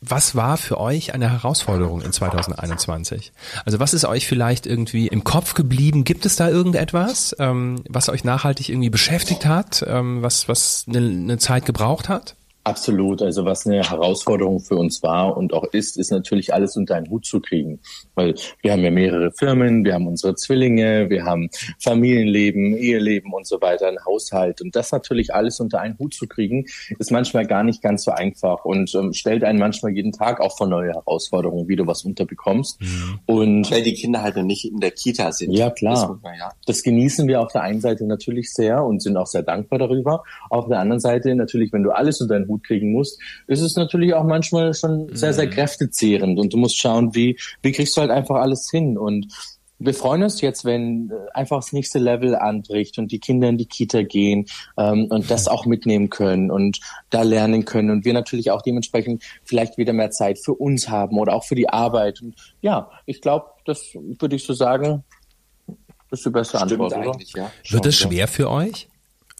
was 0.00 0.34
war 0.34 0.56
für 0.56 0.78
euch 0.78 1.12
eine 1.12 1.30
Herausforderung 1.30 2.02
in 2.02 2.12
2021? 2.12 3.32
Also 3.64 3.80
was 3.80 3.94
ist 3.94 4.04
euch 4.04 4.26
vielleicht 4.26 4.66
irgendwie 4.66 5.08
im 5.08 5.24
Kopf 5.24 5.54
geblieben? 5.54 6.04
Gibt 6.04 6.24
es 6.24 6.36
da 6.36 6.48
irgendetwas, 6.48 7.34
ähm, 7.38 7.82
was 7.88 8.08
euch 8.08 8.24
nachhaltig 8.24 8.68
irgendwie 8.68 8.90
beschäftigt 8.90 9.46
hat, 9.46 9.84
ähm, 9.86 10.22
was 10.22 10.48
was 10.48 10.84
eine, 10.88 10.98
eine 10.98 11.38
Zeit 11.38 11.66
gebraucht 11.66 12.08
hat? 12.08 12.36
Absolut. 12.68 13.22
Also 13.22 13.46
was 13.46 13.66
eine 13.66 13.82
Herausforderung 13.82 14.60
für 14.60 14.76
uns 14.76 15.02
war 15.02 15.38
und 15.38 15.54
auch 15.54 15.64
ist, 15.72 15.96
ist 15.96 16.10
natürlich 16.10 16.52
alles 16.52 16.76
unter 16.76 16.96
einen 16.96 17.08
Hut 17.08 17.24
zu 17.24 17.40
kriegen. 17.40 17.80
Weil 18.14 18.34
wir 18.60 18.72
haben 18.72 18.82
ja 18.82 18.90
mehrere 18.90 19.32
Firmen, 19.32 19.86
wir 19.86 19.94
haben 19.94 20.06
unsere 20.06 20.34
Zwillinge, 20.34 21.08
wir 21.08 21.24
haben 21.24 21.48
Familienleben, 21.82 22.76
Eheleben 22.76 23.32
und 23.32 23.46
so 23.46 23.62
weiter, 23.62 23.88
einen 23.88 24.04
Haushalt. 24.04 24.60
Und 24.60 24.76
das 24.76 24.92
natürlich 24.92 25.34
alles 25.34 25.60
unter 25.60 25.80
einen 25.80 25.98
Hut 25.98 26.12
zu 26.12 26.26
kriegen, 26.26 26.66
ist 26.98 27.10
manchmal 27.10 27.46
gar 27.46 27.62
nicht 27.62 27.80
ganz 27.80 28.04
so 28.04 28.10
einfach 28.10 28.66
und 28.66 28.94
ähm, 28.94 29.14
stellt 29.14 29.44
einen 29.44 29.58
manchmal 29.58 29.92
jeden 29.92 30.12
Tag 30.12 30.40
auch 30.42 30.58
vor 30.58 30.66
neue 30.66 30.92
Herausforderungen, 30.92 31.68
wie 31.68 31.76
du 31.76 31.86
was 31.86 32.04
unterbekommst. 32.04 32.78
Und 33.24 33.70
Weil 33.70 33.82
die 33.82 33.94
Kinder 33.94 34.20
halt 34.20 34.36
noch 34.36 34.42
nicht 34.42 34.70
in 34.70 34.80
der 34.80 34.90
Kita 34.90 35.32
sind. 35.32 35.52
Ja, 35.52 35.70
klar. 35.70 36.18
Das 36.22 36.32
ja. 36.38 36.52
das 36.66 36.82
genießen 36.82 37.26
wir 37.28 37.40
auf 37.40 37.50
der 37.50 37.62
einen 37.62 37.80
Seite 37.80 38.04
natürlich 38.04 38.52
sehr 38.52 38.84
und 38.84 39.00
sind 39.00 39.16
auch 39.16 39.26
sehr 39.26 39.42
dankbar 39.42 39.78
darüber. 39.78 40.22
Auf 40.50 40.68
der 40.68 40.80
anderen 40.80 41.00
Seite 41.00 41.34
natürlich, 41.34 41.72
wenn 41.72 41.82
du 41.82 41.92
alles 41.92 42.20
unter 42.20 42.38
den 42.38 42.46
Hut 42.46 42.57
kriegen 42.62 42.92
musst, 42.92 43.20
ist 43.46 43.60
es 43.60 43.76
natürlich 43.76 44.14
auch 44.14 44.24
manchmal 44.24 44.74
schon 44.74 45.14
sehr, 45.14 45.34
sehr 45.34 45.48
kräftezehrend 45.48 46.38
und 46.38 46.52
du 46.52 46.56
musst 46.56 46.78
schauen, 46.78 47.14
wie, 47.14 47.38
wie 47.62 47.72
kriegst 47.72 47.96
du 47.96 48.00
halt 48.00 48.10
einfach 48.10 48.36
alles 48.36 48.70
hin 48.70 48.98
und 48.98 49.26
wir 49.78 49.94
freuen 49.94 50.24
uns 50.24 50.40
jetzt, 50.40 50.64
wenn 50.64 51.10
äh, 51.10 51.14
einfach 51.34 51.58
das 51.58 51.72
nächste 51.72 51.98
Level 51.98 52.34
anbricht 52.34 52.98
und 52.98 53.12
die 53.12 53.20
Kinder 53.20 53.48
in 53.48 53.58
die 53.58 53.66
Kita 53.66 54.02
gehen 54.02 54.46
ähm, 54.76 55.06
und 55.06 55.30
das 55.30 55.46
auch 55.46 55.66
mitnehmen 55.66 56.10
können 56.10 56.50
und 56.50 56.80
da 57.10 57.22
lernen 57.22 57.64
können 57.64 57.90
und 57.90 58.04
wir 58.04 58.12
natürlich 58.12 58.50
auch 58.50 58.62
dementsprechend 58.62 59.22
vielleicht 59.44 59.78
wieder 59.78 59.92
mehr 59.92 60.10
Zeit 60.10 60.38
für 60.38 60.54
uns 60.54 60.88
haben 60.88 61.18
oder 61.18 61.34
auch 61.34 61.44
für 61.44 61.54
die 61.54 61.68
Arbeit. 61.68 62.20
Und 62.20 62.34
ja, 62.60 62.90
ich 63.06 63.20
glaube, 63.20 63.46
das 63.64 63.94
würde 63.94 64.36
ich 64.36 64.44
so 64.44 64.52
sagen, 64.52 65.04
ist 66.10 66.24
die 66.24 66.30
beste 66.30 66.56
Stimmt 66.58 66.72
Antwort, 66.72 66.96
oder? 66.96 67.18
ja. 67.36 67.52
Wird 67.68 67.86
es 67.86 67.96
schwer 67.96 68.26
für 68.28 68.50
euch, 68.50 68.88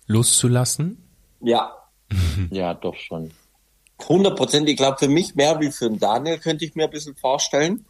loszulassen? 0.07 1.03
Ja, 1.41 1.73
Ja, 2.51 2.75
doch 2.75 2.95
schon. 2.95 3.31
100 4.01 4.37
Prozent. 4.37 4.69
Ich 4.69 4.77
glaube, 4.77 4.99
für 4.99 5.09
mich 5.09 5.35
mehr 5.35 5.59
wie 5.61 5.71
für 5.71 5.89
den 5.89 5.99
Daniel 5.99 6.39
könnte 6.39 6.65
ich 6.65 6.75
mir 6.75 6.85
ein 6.85 6.91
bisschen 6.91 7.17
vorstellen. 7.17 7.85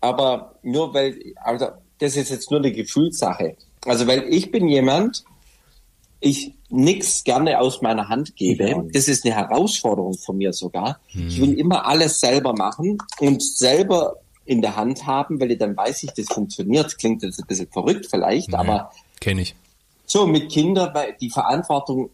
Aber 0.00 0.54
nur 0.62 0.92
weil, 0.94 1.18
also 1.36 1.68
das 1.98 2.16
ist 2.16 2.30
jetzt 2.30 2.50
nur 2.50 2.60
eine 2.60 2.72
Gefühlssache. 2.72 3.56
Also 3.86 4.06
weil 4.06 4.24
ich 4.28 4.50
bin 4.50 4.68
jemand, 4.68 5.24
ich 6.20 6.54
nix 6.68 7.24
gerne 7.24 7.58
aus 7.58 7.80
meiner 7.82 8.08
Hand 8.08 8.36
gebe. 8.36 8.86
Das 8.92 9.08
ist 9.08 9.24
eine 9.24 9.34
Herausforderung 9.34 10.14
von 10.14 10.36
mir 10.36 10.52
sogar. 10.52 11.00
Ich 11.14 11.40
will 11.40 11.58
immer 11.58 11.86
alles 11.86 12.20
selber 12.20 12.52
machen 12.54 12.98
und 13.18 13.42
selber 13.42 14.16
in 14.44 14.60
der 14.62 14.76
Hand 14.76 15.06
haben, 15.06 15.40
weil 15.40 15.52
ich 15.52 15.58
dann 15.58 15.76
weiß 15.76 16.02
ich, 16.02 16.10
das 16.12 16.26
funktioniert. 16.26 16.98
Klingt 16.98 17.22
jetzt 17.22 17.40
ein 17.40 17.46
bisschen 17.46 17.68
verrückt 17.68 18.06
vielleicht, 18.10 18.52
aber 18.54 18.90
Kenne 19.20 19.42
ich. 19.42 19.54
so 20.06 20.26
mit 20.26 20.50
Kindern, 20.50 20.92
weil 20.94 21.16
die 21.20 21.30
Verantwortung 21.30 22.10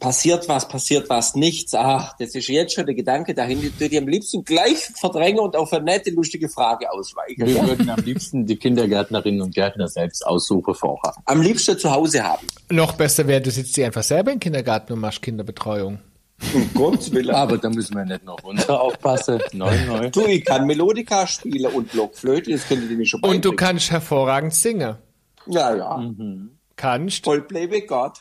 passiert 0.00 0.48
was, 0.48 0.68
passiert 0.68 1.08
was, 1.10 1.34
nichts. 1.34 1.74
Ach, 1.74 2.16
das 2.18 2.34
ist 2.34 2.48
jetzt 2.48 2.74
schon 2.74 2.86
der 2.86 2.94
Gedanke 2.94 3.34
dahin, 3.34 3.60
die 3.60 3.72
würde 3.80 3.94
ich 3.94 4.00
am 4.00 4.08
liebsten 4.08 4.44
gleich 4.44 4.78
verdrängen 5.00 5.40
und 5.40 5.56
auf 5.56 5.72
eine 5.72 5.84
nette, 5.84 6.10
lustige 6.10 6.48
Frage 6.48 6.90
ausweichen. 6.92 7.46
Wir 7.46 7.66
würden 7.66 7.88
am 7.90 8.00
liebsten 8.00 8.46
die 8.46 8.56
Kindergärtnerinnen 8.56 9.40
und 9.42 9.54
Gärtner 9.54 9.88
selbst 9.88 10.26
aussuchen 10.26 10.74
vorher. 10.74 11.14
Am 11.24 11.40
liebsten 11.42 11.78
zu 11.78 11.90
Hause 11.90 12.22
haben. 12.22 12.46
noch 12.70 12.92
besser 12.92 13.26
wäre, 13.26 13.40
du 13.40 13.50
sitzt 13.50 13.76
dir 13.76 13.86
einfach 13.86 14.02
selber 14.02 14.32
im 14.32 14.40
Kindergarten 14.40 14.92
und 14.92 15.00
machst 15.00 15.22
Kinderbetreuung. 15.22 15.98
Um 16.52 16.70
Gottes 16.74 17.10
Willen. 17.12 17.30
Aber 17.34 17.56
da 17.56 17.70
müssen 17.70 17.96
wir 17.96 18.04
nicht 18.04 18.22
noch 18.24 18.42
runter 18.44 18.78
aufpassen. 18.78 19.40
Nein, 19.52 19.86
nein. 19.88 20.12
Du, 20.12 20.26
ich 20.26 20.44
kann 20.44 20.66
Melodika 20.66 21.26
spielen 21.26 21.72
und 21.72 21.90
Blockflöte, 21.90 22.50
das 22.50 22.68
könntet 22.68 22.90
ihr 22.90 22.96
mir 22.98 23.06
schon 23.06 23.20
Und 23.20 23.42
du 23.42 23.50
beibringen. 23.52 23.56
kannst 23.56 23.90
hervorragend 23.90 24.52
singen. 24.52 24.96
Ja, 25.46 25.74
ja. 25.74 26.12
Kannst. 26.76 27.24
Voll 27.24 27.40
Playback 27.40 27.88
God. 27.88 28.12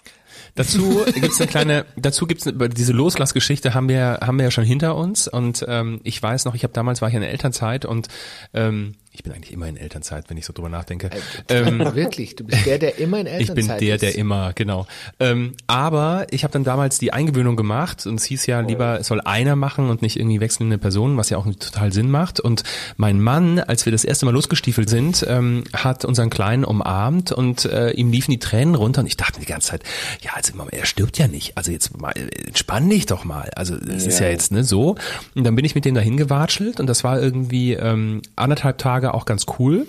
Dazu 0.55 1.03
gibt's 1.13 1.39
eine 1.39 1.49
kleine, 1.49 1.85
dazu 1.95 2.27
gibt's 2.27 2.47
eine, 2.47 2.69
diese 2.69 2.93
Loslassgeschichte 2.93 3.73
haben 3.73 3.89
wir 3.89 4.19
haben 4.21 4.37
wir 4.37 4.45
ja 4.45 4.51
schon 4.51 4.63
hinter 4.63 4.95
uns 4.95 5.27
und 5.27 5.65
ähm, 5.67 5.99
ich 6.03 6.21
weiß 6.21 6.45
noch, 6.45 6.55
ich 6.55 6.63
habe 6.63 6.73
damals 6.73 7.01
war 7.01 7.09
ich 7.09 7.15
in 7.15 7.21
der 7.21 7.31
Elternzeit 7.31 7.85
und 7.85 8.07
ähm, 8.53 8.95
ich 9.15 9.23
bin 9.23 9.31
eigentlich 9.31 9.53
immer 9.53 9.67
in 9.67 9.77
Elternzeit, 9.77 10.25
wenn 10.29 10.35
ich 10.35 10.45
so 10.45 10.51
drüber 10.51 10.67
nachdenke. 10.67 11.09
Ähm, 11.47 11.79
Wirklich, 11.95 12.35
du 12.35 12.43
bist 12.43 12.65
der, 12.65 12.79
der 12.79 12.99
immer 12.99 13.21
in 13.21 13.27
ich 13.27 13.33
Elternzeit 13.49 13.79
bin 13.79 13.87
der, 13.87 13.95
ist. 13.95 14.01
der 14.01 14.15
immer, 14.15 14.51
genau. 14.53 14.87
Ähm, 15.21 15.53
aber 15.67 16.27
ich 16.31 16.43
habe 16.43 16.51
dann 16.51 16.65
damals 16.65 16.99
die 16.99 17.13
Eingewöhnung 17.13 17.55
gemacht 17.55 18.05
und 18.05 18.15
es 18.15 18.25
hieß 18.25 18.45
ja 18.45 18.59
lieber, 18.59 18.99
es 18.99 19.07
soll 19.07 19.21
einer 19.21 19.55
machen 19.55 19.89
und 19.89 20.01
nicht 20.01 20.19
irgendwie 20.19 20.41
wechselnde 20.41 20.77
Personen, 20.77 21.15
was 21.15 21.29
ja 21.29 21.37
auch 21.37 21.45
total 21.45 21.93
Sinn 21.93 22.11
macht. 22.11 22.41
Und 22.41 22.63
mein 22.97 23.21
Mann, 23.21 23.59
als 23.59 23.85
wir 23.85 23.93
das 23.93 24.03
erste 24.03 24.25
Mal 24.25 24.33
losgestiefelt 24.33 24.89
sind, 24.89 25.25
ähm, 25.29 25.63
hat 25.73 26.03
unseren 26.03 26.29
Kleinen 26.29 26.65
umarmt 26.65 27.31
und 27.31 27.63
äh, 27.65 27.91
ihm 27.91 28.11
liefen 28.11 28.31
die 28.31 28.39
Tränen 28.39 28.75
runter 28.75 28.99
und 28.99 29.07
ich 29.07 29.15
dachte 29.15 29.39
mir 29.39 29.45
die 29.45 29.51
ganze 29.51 29.69
Zeit, 29.69 29.83
ja, 30.25 30.31
also 30.33 30.53
er 30.71 30.85
stirbt 30.85 31.19
ja 31.19 31.27
nicht. 31.27 31.55
Also 31.55 31.71
jetzt 31.71 31.99
mal, 32.01 32.11
entspann 32.47 32.89
dich 32.89 33.05
doch 33.05 33.25
mal. 33.25 33.51
Also 33.55 33.77
das 33.77 34.07
ist 34.07 34.19
ja 34.19 34.27
jetzt 34.27 34.51
ne 34.51 34.63
so. 34.63 34.95
Und 35.35 35.43
dann 35.43 35.55
bin 35.55 35.65
ich 35.65 35.75
mit 35.75 35.85
dem 35.85 35.93
dahin 35.93 36.17
gewatschelt 36.17 36.79
und 36.79 36.87
das 36.87 37.03
war 37.03 37.21
irgendwie 37.21 37.73
ähm, 37.73 38.23
anderthalb 38.35 38.79
Tage 38.79 39.13
auch 39.13 39.25
ganz 39.25 39.45
cool. 39.59 39.85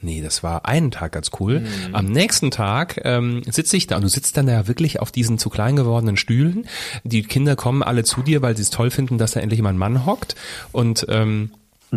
Nee, 0.00 0.20
das 0.20 0.42
war 0.42 0.66
einen 0.66 0.90
Tag 0.90 1.12
ganz 1.12 1.30
cool. 1.38 1.64
Am 1.92 2.06
nächsten 2.06 2.50
Tag 2.50 3.00
ähm, 3.04 3.42
sitze 3.48 3.76
ich 3.76 3.86
da 3.86 3.94
und 3.94 4.02
du 4.02 4.08
sitzt 4.08 4.36
dann 4.36 4.48
da 4.48 4.66
wirklich 4.66 4.98
auf 4.98 5.12
diesen 5.12 5.38
zu 5.38 5.48
klein 5.48 5.76
gewordenen 5.76 6.16
Stühlen. 6.16 6.66
Die 7.04 7.22
Kinder 7.22 7.54
kommen 7.54 7.84
alle 7.84 8.02
zu 8.02 8.22
dir, 8.22 8.42
weil 8.42 8.56
sie 8.56 8.62
es 8.62 8.70
toll 8.70 8.90
finden, 8.90 9.16
dass 9.16 9.30
da 9.30 9.40
endlich 9.40 9.62
mal 9.62 9.68
ein 9.68 9.78
Mann 9.78 10.04
hockt. 10.04 10.34
Und 10.72 11.06
ähm, 11.08 11.52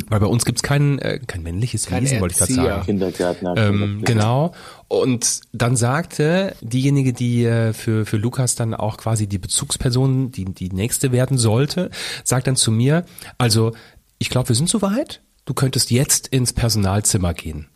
weil 0.10 0.20
bei 0.20 0.26
uns 0.26 0.44
gibt's 0.44 0.62
kein, 0.62 1.00
äh, 1.00 1.20
kein 1.26 1.42
männliches 1.42 1.86
Kein 1.86 2.04
Wesen, 2.04 2.20
wollte 2.20 2.34
ich 2.34 2.40
gerade 2.40 2.54
sagen. 2.54 2.86
Kindergärtner. 2.86 3.56
Ähm, 3.56 4.02
genau. 4.04 4.54
Und 4.90 5.42
dann 5.54 5.78
sagte 5.78 6.56
diejenige, 6.62 7.14
die 7.14 7.46
äh, 7.46 7.72
für, 7.72 8.06
für 8.06 8.18
Lukas 8.18 8.56
dann 8.56 8.74
auch 8.74 8.98
quasi 8.98 9.28
die 9.28 9.38
Bezugsperson, 9.38 10.32
die, 10.32 10.46
die 10.46 10.70
nächste 10.70 11.12
werden 11.14 11.38
sollte, 11.38 11.92
sagt 12.26 12.48
dann 12.48 12.58
zu 12.58 12.72
mir, 12.72 13.06
also 13.38 13.74
ich 14.18 14.30
glaube, 14.30 14.50
wir 14.50 14.56
sind 14.56 14.70
soweit. 14.70 15.22
Du 15.46 15.54
könntest 15.54 15.92
jetzt 15.92 16.28
ins 16.28 16.52
Personalzimmer 16.52 17.34
gehen. 17.34 17.68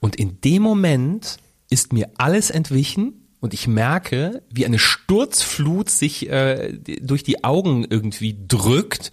Und 0.00 0.16
in 0.16 0.40
dem 0.42 0.62
Moment 0.62 1.38
ist 1.70 1.92
mir 1.92 2.10
alles 2.18 2.50
entwichen 2.50 3.26
und 3.40 3.52
ich 3.52 3.66
merke, 3.66 4.42
wie 4.50 4.64
eine 4.64 4.78
Sturzflut 4.78 5.90
sich 5.90 6.28
äh, 6.30 6.78
durch 7.00 7.24
die 7.24 7.42
Augen 7.42 7.84
irgendwie 7.88 8.38
drückt. 8.46 9.10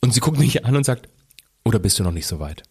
Und 0.00 0.14
sie 0.14 0.20
guckt 0.20 0.38
mich 0.38 0.64
an 0.64 0.76
und 0.76 0.84
sagt, 0.84 1.08
oder 1.66 1.80
bist 1.80 1.98
du 1.98 2.04
noch 2.04 2.12
nicht 2.12 2.28
so 2.28 2.38
weit? 2.38 2.62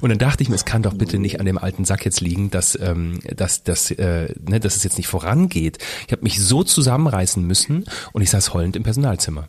Und 0.00 0.10
dann 0.10 0.18
dachte 0.18 0.42
ich 0.42 0.48
mir, 0.48 0.56
es 0.56 0.64
kann 0.64 0.82
doch 0.82 0.94
bitte 0.94 1.18
nicht 1.18 1.38
an 1.38 1.46
dem 1.46 1.58
alten 1.58 1.84
Sack 1.84 2.04
jetzt 2.04 2.20
liegen, 2.20 2.50
dass, 2.50 2.76
ähm, 2.80 3.20
dass, 3.36 3.62
dass, 3.62 3.90
äh, 3.92 4.34
ne, 4.48 4.58
dass 4.58 4.74
es 4.74 4.82
jetzt 4.82 4.96
nicht 4.96 5.06
vorangeht. 5.06 5.78
Ich 6.06 6.12
habe 6.12 6.22
mich 6.22 6.42
so 6.42 6.64
zusammenreißen 6.64 7.46
müssen 7.46 7.84
und 8.12 8.22
ich 8.22 8.30
saß 8.30 8.54
heulend 8.54 8.74
im 8.74 8.82
Personalzimmer. 8.82 9.48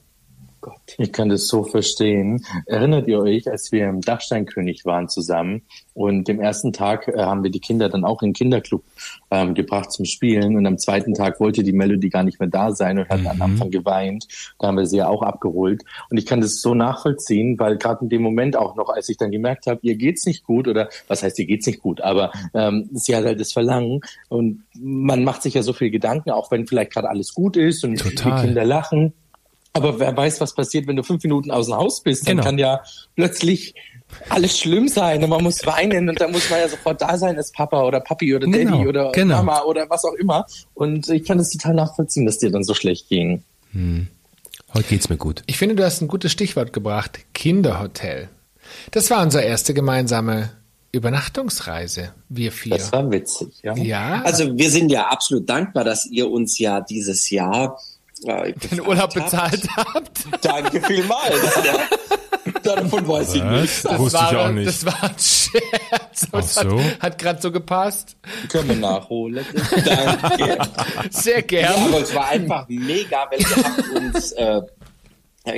Ich 0.97 1.11
kann 1.11 1.29
das 1.29 1.47
so 1.47 1.63
verstehen. 1.63 2.45
Erinnert 2.65 3.07
ihr 3.07 3.19
euch, 3.19 3.49
als 3.49 3.71
wir 3.71 3.87
im 3.87 4.01
Dachsteinkönig 4.01 4.85
waren 4.85 5.09
zusammen 5.09 5.63
und 5.93 6.27
dem 6.27 6.39
ersten 6.39 6.73
Tag 6.73 7.07
äh, 7.07 7.17
haben 7.17 7.43
wir 7.43 7.51
die 7.51 7.59
Kinder 7.59 7.89
dann 7.89 8.05
auch 8.05 8.21
in 8.21 8.29
den 8.29 8.33
Kinderclub 8.33 8.83
ähm, 9.31 9.53
gebracht 9.53 9.91
zum 9.91 10.05
Spielen 10.05 10.55
und 10.55 10.65
am 10.65 10.77
zweiten 10.77 11.13
Tag 11.13 11.39
wollte 11.39 11.63
die 11.63 11.73
Melody 11.73 12.09
gar 12.09 12.23
nicht 12.23 12.39
mehr 12.39 12.49
da 12.49 12.71
sein 12.71 12.99
und 12.99 13.09
hat 13.09 13.25
am 13.25 13.41
Anfang 13.41 13.71
geweint. 13.71 14.27
Da 14.59 14.67
haben 14.67 14.77
wir 14.77 14.85
sie 14.85 14.97
ja 14.97 15.07
auch 15.07 15.23
abgeholt 15.23 15.83
und 16.09 16.17
ich 16.17 16.25
kann 16.25 16.41
das 16.41 16.61
so 16.61 16.73
nachvollziehen, 16.73 17.57
weil 17.59 17.77
gerade 17.77 18.03
in 18.03 18.09
dem 18.09 18.21
Moment 18.21 18.55
auch 18.55 18.75
noch, 18.75 18.89
als 18.89 19.09
ich 19.09 19.17
dann 19.17 19.31
gemerkt 19.31 19.67
habe, 19.67 19.79
ihr 19.83 19.95
geht's 19.95 20.25
nicht 20.25 20.43
gut 20.43 20.67
oder 20.67 20.89
was 21.07 21.23
heißt, 21.23 21.39
ihr 21.39 21.45
geht's 21.45 21.67
nicht 21.67 21.81
gut, 21.81 22.01
aber 22.01 22.31
ähm, 22.53 22.89
sie 22.93 23.15
hat 23.15 23.25
halt 23.25 23.39
das 23.39 23.53
Verlangen 23.53 24.01
und 24.29 24.63
man 24.79 25.23
macht 25.23 25.41
sich 25.41 25.55
ja 25.55 25.63
so 25.63 25.73
viel 25.73 25.89
Gedanken, 25.89 26.31
auch 26.31 26.51
wenn 26.51 26.67
vielleicht 26.67 26.93
gerade 26.93 27.09
alles 27.09 27.33
gut 27.33 27.57
ist 27.57 27.83
und 27.83 27.97
Total. 27.97 28.41
die 28.41 28.47
Kinder 28.47 28.65
lachen. 28.65 29.13
Aber 29.77 29.99
wer 29.99 30.15
weiß, 30.15 30.41
was 30.41 30.53
passiert, 30.53 30.87
wenn 30.87 30.95
du 30.95 31.03
fünf 31.03 31.23
Minuten 31.23 31.51
aus 31.51 31.67
dem 31.67 31.75
Haus 31.75 32.01
bist. 32.01 32.27
Dann 32.27 32.37
Genau. 32.37 32.43
kann 32.45 32.57
ja 32.57 32.81
plötzlich 33.15 33.73
alles 34.29 34.57
schlimm 34.57 34.87
sein 34.87 35.21
und 35.23 35.29
man 35.29 35.43
muss 35.43 35.65
weinen 35.65 36.07
und 36.09 36.19
dann 36.21 36.31
muss 36.31 36.49
man 36.49 36.59
ja 36.59 36.69
sofort 36.69 37.01
da 37.01 37.17
sein 37.17 37.35
als 37.37 37.51
Papa 37.51 37.83
oder 37.83 37.99
Papi 37.99 38.33
oder 38.35 38.45
Daddy 38.47 38.63
Genau, 38.65 38.83
oder 38.85 39.11
genau. 39.11 39.37
Mama 39.37 39.61
oder 39.63 39.89
was 39.89 40.05
auch 40.05 40.13
immer. 40.13 40.45
Und 40.73 41.09
ich 41.09 41.25
kann 41.25 41.39
es 41.39 41.49
total 41.49 41.73
nachvollziehen, 41.73 42.25
dass 42.25 42.37
dir 42.37 42.49
dann 42.51 42.63
so 42.63 42.73
schlecht 42.73 43.09
ging. 43.09 43.43
Heute 44.73 44.87
geht's 44.89 45.09
mir 45.09 45.17
gut. 45.17 45.43
Ich 45.45 45.57
finde, 45.57 45.75
du 45.75 45.83
hast 45.83 46.01
ein 46.01 46.07
gutes 46.07 46.31
Stichwort 46.31 46.71
gebracht. 46.73 47.19
Kinderhotel. 47.33 48.29
Das 48.91 49.09
war 49.09 49.21
unsere 49.21 49.43
erste 49.43 49.73
gemeinsame 49.73 50.51
Übernachtungsreise, 50.93 52.13
wir 52.29 52.51
vier. 52.51 52.77
Das 52.77 52.91
war 52.91 53.09
witzig, 53.11 53.49
ja. 53.61 53.75
Ja. 53.75 54.21
Also 54.23 54.57
wir 54.57 54.69
sind 54.71 54.89
ja 54.89 55.07
absolut 55.07 55.49
dankbar, 55.49 55.83
dass 55.83 56.05
ihr 56.05 56.29
uns 56.29 56.57
ja 56.59 56.81
dieses 56.81 57.29
Jahr 57.29 57.77
äh, 58.25 58.53
den 58.53 58.81
Urlaub 58.81 59.13
bezahlt 59.13 59.67
habt. 59.75 60.25
Danke 60.41 60.81
vielmals. 60.81 61.55
ja. 61.65 61.73
Davon 62.63 63.07
weiß 63.07 63.35
ich 63.35 63.43
nichts. 63.43 63.83
Das 63.83 63.99
wusste 63.99 64.17
war, 64.19 64.31
ich 64.31 64.37
auch 64.37 64.49
nicht. 64.49 64.67
Das 64.67 64.85
war 64.85 65.03
ein 65.03 65.15
Scherz. 65.19 66.27
Ach 66.31 66.43
so. 66.43 66.79
Hat, 66.79 66.99
hat 67.01 67.17
gerade 67.19 67.41
so 67.41 67.51
gepasst. 67.51 68.17
Können 68.49 68.69
wir 68.69 68.75
nachholen. 68.77 69.45
Danke. 69.85 70.57
Sehr 71.11 71.35
Ja, 71.35 71.41
gern. 71.41 71.73
aber 71.75 72.01
es 72.01 72.15
war 72.15 72.27
einfach 72.29 72.65
mega, 72.69 73.25
weil 73.29 73.39
ihr 73.41 73.47
habt 73.63 73.89
uns 73.89 74.31
äh, 74.33 74.61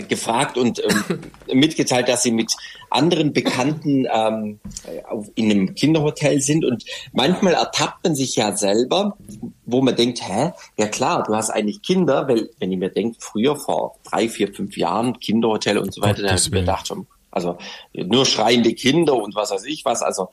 gefragt 0.07 0.57
und 0.57 0.81
ähm, 0.83 1.19
mitgeteilt, 1.53 2.07
dass 2.07 2.23
sie 2.23 2.31
mit 2.31 2.53
anderen 2.89 3.33
Bekannten 3.33 4.07
ähm, 4.11 4.59
auf, 5.07 5.27
in 5.35 5.51
einem 5.51 5.75
Kinderhotel 5.75 6.41
sind 6.41 6.65
und 6.65 6.83
manchmal 7.13 7.53
ertappt 7.53 8.03
man 8.03 8.15
sich 8.15 8.35
ja 8.35 8.55
selber, 8.55 9.17
wo 9.65 9.81
man 9.81 9.95
denkt, 9.95 10.21
hä, 10.27 10.51
ja 10.77 10.87
klar, 10.87 11.23
du 11.23 11.35
hast 11.35 11.49
eigentlich 11.49 11.81
Kinder, 11.81 12.27
weil 12.27 12.49
wenn 12.59 12.71
ich 12.71 12.77
mir 12.77 12.89
denke, 12.89 13.17
früher 13.19 13.55
vor 13.55 13.95
drei, 14.03 14.29
vier, 14.29 14.53
fünf 14.53 14.77
Jahren 14.77 15.19
Kinderhotel 15.19 15.77
und 15.77 15.93
so 15.93 16.01
weiter, 16.01 16.23
da 16.23 16.29
habe 16.29 16.39
ich 16.39 16.51
mir 16.51 16.61
gedacht, 16.61 16.91
also 17.31 17.57
nur 17.93 18.25
schreiende 18.25 18.73
Kinder 18.73 19.15
und 19.15 19.35
was 19.35 19.51
weiß 19.51 19.65
ich 19.65 19.85
was, 19.85 20.01
also 20.01 20.29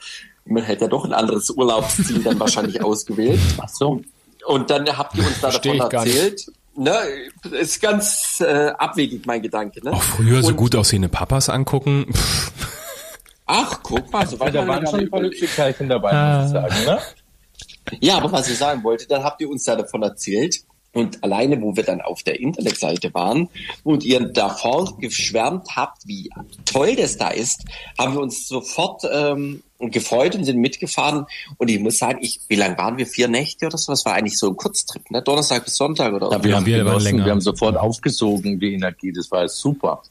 man 0.46 0.62
hätte 0.62 0.84
ja 0.84 0.88
doch 0.88 1.04
ein 1.04 1.12
anderes 1.12 1.50
Urlaubsziel 1.50 2.22
dann 2.22 2.38
wahrscheinlich 2.38 2.80
ausgewählt. 2.84 3.40
Ach 3.58 3.68
so. 3.68 4.00
Und 4.46 4.70
dann 4.70 4.86
habt 4.96 5.16
ihr 5.16 5.26
uns 5.26 5.40
da 5.40 5.50
davon 5.50 5.88
gar 5.88 6.04
nicht. 6.04 6.46
Ne, 6.76 6.94
ist 7.52 7.80
ganz 7.80 8.40
äh, 8.40 8.68
abwegig 8.76 9.24
mein 9.26 9.40
Gedanke. 9.42 9.82
Ne? 9.84 9.92
Auch 9.92 10.02
früher 10.02 10.42
so 10.42 10.48
Und- 10.48 10.56
gut 10.56 10.76
aussehende 10.76 11.08
Papas 11.08 11.48
angucken. 11.48 12.06
Pff, 12.12 12.52
Ach, 13.46 13.78
guck 13.82 14.12
mal, 14.12 14.26
so 14.26 14.38
weit 14.40 14.54
Da 14.54 14.66
waren 14.66 14.84
schon 14.86 15.00
ein 15.00 15.10
paar 15.10 15.20
überlegt. 15.20 15.40
hübsche 15.40 15.54
Kerlchen 15.54 15.88
dabei, 15.88 16.12
muss 16.12 16.46
ich 16.46 16.52
sagen. 16.52 16.84
Ne? 16.84 16.98
Ja, 18.00 18.16
aber 18.16 18.32
was 18.32 18.48
ich 18.48 18.58
sagen 18.58 18.82
wollte, 18.82 19.06
dann 19.06 19.22
habt 19.22 19.40
ihr 19.40 19.48
uns 19.48 19.62
da 19.64 19.76
davon 19.76 20.02
erzählt. 20.02 20.64
Und 20.96 21.22
alleine, 21.22 21.60
wo 21.60 21.76
wir 21.76 21.82
dann 21.82 22.00
auf 22.00 22.22
der 22.22 22.40
Internetseite 22.40 23.12
waren 23.12 23.48
und 23.84 24.02
ihr 24.04 24.20
davor 24.20 24.96
geschwärmt 24.98 25.68
habt, 25.76 26.06
wie 26.06 26.30
toll 26.64 26.96
das 26.96 27.18
da 27.18 27.28
ist, 27.28 27.64
haben 27.98 28.14
wir 28.14 28.20
uns 28.22 28.48
sofort 28.48 29.02
ähm, 29.12 29.62
gefreut 29.78 30.34
und 30.36 30.44
sind 30.44 30.58
mitgefahren. 30.58 31.26
Und 31.58 31.70
ich 31.70 31.78
muss 31.80 31.98
sagen, 31.98 32.18
ich, 32.22 32.40
wie 32.48 32.54
lange 32.56 32.78
waren 32.78 32.96
wir? 32.96 33.06
Vier 33.06 33.28
Nächte 33.28 33.66
oder 33.66 33.76
so? 33.76 33.92
Das 33.92 34.06
war 34.06 34.14
eigentlich 34.14 34.38
so 34.38 34.48
ein 34.48 34.56
Kurztrip, 34.56 35.10
ne? 35.10 35.20
Donnerstag 35.20 35.64
bis 35.64 35.76
Sonntag 35.76 36.14
oder 36.14 36.28
so. 36.28 36.32
Aber 36.32 36.44
wir 36.44 36.50
Ja, 36.52 36.56
haben 36.56 36.66
wir 36.66 36.76
waren 36.78 36.86
genossen, 36.86 37.04
länger. 37.04 37.24
wir 37.26 37.32
haben 37.32 37.40
sofort 37.42 37.76
aufgesogen, 37.76 38.58
die 38.58 38.72
Energie, 38.74 39.12
das 39.12 39.30
war 39.30 39.46
super. 39.48 40.02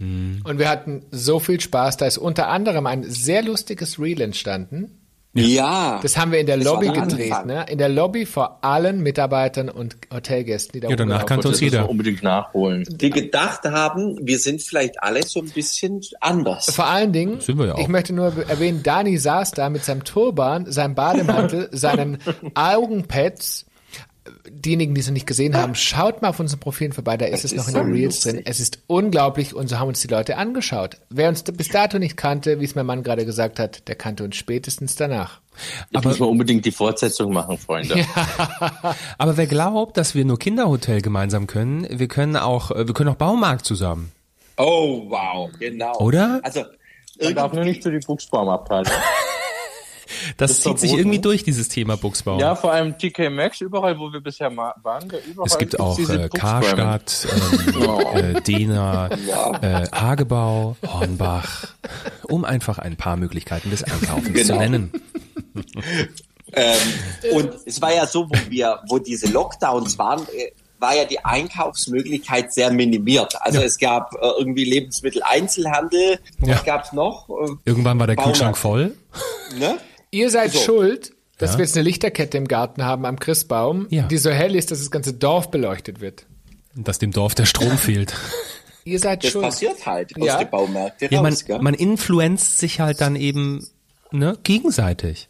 Und 0.00 0.58
wir 0.60 0.68
hatten 0.68 1.02
so 1.10 1.40
viel 1.40 1.58
Spaß. 1.60 1.96
Da 1.96 2.06
ist 2.06 2.18
unter 2.18 2.46
anderem 2.46 2.86
ein 2.86 3.02
sehr 3.10 3.42
lustiges 3.42 3.98
Reel 3.98 4.20
entstanden. 4.20 4.97
Ja. 5.34 6.00
Das 6.02 6.16
haben 6.16 6.32
wir 6.32 6.40
in 6.40 6.46
der 6.46 6.56
Das 6.56 6.64
Lobby 6.64 6.86
der 6.90 7.02
gedreht, 7.02 7.32
Anfang. 7.32 7.46
ne? 7.46 7.66
In 7.68 7.78
der 7.78 7.88
Lobby 7.88 8.26
vor 8.26 8.58
allen 8.64 9.02
Mitarbeitern 9.02 9.68
und 9.68 9.96
Hotelgästen, 10.12 10.72
die 10.72 10.80
da 10.80 10.88
Ja, 10.88 10.96
danach 10.96 11.26
kannte 11.26 11.48
uns 11.48 11.60
jeder. 11.60 11.88
unbedingt 11.88 12.22
nachholen. 12.22 12.84
die 12.88 13.10
gedacht 13.10 13.62
haben, 13.64 14.18
wir 14.20 14.38
sind 14.38 14.62
vielleicht 14.62 15.00
alle 15.02 15.22
so 15.22 15.40
ein 15.40 15.50
bisschen 15.50 16.00
anders. 16.20 16.70
Vor 16.74 16.86
allen 16.86 17.12
Dingen, 17.12 17.40
Sind 17.40 17.58
wir 17.58 17.66
ja 17.66 17.74
auch. 17.74 17.78
ich 17.78 17.88
möchte 17.88 18.14
nur 18.14 18.32
erwähnen, 18.48 18.82
Dani 18.82 19.16
saß 19.18 19.52
da 19.52 19.68
mit 19.70 19.84
seinem 19.84 20.02
Turban, 20.02 20.70
seinem 20.72 20.94
Bademantel, 20.94 21.68
seinen 21.72 22.18
Augenpads. 22.54 23.66
Diejenigen, 24.48 24.94
die 24.94 25.00
es 25.00 25.06
noch 25.06 25.12
nicht 25.14 25.26
gesehen 25.26 25.56
haben, 25.56 25.74
schaut 25.74 26.22
mal 26.22 26.28
auf 26.28 26.40
unseren 26.40 26.60
Profilen 26.60 26.92
vorbei, 26.92 27.16
da 27.16 27.26
ist 27.26 27.44
es 27.44 27.52
ist 27.52 27.56
noch 27.58 27.68
in 27.68 27.74
so 27.74 27.80
den 27.80 27.92
Reels 27.92 28.16
lustig. 28.16 28.32
drin. 28.32 28.42
Es 28.46 28.60
ist 28.60 28.78
unglaublich 28.86 29.54
und 29.54 29.68
so 29.68 29.78
haben 29.78 29.88
uns 29.88 30.00
die 30.00 30.08
Leute 30.08 30.36
angeschaut. 30.36 30.96
Wer 31.10 31.28
uns 31.28 31.42
bis 31.42 31.68
dato 31.68 31.98
nicht 31.98 32.16
kannte, 32.16 32.60
wie 32.60 32.64
es 32.64 32.74
mein 32.74 32.86
Mann 32.86 33.02
gerade 33.02 33.24
gesagt 33.26 33.58
hat, 33.58 33.88
der 33.88 33.94
kannte 33.94 34.24
uns 34.24 34.36
spätestens 34.36 34.94
danach. 34.96 35.40
Jetzt 35.90 36.04
müssen 36.04 36.20
wir 36.20 36.28
unbedingt 36.28 36.64
die 36.64 36.70
Fortsetzung 36.70 37.32
machen, 37.32 37.58
Freunde. 37.58 37.96
Aber 39.18 39.36
wer 39.36 39.46
glaubt, 39.46 39.96
dass 39.96 40.14
wir 40.14 40.24
nur 40.24 40.38
Kinderhotel 40.38 41.00
gemeinsam 41.02 41.46
können, 41.46 41.86
wir 41.90 42.08
können 42.08 42.36
auch, 42.36 42.70
äh, 42.70 42.86
wir 42.86 42.94
können 42.94 43.10
auch 43.10 43.16
Baumarkt 43.16 43.64
zusammen. 43.64 44.12
Oh, 44.56 45.04
wow, 45.08 45.50
genau. 45.58 45.96
Oder? 45.98 46.40
Also, 46.42 46.64
Man 47.22 47.34
darf 47.34 47.52
nur 47.52 47.64
nicht 47.64 47.82
zu 47.82 47.90
die 47.90 47.98
Buchsbaumabteilung. 47.98 48.92
Das 50.36 50.50
ist 50.52 50.62
zieht 50.62 50.78
sich 50.78 50.92
irgendwie 50.92 51.18
durch, 51.18 51.42
dieses 51.44 51.68
Thema 51.68 51.96
Buchsbaum. 51.96 52.38
Ja, 52.40 52.54
vor 52.54 52.72
allem 52.72 52.96
TK 52.98 53.30
Maxx, 53.30 53.60
überall, 53.60 53.98
wo 53.98 54.12
wir 54.12 54.20
bisher 54.20 54.54
waren, 54.56 55.10
überall 55.26 55.46
Es 55.46 55.58
gibt 55.58 55.78
auch 55.80 55.98
äh. 55.98 56.28
Karstadt, 56.28 57.26
ähm, 57.74 58.34
äh, 58.36 58.40
Dena, 58.40 59.08
äh, 59.62 59.86
Hagebau, 59.92 60.76
Hornbach, 60.86 61.66
um 62.24 62.44
einfach 62.44 62.78
ein 62.78 62.96
paar 62.96 63.16
Möglichkeiten 63.16 63.70
des 63.70 63.84
Einkaufens 63.84 64.26
zu 64.26 64.32
Genau. 64.52 64.58
nennen. 64.58 64.92
ähm, 66.52 66.76
und 67.32 67.50
es 67.66 67.80
war 67.80 67.94
ja 67.94 68.06
so, 68.06 68.28
wo 68.28 68.34
wir, 68.50 68.80
wo 68.88 68.98
diese 68.98 69.28
Lockdowns 69.28 69.98
waren, 69.98 70.22
äh, 70.34 70.50
war 70.80 70.94
ja 70.94 71.04
die 71.04 71.24
Einkaufsmöglichkeit 71.24 72.52
sehr 72.52 72.70
minimiert. 72.72 73.34
Also 73.40 73.60
es 73.60 73.78
gab 73.78 74.14
äh, 74.14 74.28
irgendwie 74.38 74.64
Lebensmitteleinzelhandel. 74.64 76.20
Ja. 76.40 76.54
Was 76.54 76.64
gab's 76.64 76.92
noch? 76.92 77.28
Äh, 77.28 77.50
Irgendwann 77.64 77.98
war 77.98 78.06
der 78.06 78.14
Baumarkt. 78.14 78.36
Kühlschrank 78.38 78.56
voll. 78.56 78.94
Ne? 79.58 79.78
Ihr 80.10 80.30
seid 80.30 80.52
So. 80.52 80.58
schuld, 80.60 81.12
dass 81.38 81.52
Ja. 81.52 81.58
wir 81.58 81.64
jetzt 81.64 81.76
eine 81.76 81.84
Lichterkette 81.84 82.36
im 82.38 82.48
Garten 82.48 82.84
haben 82.84 83.04
am 83.06 83.18
Christbaum, 83.18 83.86
Ja. 83.90 84.04
die 84.06 84.18
so 84.18 84.30
hell 84.30 84.54
ist, 84.56 84.70
dass 84.70 84.78
das 84.80 84.90
ganze 84.90 85.12
Dorf 85.12 85.50
beleuchtet 85.50 86.00
wird. 86.00 86.26
Dass 86.74 86.98
dem 86.98 87.12
Dorf 87.12 87.34
der 87.34 87.46
Strom 87.46 87.76
fehlt. 87.78 88.14
Ihr 88.84 88.98
seid 88.98 89.22
Das 89.24 89.30
schuld. 89.32 89.44
passiert 89.44 89.84
halt 89.86 90.16
aus 90.20 90.26
Ja. 90.26 90.38
den 90.38 90.50
Baumärkten 90.50 91.08
Ja, 91.10 91.20
man, 91.22 91.32
raus, 91.32 91.44
man 91.60 91.74
influenzt 91.74 92.58
sich 92.58 92.80
halt 92.80 93.00
dann 93.00 93.16
eben 93.16 93.66
ne, 94.10 94.38
gegenseitig. 94.42 95.28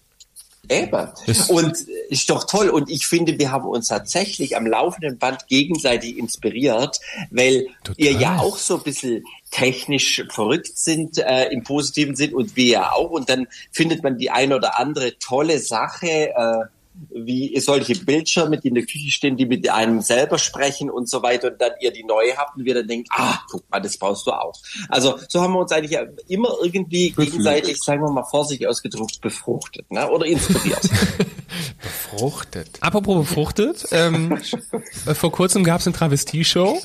Eben. 0.69 1.09
Und 1.49 1.77
ist 2.09 2.29
doch 2.31 2.45
toll. 2.45 2.69
Und 2.69 2.91
ich 2.91 3.07
finde, 3.07 3.39
wir 3.39 3.51
haben 3.51 3.67
uns 3.67 3.89
tatsächlich 3.89 4.57
am 4.57 4.67
laufenden 4.67 5.19
Band 5.19 5.47
gegenseitig 5.49 6.19
inspiriert, 6.19 7.01
weil 7.31 7.67
Total. 7.85 8.05
ihr 8.05 8.13
ja 8.13 8.39
auch 8.39 8.59
so 8.59 8.77
ein 8.77 8.83
bisschen 8.83 9.25
technisch 9.51 10.25
verrückt 10.31 10.77
sind 10.77 11.19
äh, 11.19 11.49
im 11.49 11.63
positiven 11.65 12.17
Sinn 12.17 12.35
und 12.35 12.57
wir 12.57 12.67
ja 12.67 12.93
auch. 12.93 13.11
Und 13.11 13.29
dann 13.31 13.47
findet 13.73 14.03
man 14.03 14.19
die 14.19 14.31
ein 14.31 14.53
oder 14.53 14.79
andere 14.79 15.19
tolle 15.19 15.59
Sache, 15.59 16.35
äh, 16.35 16.65
wie 17.11 17.59
solche 17.61 17.95
Bildschirme, 17.95 18.59
die 18.59 18.69
in 18.69 18.75
der 18.75 18.85
Küche 18.85 19.11
stehen, 19.11 19.37
die 19.37 19.47
mit 19.47 19.69
einem 19.69 20.01
selber 20.01 20.39
sprechen 20.39 20.91
und 20.91 21.09
so 21.09 21.23
weiter 21.23 21.53
und 21.53 21.61
dann 21.61 21.73
ihr 21.81 21.93
die 21.93 22.05
neue 22.05 22.37
habt 22.37 22.57
und 22.57 22.65
wir 22.65 22.75
dann 22.75 22.87
denken, 22.87 23.09
ah, 23.13 23.39
guck 23.51 23.69
mal, 23.71 23.81
das 23.81 23.97
brauchst 23.99 24.27
du 24.27 24.33
auch. 24.33 24.55
Also 24.89 25.19
so 25.29 25.41
haben 25.41 25.53
wir 25.53 25.61
uns 25.61 25.73
eigentlich 25.73 25.99
immer 26.29 26.51
irgendwie 26.63 27.11
gegenseitig, 27.11 27.79
sagen 27.79 28.03
wir 28.03 28.11
mal 28.11 28.25
vorsichtig 28.25 28.67
ausgedruckt, 28.67 29.21
befruchtet 29.21 29.91
ne? 29.91 30.09
oder 30.11 30.27
inspiriert. 30.27 30.83
Befruchtet. 31.81 32.69
Apropos 32.81 33.27
befruchtet, 33.27 33.87
ähm, 33.93 34.39
äh, 35.07 35.15
vor 35.15 35.33
kurzem 35.33 35.65
gab 35.65 35.81
es 35.81 35.87
eine 35.87 35.97
Travestie-Show. 35.97 36.79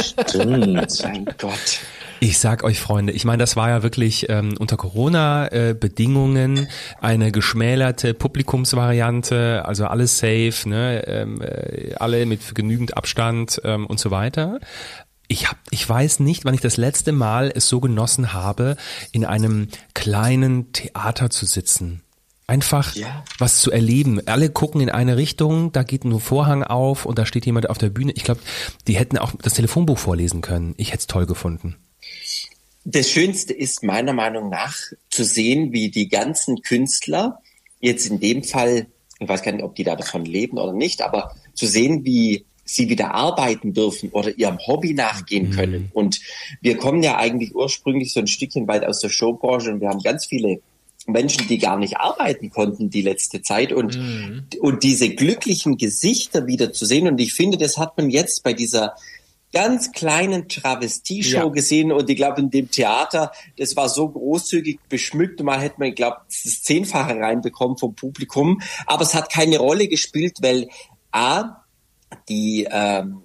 Stimmt. 0.00 1.02
mein 1.04 1.24
Gott. 1.38 1.80
Ich 2.24 2.38
sag 2.38 2.64
euch, 2.64 2.80
Freunde, 2.80 3.12
ich 3.12 3.26
meine, 3.26 3.42
das 3.42 3.54
war 3.54 3.68
ja 3.68 3.82
wirklich 3.82 4.30
ähm, 4.30 4.54
unter 4.58 4.78
Corona-Bedingungen 4.78 6.68
eine 6.98 7.30
geschmälerte 7.30 8.14
Publikumsvariante, 8.14 9.62
also 9.66 9.84
alles 9.84 10.16
safe, 10.20 10.54
ne, 10.64 11.06
ähm, 11.06 11.42
äh, 11.42 11.92
alle 11.96 12.24
mit 12.24 12.54
genügend 12.54 12.96
Abstand 12.96 13.60
ähm, 13.64 13.84
und 13.86 14.00
so 14.00 14.10
weiter. 14.10 14.58
Ich 15.28 15.50
hab, 15.50 15.58
ich 15.68 15.86
weiß 15.86 16.20
nicht, 16.20 16.46
wann 16.46 16.54
ich 16.54 16.62
das 16.62 16.78
letzte 16.78 17.12
Mal 17.12 17.52
es 17.54 17.68
so 17.68 17.78
genossen 17.80 18.32
habe, 18.32 18.78
in 19.12 19.26
einem 19.26 19.68
kleinen 19.92 20.72
Theater 20.72 21.28
zu 21.28 21.44
sitzen. 21.44 22.00
Einfach 22.46 22.94
Ja. 22.94 23.22
was 23.38 23.58
zu 23.60 23.70
erleben. 23.70 24.26
Alle 24.26 24.48
gucken 24.48 24.80
in 24.80 24.88
eine 24.88 25.18
Richtung, 25.18 25.72
da 25.72 25.82
geht 25.82 26.06
nur 26.06 26.20
Vorhang 26.22 26.62
auf 26.62 27.04
und 27.04 27.18
da 27.18 27.26
steht 27.26 27.44
jemand 27.44 27.68
auf 27.68 27.76
der 27.76 27.90
Bühne. 27.90 28.12
Ich 28.12 28.24
glaube, 28.24 28.40
die 28.86 28.96
hätten 28.96 29.18
auch 29.18 29.32
das 29.42 29.52
Telefonbuch 29.52 29.98
vorlesen 29.98 30.40
können. 30.40 30.72
Ich 30.78 30.88
hätte 30.88 31.00
es 31.00 31.06
toll 31.06 31.26
gefunden. 31.26 31.76
Das 32.84 33.10
Schönste 33.10 33.54
ist 33.54 33.82
meiner 33.82 34.12
Meinung 34.12 34.50
nach 34.50 34.76
zu 35.10 35.24
sehen, 35.24 35.72
wie 35.72 35.90
die 35.90 36.08
ganzen 36.08 36.60
Künstler, 36.62 37.40
jetzt 37.80 38.06
in 38.06 38.20
dem 38.20 38.42
Fall, 38.42 38.86
ich 39.18 39.28
weiß 39.28 39.42
gar 39.42 39.52
nicht, 39.52 39.64
ob 39.64 39.74
die 39.74 39.84
da 39.84 39.96
davon 39.96 40.24
leben 40.24 40.58
oder 40.58 40.72
nicht, 40.72 41.02
aber 41.02 41.34
zu 41.54 41.66
sehen, 41.66 42.04
wie 42.04 42.44
sie 42.64 42.88
wieder 42.88 43.14
arbeiten 43.14 43.74
dürfen 43.74 44.10
oder 44.10 44.36
ihrem 44.36 44.58
Hobby 44.66 44.94
nachgehen 44.94 45.50
können. 45.50 45.90
Und 45.92 46.20
wir 46.60 46.76
kommen 46.76 47.02
ja 47.02 47.16
eigentlich 47.16 47.54
ursprünglich 47.54 48.12
so 48.12 48.20
ein 48.20 48.26
Stückchen 48.26 48.66
weit 48.68 48.84
aus 48.84 49.00
der 49.00 49.10
Showbranche 49.10 49.70
und 49.70 49.80
wir 49.80 49.88
haben 49.88 50.00
ganz 50.00 50.26
viele 50.26 50.60
Menschen, 51.06 51.46
die 51.48 51.58
gar 51.58 51.78
nicht 51.78 51.98
arbeiten 51.98 52.50
konnten 52.50 52.88
die 52.88 53.02
letzte 53.02 53.42
Zeit 53.42 53.72
und, 53.72 53.98
und 54.60 54.82
diese 54.82 55.10
glücklichen 55.10 55.76
Gesichter 55.76 56.46
wieder 56.46 56.72
zu 56.72 56.86
sehen. 56.86 57.06
Und 57.06 57.20
ich 57.20 57.34
finde, 57.34 57.58
das 57.58 57.76
hat 57.76 57.96
man 57.98 58.08
jetzt 58.08 58.42
bei 58.42 58.54
dieser 58.54 58.94
ganz 59.54 59.92
kleinen 59.92 60.48
Travestie-Show 60.48 61.38
Ja. 61.38 61.48
gesehen 61.48 61.92
und 61.92 62.10
ich 62.10 62.16
glaube 62.16 62.40
in 62.40 62.50
dem 62.50 62.70
Theater, 62.70 63.32
das 63.56 63.76
war 63.76 63.88
so 63.88 64.08
großzügig 64.08 64.80
beschmückt 64.88 65.42
man 65.42 65.60
hätte 65.60 65.76
man, 65.78 65.88
ich 65.88 65.94
glaube, 65.94 66.18
das 66.28 66.62
Zehnfache 66.62 67.16
reinbekommen 67.16 67.78
vom 67.78 67.94
Publikum, 67.94 68.60
aber 68.86 69.02
es 69.02 69.14
hat 69.14 69.32
keine 69.32 69.58
Rolle 69.58 69.88
gespielt, 69.88 70.38
weil 70.42 70.68
A, 71.12 71.62
die 72.28 72.66
ähm, 72.70 73.22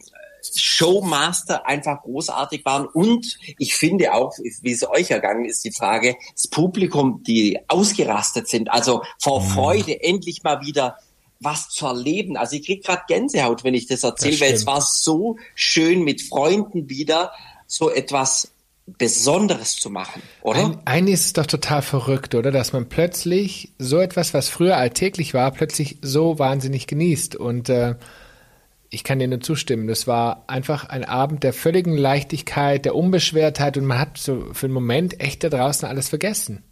Showmaster 0.56 1.68
einfach 1.68 2.02
großartig 2.04 2.64
waren 2.64 2.86
und 2.88 3.38
ich 3.58 3.76
finde 3.76 4.14
auch, 4.14 4.34
wie 4.62 4.72
es 4.72 4.88
euch 4.88 5.12
ergangen 5.12 5.46
ist, 5.46 5.66
die 5.66 5.72
Frage, 5.72 6.16
das 6.34 6.48
Publikum, 6.48 7.24
die 7.24 7.60
ausgerastet 7.68 8.48
sind, 8.48 8.72
also 8.72 9.02
vor 9.20 9.42
Freude 9.42 10.02
endlich 10.02 10.44
mal 10.44 10.62
wieder 10.62 10.98
was 11.40 11.70
zu 11.70 11.86
erleben. 11.86 12.38
Also 12.38 12.56
ich 12.56 12.66
krieg 12.66 12.84
gerade 12.84 13.04
Gänsehaut, 13.08 13.64
wenn 13.64 13.74
ich 13.74 13.88
das 13.88 14.04
erzähle, 14.04 14.40
weil 14.42 14.54
es 14.54 14.66
war 14.66 14.82
so 14.82 15.38
schön 15.56 16.04
mit 16.04 16.22
Freunden 16.22 16.90
wieder 16.90 17.32
so 17.68 17.90
etwas 17.90 18.52
Besonderes 18.98 19.76
zu 19.76 19.92
machen, 19.92 20.22
oder? 20.42 20.60
Ein, 20.60 20.82
eigentlich 20.86 21.14
ist 21.14 21.26
es 21.26 21.34
doch 21.34 21.46
total 21.46 21.84
verrückt, 21.84 22.34
oder? 22.34 22.52
Dass 22.52 22.74
man 22.74 22.90
plötzlich 22.90 23.72
so 23.78 24.00
etwas, 24.00 24.34
was 24.34 24.50
früher 24.50 24.78
alltäglich 24.78 25.34
war, 25.36 25.52
plötzlich 25.52 25.98
so 26.02 26.40
wahnsinnig 26.40 26.88
genießt. 26.88 27.36
Und 27.36 27.70
äh, 27.70 27.96
ich 28.90 29.04
kann 29.04 29.20
dir 29.20 29.28
nur 29.28 29.42
zustimmen. 29.42 29.88
Das 29.88 30.08
war 30.08 30.44
einfach 30.48 30.90
ein 30.90 31.06
Abend 31.06 31.44
der 31.44 31.54
völligen 31.54 31.96
Leichtigkeit, 31.96 32.84
der 32.86 32.96
Unbeschwertheit 32.96 33.78
und 33.78 33.86
man 33.86 34.00
hat 34.00 34.18
so 34.18 34.54
für 34.54 34.66
einen 34.66 34.74
Moment 34.74 35.20
echt 35.20 35.44
da 35.44 35.50
draußen 35.50 35.88
alles 35.88 36.10
vergessen. 36.10 36.64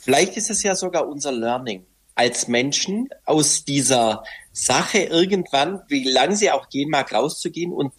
Vielleicht 0.00 0.36
ist 0.36 0.50
es 0.50 0.62
ja 0.62 0.74
sogar 0.74 1.06
unser 1.06 1.32
Learning 1.32 1.84
als 2.14 2.48
Menschen 2.48 3.08
aus 3.24 3.64
dieser 3.64 4.24
Sache 4.52 4.98
irgendwann, 4.98 5.82
wie 5.88 6.04
lang 6.04 6.36
sie 6.36 6.50
auch 6.50 6.68
gehen 6.68 6.90
mag, 6.90 7.12
rauszugehen 7.12 7.72
und 7.72 7.92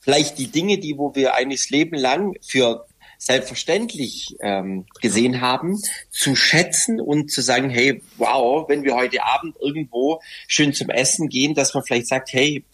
vielleicht 0.00 0.38
die 0.38 0.50
Dinge, 0.50 0.78
die 0.78 0.96
wo 0.96 1.14
wir 1.14 1.34
eigentlich 1.34 1.62
das 1.62 1.70
Leben 1.70 1.96
lang 1.96 2.34
für 2.46 2.86
selbstverständlich 3.18 4.36
ähm, 4.40 4.86
gesehen 5.02 5.40
haben, 5.40 5.80
zu 6.10 6.36
schätzen 6.36 7.00
und 7.00 7.30
zu 7.30 7.42
sagen, 7.42 7.68
hey, 7.68 8.00
wow, 8.16 8.68
wenn 8.68 8.84
wir 8.84 8.94
heute 8.94 9.24
Abend 9.24 9.56
irgendwo 9.60 10.20
schön 10.46 10.72
zum 10.72 10.88
Essen 10.88 11.28
gehen, 11.28 11.54
dass 11.54 11.74
man 11.74 11.82
vielleicht 11.84 12.06
sagt, 12.06 12.32
hey, 12.32 12.64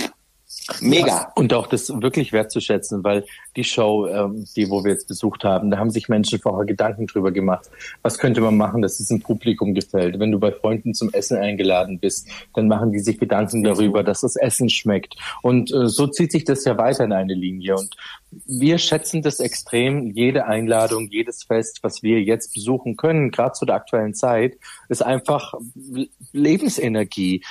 mega. 0.81 1.33
Und 1.35 1.53
auch 1.53 1.67
das 1.67 1.89
wirklich 2.01 2.33
wertzuschätzen, 2.33 3.05
weil 3.05 3.25
die 3.57 3.65
Show, 3.65 4.07
ähm, 4.07 4.45
die 4.57 4.71
wo 4.71 4.85
wir 4.85 4.93
jetzt 4.93 5.09
besucht 5.09 5.45
haben, 5.45 5.71
da 5.71 5.79
haben 5.79 5.91
sich 5.91 6.09
Menschen 6.09 6.39
vorher 6.39 6.65
Gedanken 6.65 7.07
drüber 7.07 7.33
gemacht. 7.33 7.69
Was 8.03 8.19
könnte 8.19 8.41
man 8.41 8.57
machen, 8.57 8.83
dass 8.83 9.01
es 9.01 9.09
dem 9.09 9.21
Publikum 9.21 9.75
gefällt? 9.75 10.19
Wenn 10.19 10.33
du 10.33 10.39
bei 10.39 10.53
Freunden 10.53 10.95
zum 10.95 11.11
Essen 11.13 11.37
eingeladen 11.37 11.99
bist, 11.99 12.29
dann 12.55 12.69
machen 12.69 12.93
die 12.93 13.01
sich 13.01 13.19
Gedanken 13.19 13.63
darüber, 13.63 14.03
dass 14.03 14.23
das 14.23 14.37
Essen 14.37 14.69
schmeckt. 14.69 15.17
Und 15.43 15.73
äh, 15.73 15.87
so 15.87 16.07
zieht 16.07 16.33
sich 16.33 16.45
das 16.45 16.65
ja 16.65 16.77
weiter 16.79 17.05
in 17.05 17.13
eine 17.13 17.35
Linie. 17.35 17.77
Und 17.77 17.95
wir 18.47 18.79
schätzen 18.79 19.23
das 19.23 19.41
extrem. 19.41 20.11
Jede 20.11 20.47
Einladung, 20.47 21.09
jedes 21.11 21.45
Fest, 21.45 21.81
was 21.83 22.03
wir 22.03 22.23
jetzt 22.23 22.55
besuchen 22.55 22.97
können, 22.97 23.31
gerade 23.31 23.53
zu 23.53 23.65
der 23.67 23.77
aktuellen 23.77 24.15
Zeit, 24.15 24.57
ist 24.89 25.03
einfach 25.03 25.55
Lebensenergie, 26.33 27.45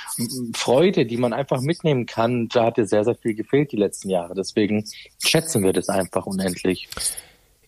Freude, 0.54 1.06
die 1.06 1.16
man 1.16 1.32
einfach 1.32 1.60
mitnehmen 1.60 2.06
kann. 2.06 2.48
Da 2.48 2.66
hat 2.66 2.76
dir 2.76 2.86
sehr, 2.86 3.04
sehr 3.04 3.16
viel 3.16 3.34
gefehlt 3.34 3.72
die 3.72 3.76
letzten 3.76 4.10
Jahre. 4.10 4.34
Deswegen 4.34 4.84
schätzen 5.24 5.62
wir 5.62 5.72
das 5.72 5.88
einfach 5.88 6.26
unendlich. 6.26 6.88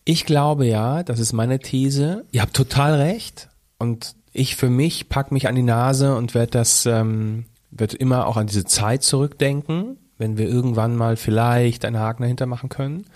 Ich 0.04 0.24
glaube 0.24 0.66
ja, 0.66 1.02
das 1.02 1.18
ist 1.18 1.32
meine 1.32 1.58
These. 1.58 2.24
Ihr 2.30 2.42
habt 2.42 2.54
total 2.54 2.94
recht. 2.94 3.48
Und 3.78 4.14
ich 4.32 4.56
für 4.56 4.68
mich 4.68 5.08
pack 5.08 5.32
mich 5.32 5.48
an 5.48 5.54
die 5.54 5.62
Nase 5.62 6.14
und 6.14 6.34
werde 6.34 6.52
das, 6.52 6.86
ähm, 6.86 7.46
wird 7.70 7.94
immer 7.94 8.26
auch 8.26 8.36
an 8.36 8.46
diese 8.46 8.64
Zeit 8.64 9.02
zurückdenken, 9.02 9.98
wenn 10.18 10.38
wir 10.38 10.48
irgendwann 10.48 10.96
mal 10.96 11.16
vielleicht 11.16 11.84
einen 11.84 11.98
Haken 11.98 12.22
dahinter 12.22 12.46
machen 12.46 12.68
können. 12.68 13.06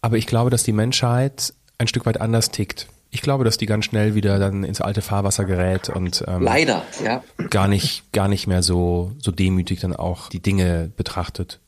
Aber 0.00 0.16
ich 0.16 0.26
glaube, 0.26 0.50
dass 0.50 0.64
die 0.64 0.72
Menschheit 0.72 1.54
ein 1.78 1.88
Stück 1.88 2.06
weit 2.06 2.20
anders 2.20 2.50
tickt. 2.50 2.88
Ich 3.10 3.20
glaube, 3.20 3.44
dass 3.44 3.58
die 3.58 3.66
ganz 3.66 3.84
schnell 3.84 4.14
wieder 4.14 4.38
dann 4.38 4.64
ins 4.64 4.80
alte 4.80 5.02
Fahrwasser 5.02 5.44
gerät 5.44 5.90
und 5.90 6.24
ähm, 6.26 6.42
Leider, 6.42 6.82
ja. 7.04 7.22
gar 7.50 7.68
nicht, 7.68 8.10
gar 8.12 8.26
nicht 8.26 8.46
mehr 8.46 8.62
so, 8.62 9.12
so 9.18 9.30
demütig 9.30 9.80
dann 9.80 9.94
auch 9.94 10.30
die 10.30 10.40
Dinge 10.40 10.90
betrachtet. 10.96 11.60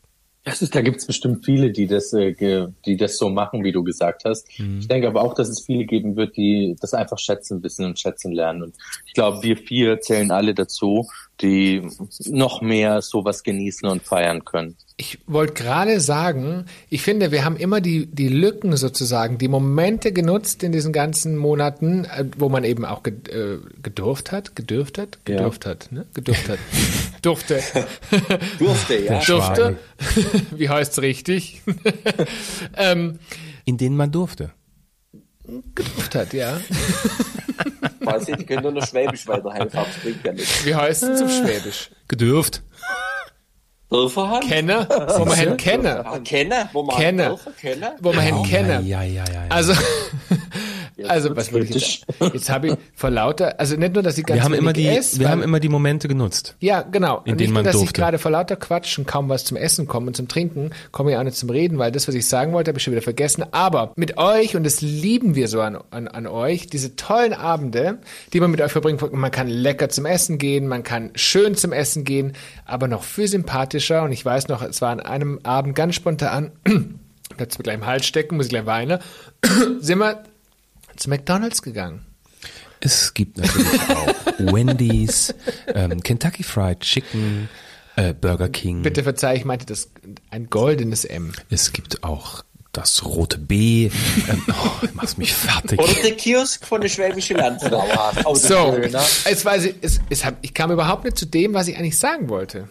Das 0.45 0.61
ist, 0.61 0.75
da 0.75 0.83
gibt 0.83 0.99
es 0.99 1.07
bestimmt 1.07 1.45
viele, 1.45 1.71
die 1.71 1.87
das, 1.87 2.13
äh, 2.13 2.35
die 2.85 2.97
das 2.97 3.17
so 3.17 3.31
machen, 3.31 3.65
wie 3.65 3.73
du 3.73 3.83
gesagt 3.83 4.25
hast. 4.27 4.47
Ich 4.79 4.89
denke 4.89 5.09
aber 5.09 5.23
auch, 5.23 5.35
dass 5.35 5.49
es 5.49 5.65
viele 5.65 5.87
geben 5.87 6.17
wird, 6.17 6.37
die 6.37 6.77
das 6.81 6.93
einfach 6.93 7.19
schätzen 7.19 7.63
wissen 7.63 7.87
und 7.87 7.99
schätzen 7.99 8.31
lernen. 8.33 8.63
Und 8.63 8.75
ich 9.07 9.15
glaube, 9.15 9.43
wir 9.43 9.57
vier 9.57 10.01
zählen 10.01 10.31
alle 10.31 10.55
dazu, 10.55 11.09
die 11.41 11.83
noch 12.27 12.63
mehr 12.63 13.03
sowas 13.03 13.43
genießen 13.43 13.89
und 13.89 14.03
feiern 14.03 14.45
können. 14.45 14.77
Ich 14.97 15.19
wollte 15.27 15.55
gerade 15.55 15.99
sagen, 15.99 16.67
ich 16.89 17.03
finde, 17.03 17.33
wir 17.33 17.45
haben 17.45 17.57
immer 17.57 17.81
die, 17.81 18.07
die 18.07 18.29
Lücken 18.29 18.77
sozusagen, 18.77 19.39
die 19.39 19.49
Momente 19.49 20.13
genutzt 20.13 20.63
in 20.63 20.71
diesen 20.71 20.93
ganzen 20.93 21.37
Monaten, 21.37 22.05
äh, 22.05 22.25
wo 22.39 22.49
man 22.49 22.63
eben 22.63 22.85
auch 22.85 23.03
ge, 23.03 23.15
äh, 23.31 23.59
gedurft 23.83 24.31
hat, 24.31 24.55
gedürft 24.55 24.97
hat, 24.99 25.19
Ja. 25.27 25.37
gedurft 25.39 25.67
hat, 25.67 25.91
ne? 25.91 26.07
Gedurft 26.15 26.49
hat. 26.49 26.59
Durfte. 27.23 27.61
Durfte, 28.61 28.99
ja. 29.05 29.21
Durfte. 29.25 29.79
Wie 30.53 30.69
heißt's 30.69 31.03
richtig? 31.03 31.63
ähm, 32.77 33.19
In 33.65 33.77
denen 33.79 33.97
man 33.97 34.13
durfte. 34.13 34.53
gedurft 35.75 36.15
hat, 36.15 36.33
ja. 36.33 36.61
Weiß 38.05 38.29
ich, 38.29 38.37
die 38.37 38.47
können 38.47 38.63
nur 38.63 38.73
noch 38.73 38.87
Schwäbisch 38.87 39.27
weiterhelfen, 39.27 39.79
aber 39.79 39.89
es 39.89 40.03
bringt 40.03 40.25
ja 40.25 40.33
nichts. 40.33 40.65
Wie 40.65 40.75
heißt 40.75 41.03
es 41.05 41.23
auf 41.23 41.31
Schwäbisch? 41.31 41.91
Gedürft. 42.09 42.63
Dörfer 43.91 44.29
haben? 44.29 44.49
Kenner? 44.49 44.89
Wo 45.19 45.25
man 45.25 45.39
hin 45.39 45.57
Kenner. 45.57 46.05
Ah, 46.07 46.19
Kenner, 46.19 46.69
wo 46.73 46.83
man. 46.83 47.17
Dörfer 47.17 47.53
kennen. 47.53 47.91
Wo 48.01 48.13
man 48.13 48.25
hin 48.25 48.43
Kenner. 48.43 48.81
Ja, 48.81 49.03
ja, 49.03 49.25
ja, 49.27 49.61
ja. 49.61 49.75
Also, 50.99 51.11
also 51.31 51.37
was 51.37 51.53
würde 51.53 51.67
ich 51.67 51.75
jetzt 51.75 52.35
Jetzt 52.35 52.51
habe 52.51 52.69
ich 52.69 52.75
vor 52.95 53.11
lauter, 53.11 53.59
also 53.59 53.77
nicht 53.77 53.95
nur, 53.95 54.03
dass 54.03 54.17
ich 54.17 54.25
ganz 54.25 54.39
wir 54.39 54.45
haben 54.45 54.55
immer 54.55 54.73
die, 54.73 54.87
esse, 54.87 55.19
wir 55.19 55.25
weil- 55.27 55.33
haben 55.33 55.43
immer 55.43 55.59
die 55.61 55.69
Momente 55.69 56.07
genutzt. 56.09 56.55
Ja, 56.61 56.83
genau. 56.83 57.23
In 57.25 57.33
und 57.33 57.39
denen 57.39 57.39
nicht 57.39 57.49
nur, 57.49 57.55
man 57.55 57.65
dass 57.65 57.75
ich 57.75 57.81
durfte. 57.81 58.01
gerade 58.01 58.19
vor 58.19 58.31
lauter 58.31 58.57
Quatschen 58.57 59.05
kaum 59.07 59.29
was 59.29 59.45
zum 59.45 59.57
Essen 59.57 59.87
komme 59.89 60.07
und 60.09 60.15
zum 60.15 60.29
Trinken, 60.29 60.71
komme 60.93 61.11
ich 61.11 61.17
auch 61.17 61.23
nicht 61.23 61.37
zum 61.37 61.51
Reden, 61.51 61.79
weil 61.79 61.91
das, 61.91 62.07
was 62.07 62.15
ich 62.15 62.29
sagen 62.29 62.53
wollte, 62.53 62.69
habe 62.71 62.79
ich 62.79 62.85
schon 62.85 62.93
wieder 62.93 63.03
vergessen. 63.03 63.45
Aber 63.51 63.93
mit 63.97 64.19
euch, 64.19 64.55
und 64.57 64.65
das 64.65 64.81
lieben 64.83 65.35
wir 65.35 65.49
so 65.49 65.61
an, 65.61 65.79
an, 65.91 66.07
an 66.09 66.27
euch, 66.27 66.69
diese 66.69 66.95
tollen 66.97 67.33
Abende, 67.33 67.99
die 68.33 68.41
man 68.41 68.51
mit 68.51 68.61
euch 68.61 68.73
verbringt, 68.73 69.01
man 69.13 69.31
kann 69.31 69.49
lecker 69.49 69.89
zum 69.89 70.07
Essen 70.07 70.39
gehen, 70.39 70.69
man 70.69 70.83
kann 70.85 71.11
schön 71.17 71.57
zum 71.57 71.73
Essen 71.73 72.05
gehen, 72.05 72.35
aber 72.67 72.87
noch 72.89 73.03
viel 73.03 73.27
sympathischer. 73.29 74.03
Und 74.05 74.13
ich 74.13 74.25
weiß 74.25 74.49
noch, 74.49 74.63
es 74.63 74.81
war 74.81 74.91
an 74.91 75.01
einem 75.01 75.41
Abend 75.43 75.75
ganz 75.75 75.95
spontan, 75.97 76.53
bleibt 77.37 77.59
mir 77.59 77.63
gleich 77.65 77.75
im 77.75 77.87
Hals 77.87 78.07
stecken, 78.07 78.37
muss 78.37 78.47
ich 78.47 78.51
gleich 78.51 78.67
weinen, 78.67 79.01
sind 79.81 79.99
wir 79.99 80.23
zu 80.97 81.11
McDonalds 81.11 81.63
gegangen. 81.63 82.05
Es 82.81 83.15
gibt 83.15 83.39
natürlich 83.39 83.81
auch 83.89 84.15
Wendy's, 84.39 85.35
ähm, 85.69 86.03
Kentucky 86.03 86.43
Fried 86.43 86.81
Chicken, 86.81 87.49
äh, 87.97 88.13
Burger 88.13 88.49
King. 88.49 88.83
Bitte 88.83 89.03
verzeih, 89.03 89.37
ich 89.37 89.45
meinte 89.45 89.67
das 89.67 89.91
ein 90.31 90.51
goldenes 90.51 91.05
M. 91.05 91.33
Es 91.51 91.73
gibt 91.73 92.05
auch 92.05 92.45
das 92.73 93.05
rote 93.05 93.39
B. 93.39 93.91
Ähm, 94.29 94.43
oh, 94.51 94.71
du 94.87 94.89
machst 94.95 95.17
mich 95.17 95.33
fertig. 95.33 95.79
Oder 95.79 95.95
der 96.03 96.17
Kiosk 96.17 96.67
von 96.67 96.81
der 96.81 96.89
Schwäbische 96.89 97.35
Landfrau. 97.35 97.87
Oh, 98.25 98.35
So, 98.35 98.77
weiß 99.45 99.65
ich, 99.65 99.77
es, 99.81 100.01
es 100.11 100.25
hab, 100.25 100.37
ich 100.43 100.53
kam 100.53 100.71
überhaupt 100.73 101.05
nicht 101.05 101.17
zu 101.17 101.27
dem, 101.27 101.55
was 101.55 101.69
ich 101.69 101.77
eigentlich 101.77 101.99
sagen 101.99 102.29
wollte. 102.29 102.69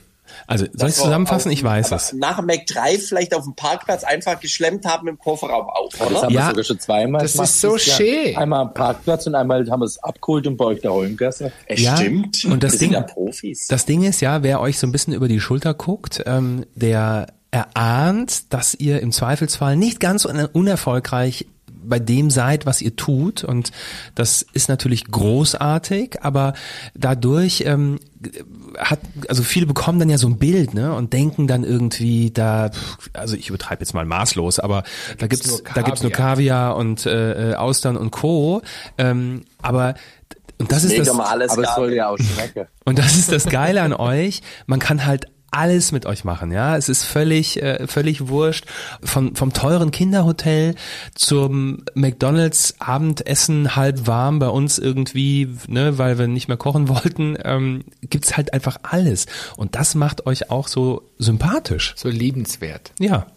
Also, 0.47 0.65
soll 0.65 0.73
ich 0.89 0.95
Das 0.95 0.95
zusammenfassen? 0.97 1.49
auf- 1.49 1.53
Ich 1.53 1.63
weiß 1.63 1.91
es. 1.91 2.13
Nach 2.13 2.37
dem 2.37 2.45
McDrive 2.45 3.07
vielleicht 3.07 3.33
auf 3.35 3.43
dem 3.43 3.55
Parkplatz 3.55 4.03
einfach 4.03 4.39
geschlemmt 4.39 4.85
haben 4.85 5.07
im 5.07 5.17
Kofferraum 5.17 5.67
auf, 5.69 5.93
Das 5.97 6.07
oder? 6.07 6.21
haben 6.23 6.33
Ja. 6.33 6.41
wir 6.41 6.49
sogar 6.49 6.63
schon 6.63 6.79
zweimal 6.79 7.21
Das 7.21 7.35
ist 7.35 7.61
so 7.61 7.77
schön. 7.77 8.35
Einmal 8.37 8.61
am 8.61 8.73
Parkplatz 8.73 9.27
und 9.27 9.35
einmal 9.35 9.69
haben 9.69 9.79
wir 9.81 9.85
es 9.85 10.01
abgeholt 10.03 10.47
und 10.47 10.57
bei 10.57 10.65
euch 10.65 10.81
daheim 10.81 11.15
gegessen. 11.17 11.51
Es 11.67 11.81
Ja, 11.81 11.97
stimmt. 11.97 12.45
und 12.45 12.63
das 12.63 12.73
Wir 12.73 12.79
sind 12.79 12.89
Ding- 12.91 12.99
ja 12.99 13.01
Profis. 13.01 13.67
Das 13.67 13.85
Ding 13.85 14.03
ist 14.03 14.21
ja, 14.21 14.43
wer 14.43 14.59
euch 14.61 14.77
so 14.79 14.87
ein 14.87 14.91
bisschen 14.91 15.13
über 15.13 15.27
die 15.27 15.39
Schulter 15.39 15.73
guckt, 15.73 16.23
ähm, 16.25 16.65
der 16.75 17.27
erahnt, 17.51 18.51
dass 18.53 18.73
ihr 18.73 18.99
im 19.01 19.11
Zweifelsfall 19.11 19.75
nicht 19.77 19.99
ganz 19.99 20.25
un 20.25 20.43
unerfolgreich 20.45 21.45
bei 21.85 21.99
dem 21.99 22.29
seid, 22.29 22.65
was 22.65 22.81
ihr 22.81 22.95
tut. 22.95 23.43
Und 23.43 23.71
das 24.15 24.45
ist 24.53 24.69
natürlich 24.69 25.05
großartig, 25.05 26.23
aber 26.23 26.53
dadurch 26.93 27.63
ähm, 27.65 27.99
hat, 28.77 28.99
also 29.27 29.43
viele 29.43 29.65
bekommen 29.65 29.99
dann 29.99 30.09
ja 30.09 30.17
so 30.17 30.27
ein 30.27 30.37
Bild, 30.37 30.73
ne, 30.73 30.93
und 30.93 31.13
denken 31.13 31.47
dann 31.47 31.63
irgendwie 31.63 32.31
da, 32.31 32.71
also 33.13 33.35
ich 33.35 33.49
übertreibe 33.49 33.81
jetzt 33.81 33.93
mal 33.93 34.05
maßlos, 34.05 34.59
aber 34.59 34.83
da 35.17 35.27
gibt's, 35.27 35.63
da 35.75 35.81
gibt's 35.81 36.03
nur 36.03 36.11
Kaviar. 36.11 36.75
Und 36.75 37.05
äh, 37.05 37.51
äh, 37.51 37.55
Austern 37.55 37.97
und 37.97 38.11
Co. 38.11 38.61
Ähm, 38.97 39.43
aber 39.61 39.95
und 40.59 40.71
das 40.71 40.83
ist 40.83 40.91
Mega 40.91 41.05
das, 41.05 41.51
Aber 41.51 41.63
es 41.63 41.75
soll 41.75 41.93
ja 41.93 42.09
auch 42.09 42.17
schmecken. 42.17 42.67
und 42.85 42.99
das 42.99 43.15
ist 43.17 43.31
das 43.31 43.45
Geile 43.45 43.81
an 43.81 43.93
euch. 43.93 44.41
Man 44.65 44.79
kann 44.79 45.05
halt 45.05 45.25
alles 45.53 45.91
mit 45.91 46.05
euch 46.05 46.23
machen, 46.23 46.51
ja. 46.51 46.75
Es 46.75 46.89
ist 46.89 47.03
völlig, 47.03 47.61
äh, 47.61 47.87
völlig 47.87 48.27
wurscht. 48.27 48.65
Von, 49.03 49.35
vom 49.35 49.53
teuren 49.53 49.91
Kinderhotel 49.91 50.75
zum 51.15 51.83
McDonalds 51.93 52.75
Abendessen 52.79 53.75
halb 53.75 54.07
warm 54.07 54.39
bei 54.39 54.49
uns 54.49 54.79
irgendwie, 54.79 55.55
ne, 55.67 55.97
weil 55.97 56.17
wir 56.17 56.27
nicht 56.27 56.47
mehr 56.47 56.57
kochen 56.57 56.87
wollten, 56.89 57.37
ähm, 57.43 57.83
gibt's 58.01 58.35
halt 58.37 58.53
einfach 58.53 58.77
alles. 58.83 59.27
Und 59.55 59.75
das 59.75 59.95
macht 59.95 60.25
euch 60.25 60.49
auch 60.49 60.67
so 60.67 61.09
sympathisch. 61.17 61.93
So 61.95 62.09
liebenswert. 62.09 62.91
Ja. 62.99 63.27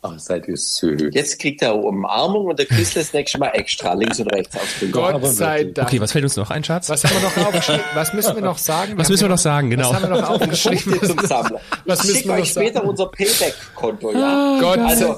Ach, 0.00 0.16
seid 0.18 0.46
ihr 0.46 0.56
süß. 0.56 1.10
Jetzt 1.12 1.40
kriegt 1.40 1.60
er 1.60 1.74
Umarmung 1.74 2.46
und 2.46 2.58
der 2.58 2.66
Küssel 2.66 3.02
das 3.02 3.12
nächste 3.12 3.38
Mal 3.38 3.48
extra 3.48 3.94
links 3.94 4.20
und 4.20 4.32
rechts 4.32 4.54
auf 4.54 4.78
den 4.80 4.92
Gott 4.92 5.26
sei 5.26 5.64
Dank. 5.64 5.88
Okay, 5.88 6.00
was 6.00 6.12
fällt 6.12 6.22
uns 6.22 6.36
noch 6.36 6.50
ein, 6.50 6.62
Schatz? 6.62 6.88
Was 6.88 7.02
haben 7.02 7.14
wir 7.14 7.22
noch 7.22 7.48
aufgeschrieben? 7.48 7.84
Was 7.94 8.12
müssen 8.12 8.34
wir 8.36 8.42
noch 8.42 8.58
sagen? 8.58 8.96
Was 8.96 9.08
müssen 9.08 9.22
wir 9.22 9.28
noch 9.28 9.38
sagen, 9.38 9.70
genau. 9.70 9.90
Was 9.90 9.96
haben 9.96 10.12
wir 10.12 10.20
noch 10.20 10.30
aufgeschrieben? 10.30 11.00
zum 11.02 11.18
Sammler. 11.26 11.60
Was 11.84 12.08
ich 12.08 12.24
noch 12.24 12.34
euch 12.34 12.50
später 12.50 12.74
sagen? 12.74 12.88
unser 12.88 13.06
Payback-Konto, 13.06 14.12
ja? 14.12 14.58
Gott 14.60 14.78
Also, 14.78 15.16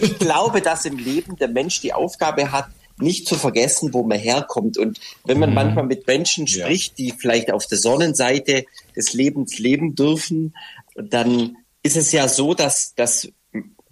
ich 0.00 0.18
glaube, 0.18 0.60
dass 0.60 0.84
im 0.84 0.98
Leben 0.98 1.36
der 1.36 1.48
Mensch 1.48 1.80
die 1.80 1.94
Aufgabe 1.94 2.52
hat, 2.52 2.66
nicht 2.98 3.26
zu 3.26 3.36
vergessen, 3.36 3.94
wo 3.94 4.02
man 4.02 4.18
herkommt. 4.18 4.76
Und 4.76 5.00
wenn 5.24 5.38
man 5.38 5.54
manchmal 5.54 5.84
mit 5.84 6.06
Menschen 6.06 6.46
spricht, 6.46 6.98
die 6.98 7.12
vielleicht 7.12 7.50
auf 7.50 7.66
der 7.66 7.78
Sonnenseite 7.78 8.66
des 8.94 9.14
Lebens 9.14 9.58
leben 9.58 9.94
dürfen, 9.94 10.54
dann 10.94 11.56
ist 11.82 11.96
es 11.96 12.12
ja 12.12 12.28
so, 12.28 12.54
dass, 12.54 12.94
dass 12.94 13.28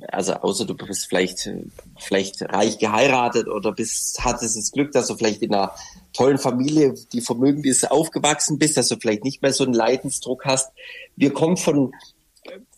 also 0.09 0.35
außer 0.35 0.65
du 0.65 0.75
bist 0.75 1.07
vielleicht, 1.07 1.51
vielleicht 1.99 2.43
reich 2.43 2.79
geheiratet 2.79 3.49
oder 3.49 3.73
bist, 3.73 4.25
hattest 4.25 4.57
das 4.57 4.73
Glück, 4.73 4.93
dass 4.93 5.09
du 5.09 5.17
vielleicht 5.17 5.43
in 5.43 5.55
einer 5.55 5.73
tollen 6.13 6.39
Familie, 6.39 6.95
die 7.13 7.21
vermögend 7.21 7.67
ist, 7.67 7.91
aufgewachsen 7.91 8.59
bist, 8.59 8.77
dass 8.77 8.89
du 8.89 8.97
vielleicht 8.97 9.25
nicht 9.25 9.43
mehr 9.43 9.53
so 9.53 9.65
einen 9.65 9.75
Leidensdruck 9.75 10.45
hast. 10.45 10.73
Wir 11.17 11.33
kommen 11.33 11.57
von, 11.57 11.93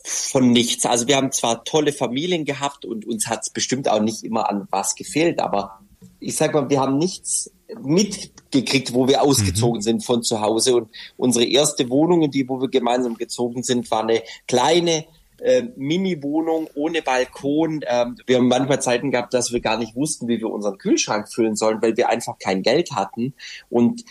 von 0.02 0.52
nichts. 0.52 0.86
Also 0.86 1.06
wir 1.08 1.16
haben 1.16 1.32
zwar 1.32 1.64
tolle 1.64 1.92
Familien 1.92 2.44
gehabt 2.44 2.84
und 2.84 3.06
uns 3.06 3.26
hat 3.26 3.42
es 3.42 3.50
bestimmt 3.50 3.88
auch 3.88 4.00
nicht 4.00 4.22
immer 4.22 4.48
an 4.48 4.68
was 4.70 4.94
gefehlt, 4.94 5.40
aber 5.40 5.80
ich 6.20 6.36
sag 6.36 6.54
mal, 6.54 6.68
wir 6.70 6.80
haben 6.80 6.98
nichts 6.98 7.50
mitgekriegt, 7.82 8.92
wo 8.92 9.08
wir 9.08 9.22
ausgezogen 9.22 9.82
sind 9.82 10.04
von 10.04 10.22
zu 10.22 10.40
Hause. 10.40 10.76
Und 10.76 10.90
unsere 11.16 11.44
erste 11.44 11.88
Wohnung, 11.90 12.22
in 12.22 12.30
die 12.30 12.48
wo 12.48 12.60
wir 12.60 12.68
gemeinsam 12.68 13.16
gezogen 13.16 13.62
sind, 13.62 13.90
war 13.90 14.02
eine 14.02 14.22
kleine 14.46 15.04
äh, 15.40 15.64
Mini-Wohnung 15.76 16.68
ohne 16.74 17.02
Balkon. 17.02 17.80
Ähm, 17.86 18.16
wir 18.26 18.38
haben 18.38 18.48
manchmal 18.48 18.80
Zeiten 18.80 19.10
gehabt, 19.10 19.34
dass 19.34 19.52
wir 19.52 19.60
gar 19.60 19.78
nicht 19.78 19.94
wussten, 19.96 20.28
wie 20.28 20.38
wir 20.40 20.50
unseren 20.50 20.78
Kühlschrank 20.78 21.32
füllen 21.32 21.56
sollen, 21.56 21.82
weil 21.82 21.96
wir 21.96 22.08
einfach 22.08 22.38
kein 22.38 22.62
Geld 22.62 22.92
hatten. 22.92 23.34
Und 23.70 24.04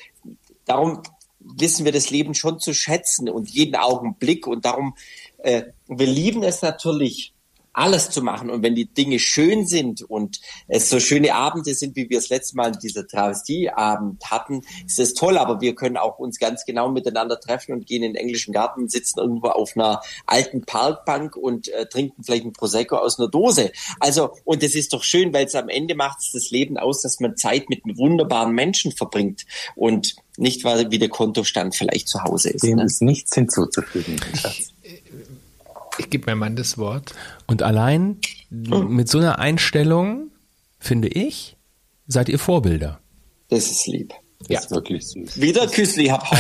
darum 0.65 1.01
wissen 1.39 1.86
wir 1.86 1.91
das 1.91 2.09
Leben 2.09 2.34
schon 2.34 2.59
zu 2.59 2.74
schätzen 2.74 3.30
und 3.30 3.49
jeden 3.49 3.76
Augenblick. 3.76 4.47
Und 4.47 4.65
darum, 4.65 4.95
äh, 5.39 5.63
wir 5.88 6.07
lieben 6.07 6.43
es 6.43 6.61
natürlich, 6.61 7.32
alles 7.74 8.11
zu 8.11 8.21
machen. 8.21 8.49
Und 8.49 8.61
wenn 8.61 8.76
die 8.76 8.86
Dinge 8.86 9.19
schön 9.19 9.65
sind 9.65 10.03
und 10.03 10.39
es 10.67 10.89
so 10.89 10.99
schöne 10.99 11.34
Abende 11.34 11.74
sind, 11.74 11.95
wie 11.95 12.09
wir 12.09 12.19
es 12.19 12.30
letztes 12.30 12.53
Mal 12.53 12.74
in 12.74 12.80
dieser 12.80 13.07
Travestieabend 13.07 14.24
hatten, 14.30 14.61
ist 14.86 14.99
das 14.99 15.13
toll. 15.13 15.38
Aber 15.38 15.59
wir 15.59 15.76
können 15.76 15.97
auch 15.97 16.19
uns 16.19 16.38
ganz 16.39 16.65
genau 16.65 16.89
miteinander 16.89 17.39
treffen 17.39 17.74
und 17.74 17.88
gehen 17.88 18.03
in 18.03 18.13
den 18.13 18.21
englischen 18.21 18.53
Garten, 18.53 18.88
sitzen 18.89 19.19
irgendwo 19.19 19.47
auf 19.47 19.76
einer 19.76 20.01
alten 20.28 20.61
Parkbank 20.61 21.36
und 21.36 21.67
äh, 21.69 21.88
trinken 21.88 22.24
vielleicht 22.24 22.45
ein 22.45 22.53
Prosecco 22.53 22.97
aus 22.97 23.19
einer 23.19 23.28
Dose. 23.28 23.71
Also, 23.99 24.32
und 24.45 24.61
das 24.61 24.76
ist 24.76 24.93
doch 24.93 25.03
schön, 25.03 25.34
weil 25.34 25.45
es 25.45 25.55
am 25.55 25.69
Ende 25.69 25.95
macht 25.95 26.19
es 26.21 26.32
das 26.32 26.51
Leben 26.51 26.78
aus, 26.78 27.01
dass 27.01 27.19
man 27.19 27.36
Zeit 27.36 27.69
mit 27.69 27.82
wunderbaren 27.97 28.53
Menschen 28.53 28.91
verbringt 28.91 29.45
und 29.76 30.15
nicht, 30.38 30.63
weil 30.63 30.89
wie 30.91 30.99
der 30.99 31.09
Kontostand 31.09 31.76
vielleicht 31.76 32.07
zu 32.07 32.24
Hause 32.24 32.49
ist. 32.49 32.63
Dem 32.63 32.78
Ne? 32.78 32.86
ist 32.86 33.01
nichts 33.01 33.36
hinzuzufügen. 33.36 34.19
Ich 35.97 36.09
gebe 36.09 36.25
meinem 36.25 36.39
Mann 36.39 36.55
das 36.55 36.77
Wort. 36.77 37.13
Und 37.47 37.61
allein 37.61 38.17
mit 38.49 39.09
so 39.09 39.19
einer 39.19 39.39
Einstellung, 39.39 40.31
finde 40.79 41.07
ich, 41.07 41.57
seid 42.07 42.29
ihr 42.29 42.39
Vorbilder. 42.39 42.99
Das 43.49 43.69
ist 43.69 43.87
lieb. 43.87 44.13
Das 44.49 44.65
ist 44.65 44.71
wirklich 44.71 45.07
süß. 45.07 45.39
Wieder 45.39 45.67
Küssli, 45.67 46.07
hab. 46.07 46.25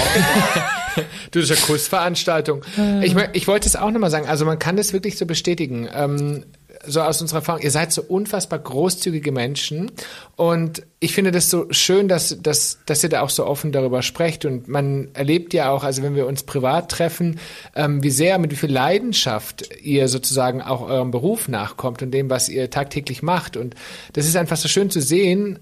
Du, 1.31 1.39
das 1.39 1.49
ist 1.49 1.59
ja 1.59 1.65
Kussveranstaltung. 1.65 2.63
Ich, 3.01 3.15
mein, 3.15 3.29
ich 3.33 3.47
wollte 3.47 3.67
es 3.67 3.75
auch 3.75 3.89
nochmal 3.89 4.11
sagen, 4.11 4.27
also 4.27 4.45
man 4.45 4.59
kann 4.59 4.77
das 4.77 4.93
wirklich 4.93 5.17
so 5.17 5.25
bestätigen. 5.25 5.89
Ähm, 5.91 6.45
so 6.85 7.01
aus 7.01 7.21
unserer 7.21 7.39
Erfahrung, 7.39 7.61
ihr 7.61 7.71
seid 7.71 7.91
so 7.91 8.01
unfassbar 8.01 8.59
großzügige 8.59 9.31
Menschen. 9.31 9.91
Und 10.35 10.83
ich 10.99 11.13
finde 11.13 11.31
das 11.31 11.49
so 11.49 11.67
schön, 11.71 12.07
dass, 12.07 12.41
dass, 12.41 12.79
dass 12.85 13.03
ihr 13.03 13.09
da 13.09 13.21
auch 13.21 13.29
so 13.29 13.45
offen 13.45 13.71
darüber 13.71 14.01
sprecht. 14.01 14.45
Und 14.45 14.67
man 14.67 15.09
erlebt 15.13 15.53
ja 15.53 15.69
auch, 15.69 15.83
also 15.83 16.03
wenn 16.03 16.15
wir 16.15 16.27
uns 16.27 16.43
privat 16.43 16.89
treffen, 16.89 17.39
ähm, 17.75 18.03
wie 18.03 18.09
sehr, 18.09 18.37
mit 18.39 18.51
wie 18.51 18.55
viel 18.55 18.71
Leidenschaft 18.71 19.69
ihr 19.81 20.07
sozusagen 20.07 20.61
auch 20.61 20.81
eurem 20.81 21.11
Beruf 21.11 21.47
nachkommt 21.47 22.01
und 22.01 22.11
dem, 22.11 22.29
was 22.29 22.49
ihr 22.49 22.69
tagtäglich 22.69 23.21
macht. 23.21 23.57
Und 23.57 23.75
das 24.13 24.25
ist 24.25 24.35
einfach 24.35 24.57
so 24.57 24.67
schön 24.67 24.89
zu 24.89 25.01
sehen, 25.01 25.59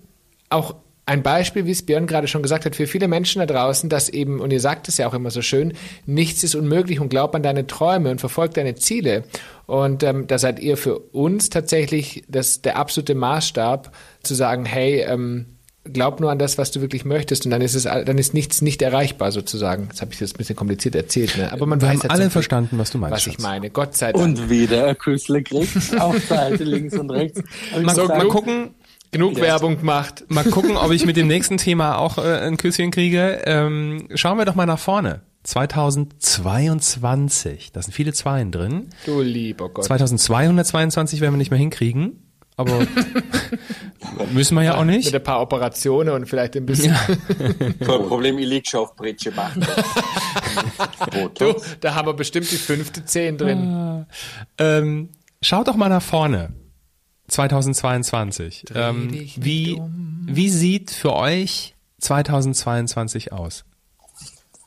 auch 0.50 0.76
ein 1.06 1.24
Beispiel, 1.24 1.66
wie 1.66 1.72
es 1.72 1.84
Björn 1.84 2.08
gerade 2.08 2.28
schon 2.28 2.44
gesagt 2.44 2.66
hat, 2.66 2.76
für 2.76 2.88
viele 2.88 3.08
Menschen 3.08 3.40
da 3.40 3.46
draußen, 3.46 3.90
dass 3.90 4.08
eben, 4.08 4.40
und 4.40 4.52
ihr 4.54 4.60
sagt 4.60 4.88
es 4.88 4.98
ja 4.98 5.08
auch 5.08 5.14
immer 5.14 5.32
so 5.32 5.42
schön, 5.42 5.74
nichts 6.06 6.44
ist 6.44 6.56
unmöglich 6.56 7.00
und 7.00 7.10
glaub 7.10 7.36
an 7.36 7.44
deine 7.44 7.68
Träume 7.68 8.12
und 8.12 8.20
verfolgt 8.20 8.58
deine 8.58 8.76
Ziele. 8.76 9.24
Und 9.66 10.04
ähm, 10.04 10.28
da 10.28 10.38
seid 10.38 10.60
ihr 10.60 10.78
für 10.78 11.00
uns 11.00 11.50
tatsächlich 11.50 12.24
das, 12.28 12.62
der 12.62 12.78
absolute 12.78 13.16
Maßstab, 13.16 13.92
zu 14.22 14.36
sagen, 14.36 14.66
hey, 14.66 15.02
ähm, 15.02 15.48
glaub 15.84 16.20
nur 16.20 16.32
an 16.32 16.38
das, 16.38 16.58
was 16.58 16.72
du 16.72 16.82
wirklich 16.82 17.06
möchtest 17.06 17.46
und 17.46 17.52
dann 17.52 17.62
ist 17.62 17.74
es, 17.74 17.84
dann 17.84 18.18
ist 18.18 18.34
nichts 18.34 18.62
nicht 18.62 18.82
erreichbar 18.82 19.32
sozusagen. 19.32 19.88
Das 19.90 20.02
habe 20.02 20.14
ich 20.14 20.20
jetzt 20.20 20.36
ein 20.36 20.38
bisschen 20.38 20.56
kompliziert 20.56 20.94
erzählt, 20.96 21.38
ne? 21.38 21.52
aber 21.52 21.66
man 21.66 21.82
Wir 21.82 21.88
weiß 21.90 22.04
haben 22.04 22.10
alle 22.12 22.30
verstanden, 22.30 22.78
was 22.78 22.92
du 22.92 23.00
meinst. 23.00 23.16
was 23.16 23.28
ich 23.28 23.34
Schatz. 23.34 23.42
meine. 23.42 23.70
Gott 23.72 23.98
sei 23.98 24.12
Dank. 24.12 24.24
Und 24.24 24.50
wieder 24.50 24.94
Küssle 24.94 25.42
kriegt 25.42 26.00
auf 26.00 26.20
Seite 26.26 26.64
links 26.64 26.96
und 26.98 27.10
rechts. 27.10 27.42
Ich 27.72 27.82
Mal, 27.82 27.96
gesagt, 27.96 28.10
mal 28.10 28.28
gucken, 28.28 28.76
Genug 29.12 29.40
Werbung 29.42 29.78
gemacht. 29.78 30.24
mal 30.30 30.44
gucken, 30.46 30.78
ob 30.78 30.92
ich 30.92 31.06
mit 31.06 31.18
dem 31.18 31.28
nächsten 31.28 31.58
Thema 31.58 31.98
auch 31.98 32.18
äh, 32.18 32.40
ein 32.48 32.56
Küsschen 32.58 32.92
kriege. 32.92 33.42
Ähm, 33.46 34.08
schauen 34.16 34.38
wir 34.38 34.46
doch 34.46 34.56
mal 34.56 34.66
nach 34.66 34.80
vorne. 34.80 35.22
2022, 35.44 37.72
da 37.74 37.82
sind 37.82 37.94
viele 37.94 38.14
Zweien 38.14 38.52
drin. 38.52 38.88
Du 39.06 39.22
lieber 39.22 39.68
Gott. 39.70 39.84
2222 39.86 41.20
werden 41.20 41.34
wir 41.34 41.38
nicht 41.38 41.50
mehr 41.52 41.60
hinkriegen, 41.60 42.22
aber 42.56 42.86
müssen 44.34 44.56
wir 44.56 44.64
ja 44.64 44.76
auch 44.76 44.86
Mit 44.86 44.96
nicht. 44.98 45.14
ein 45.16 45.24
paar 45.24 45.42
Operationen 45.42 46.14
und 46.14 46.28
vielleicht 46.28 46.56
ein 46.56 46.66
bisschen. 46.66 46.96
Kein 47.80 48.08
Problem, 48.08 48.38
ich 48.38 48.48
lieg 48.48 48.68
schon 48.68 48.82
auf 48.82 48.96
Britsche 48.96 49.32
machen. 49.32 49.66
Du, 51.36 51.56
da 51.80 51.96
haben 51.96 52.08
wir 52.08 52.14
bestimmt 52.14 52.52
die 52.52 52.58
fünfte 52.58 53.06
Zehn 53.06 53.38
drin. 53.38 54.06
Ähm, 54.58 55.10
schaut 55.42 55.68
doch 55.70 55.76
mal 55.76 55.88
nach 55.90 56.02
vorne. 56.02 56.52
2022. 57.32 58.66
Ähm, 58.76 59.12
dich 59.12 59.38
nicht 59.38 59.46
wie, 59.46 59.82
wie 60.26 60.50
sieht 60.50 60.92
für 60.92 61.14
euch 61.14 61.76
2022 62.00 63.32
aus? 63.32 63.64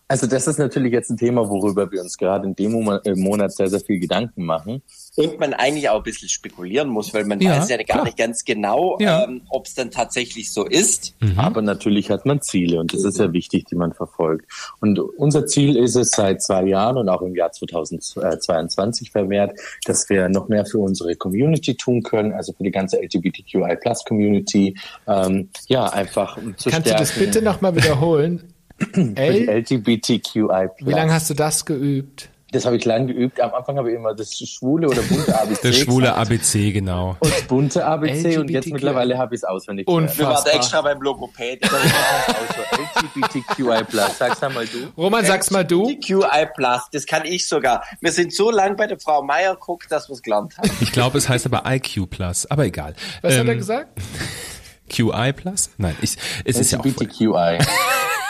Also 0.09 0.27
das 0.27 0.47
ist 0.47 0.59
natürlich 0.59 0.93
jetzt 0.93 1.11
ein 1.11 1.17
Thema, 1.17 1.49
worüber 1.49 1.91
wir 1.91 2.01
uns 2.03 2.17
gerade 2.17 2.47
in 2.47 2.55
dem 2.55 2.75
äh, 3.05 3.15
Monat 3.15 3.53
sehr, 3.53 3.69
sehr 3.69 3.81
viel 3.81 3.99
Gedanken 3.99 4.45
machen. 4.45 4.83
Und 5.17 5.39
man 5.39 5.55
eigentlich 5.55 5.89
auch 5.89 5.99
ein 5.99 6.03
bisschen 6.03 6.29
spekulieren 6.29 6.89
muss, 6.89 7.15
weil 7.15 7.25
man 7.25 7.41
Ja, 7.41 7.59
weiß 7.59 7.69
ja 7.69 7.77
gar 7.77 7.85
klar. 7.85 8.05
nicht 8.05 8.17
ganz 8.17 8.45
genau, 8.45 8.99
Ja. 9.01 9.25
ähm, 9.25 9.43
ob 9.49 9.67
es 9.67 9.75
dann 9.75 9.93
tatsächlich 9.93 10.51
so 10.53 10.65
ist. 10.67 11.15
Aber 11.37 11.63
natürlich 11.63 12.11
hat 12.11 12.27
man 12.27 12.41
Ziele 12.43 12.81
und 12.81 12.93
das 12.93 13.05
ist 13.05 13.19
ja 13.19 13.33
wichtig, 13.33 13.67
die 13.67 13.77
man 13.77 13.93
verfolgt. 13.93 14.51
Und 14.81 14.99
unser 14.99 15.47
Ziel 15.47 15.77
ist 15.77 15.95
es 15.95 16.11
seit 16.11 16.43
zwei 16.43 16.65
Jahren 16.65 16.97
und 16.99 17.09
auch 17.09 17.23
im 17.23 17.37
Jahr 17.37 17.53
2022 17.53 19.13
vermehrt, 19.13 19.59
dass 19.85 20.09
wir 20.09 20.29
noch 20.29 20.49
mehr 20.49 20.67
für 20.67 20.79
unsere 20.79 21.15
Community 21.15 21.77
tun 21.77 22.03
können, 22.03 22.33
also 22.33 22.53
für 22.53 22.65
die 22.65 22.71
ganze 22.73 23.01
LGBTQI 23.01 23.77
Plus 23.81 24.05
Community. 24.05 24.77
Ähm, 25.07 25.49
ja, 25.69 25.87
einfach 25.87 26.37
um 26.39 26.57
zu 26.59 26.71
Kannst 26.71 26.87
du 26.87 26.91
stärken. 26.91 26.99
das 27.07 27.13
bitte 27.19 27.43
nochmal 27.43 27.77
wiederholen? 27.77 28.53
LGBTQI 28.81 30.69
Plus. 30.77 30.89
Wie 30.89 30.93
lange 30.93 31.13
hast 31.13 31.31
du 31.31 31.35
das 31.35 31.65
geübt? 31.65 32.31
Das 32.55 32.65
habe 32.67 32.77
ich 32.77 32.85
lange 32.85 33.07
geübt. 33.13 33.41
Am 33.41 33.53
Anfang 33.53 33.77
habe 33.77 33.91
ich 33.91 33.97
immer 33.97 34.15
das 34.15 34.33
schwule 34.39 34.89
oder 34.89 35.03
bunte 35.03 35.39
ABC. 35.39 35.61
Der 35.63 35.73
schwule 35.73 36.07
gesagt. 36.07 36.19
ABC, 36.31 36.73
genau. 36.73 37.17
Und 37.21 37.33
das 37.33 37.43
bunte 37.43 37.85
ABC 37.85 38.39
und 38.39 38.49
jetzt 38.49 38.65
LGBTQI. 38.67 38.73
mittlerweile 38.73 39.19
habe 39.19 39.35
ich 39.35 39.41
es 39.41 39.45
auswendig. 39.45 39.89
Unfassbar. 39.89 40.29
Wir 40.29 40.35
waren 40.37 40.57
extra 40.57 40.81
beim 40.83 41.03
Logopäden. 41.03 41.69
Also 41.69 43.03
LGBTQI 43.03 43.85
Plus. 43.89 44.19
Sag's 44.19 44.43
einmal 44.43 44.67
du. 44.67 44.79
Roman, 44.97 45.25
sag's 45.25 45.51
mal 45.51 45.65
du. 45.65 45.87
QI 45.99 46.47
Plus, 46.55 46.81
das 46.93 47.07
kann 47.07 47.25
ich 47.25 47.47
sogar. 47.49 47.83
Wir 48.01 48.13
sind 48.13 48.33
so 48.33 48.51
lang 48.51 48.77
bei 48.77 48.87
der 48.87 48.99
Frau 48.99 49.23
Meier 49.23 49.57
guckt, 49.57 49.91
dass 49.91 50.09
wir 50.09 50.15
es 50.15 50.23
gelernt 50.23 50.57
haben. 50.57 50.71
Ich 50.81 50.93
glaube, 50.93 51.19
es 51.19 51.29
heißt 51.29 51.47
aber 51.47 51.63
IQ 51.67 52.09
Plus, 52.09 52.47
aber 52.47 52.65
egal. 52.65 52.95
Was 53.23 53.35
hat 53.35 53.41
Ähm, 53.41 53.49
er 53.49 53.57
gesagt? 53.57 54.01
QI 54.89 55.33
Plus? 55.33 55.71
Nein, 55.79 55.97
ich, 56.03 56.17
es 56.45 56.59
ist 56.59 56.71
ja 56.71 56.79
auch. 56.79 56.85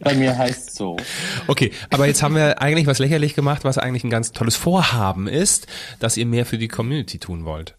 Bei 0.00 0.14
mir 0.14 0.36
heißt 0.36 0.74
so. 0.74 0.96
Okay, 1.46 1.72
aber 1.90 2.06
jetzt 2.06 2.22
haben 2.22 2.34
wir 2.34 2.60
eigentlich 2.60 2.86
was 2.86 2.98
lächerlich 2.98 3.34
gemacht, 3.34 3.64
was 3.64 3.78
eigentlich 3.78 4.04
ein 4.04 4.10
ganz 4.10 4.32
tolles 4.32 4.56
Vorhaben 4.56 5.26
ist, 5.28 5.66
dass 6.00 6.16
ihr 6.16 6.26
mehr 6.26 6.46
für 6.46 6.58
die 6.58 6.68
Community 6.68 7.18
tun 7.18 7.44
wollt. 7.44 7.77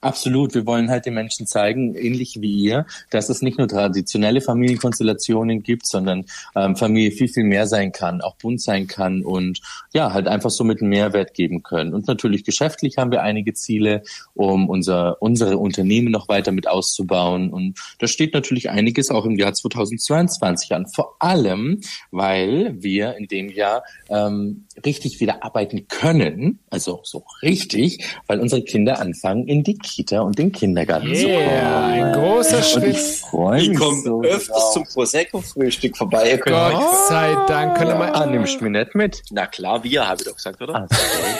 Absolut. 0.00 0.54
Wir 0.54 0.64
wollen 0.64 0.90
halt 0.90 1.06
den 1.06 1.14
Menschen 1.14 1.48
zeigen, 1.48 1.96
ähnlich 1.96 2.40
wie 2.40 2.52
ihr, 2.52 2.86
dass 3.10 3.28
es 3.30 3.42
nicht 3.42 3.58
nur 3.58 3.66
traditionelle 3.66 4.40
Familienkonstellationen 4.40 5.64
gibt, 5.64 5.88
sondern 5.88 6.24
ähm, 6.54 6.76
Familie 6.76 7.10
viel, 7.10 7.26
viel 7.26 7.42
mehr 7.42 7.66
sein 7.66 7.90
kann, 7.90 8.20
auch 8.20 8.36
bunt 8.36 8.62
sein 8.62 8.86
kann 8.86 9.24
und 9.24 9.60
ja, 9.92 10.12
halt 10.12 10.28
einfach 10.28 10.50
so 10.50 10.62
mit 10.62 10.80
einem 10.80 10.90
Mehrwert 10.90 11.34
geben 11.34 11.64
können. 11.64 11.94
Und 11.94 12.06
natürlich 12.06 12.44
geschäftlich 12.44 12.96
haben 12.96 13.10
wir 13.10 13.22
einige 13.22 13.54
Ziele, 13.54 14.02
um 14.34 14.68
unser, 14.68 15.20
unsere 15.20 15.58
Unternehmen 15.58 16.12
noch 16.12 16.28
weiter 16.28 16.52
mit 16.52 16.68
auszubauen. 16.68 17.50
Und 17.50 17.76
da 17.98 18.06
steht 18.06 18.34
natürlich 18.34 18.70
einiges 18.70 19.10
auch 19.10 19.24
im 19.24 19.36
Jahr 19.36 19.52
2022 19.52 20.74
an. 20.74 20.86
Vor 20.86 21.16
allem, 21.18 21.80
weil 22.12 22.76
wir 22.80 23.16
in 23.16 23.26
dem 23.26 23.48
Jahr 23.48 23.82
ähm, 24.10 24.66
richtig 24.86 25.18
wieder 25.18 25.42
arbeiten 25.42 25.88
können, 25.88 26.60
also 26.70 27.00
so 27.02 27.24
richtig, 27.42 28.04
weil 28.28 28.38
unsere 28.38 28.62
Kinder 28.62 29.00
anfangen 29.00 29.48
in 29.48 29.64
die 29.64 29.76
Kita 29.88 30.20
und 30.20 30.38
den 30.38 30.52
Kindergarten 30.52 31.14
zu 31.14 31.22
kommen. 31.24 31.36
Yeah, 31.38 31.86
ein 31.86 32.12
großer 32.12 32.56
Und 32.58 32.64
Schritt. 32.64 32.96
ich 32.96 33.20
freue 33.20 33.60
Ich 33.60 33.68
mich 33.70 33.78
komme 33.78 34.02
so 34.02 34.22
öfters 34.22 34.46
drauf. 34.48 34.72
zum 34.74 34.84
Prosecco-Frühstück 34.84 35.96
vorbei. 35.96 36.30
Ihr 36.30 36.38
könnt 36.38 36.56
Gott 36.56 37.06
sei 37.08 37.34
Dank. 37.48 37.76
Können 37.76 37.90
wir 37.90 37.96
mal 37.96 38.12
Ah, 38.12 38.26
nimmst 38.26 38.60
du 38.60 38.64
mich 38.64 38.72
nicht 38.72 38.94
mit? 38.94 39.22
Na 39.30 39.46
klar, 39.46 39.82
wir, 39.84 40.06
habe 40.08 40.20
ich 40.20 40.26
doch 40.28 40.36
gesagt, 40.36 40.60
oder? 40.62 40.86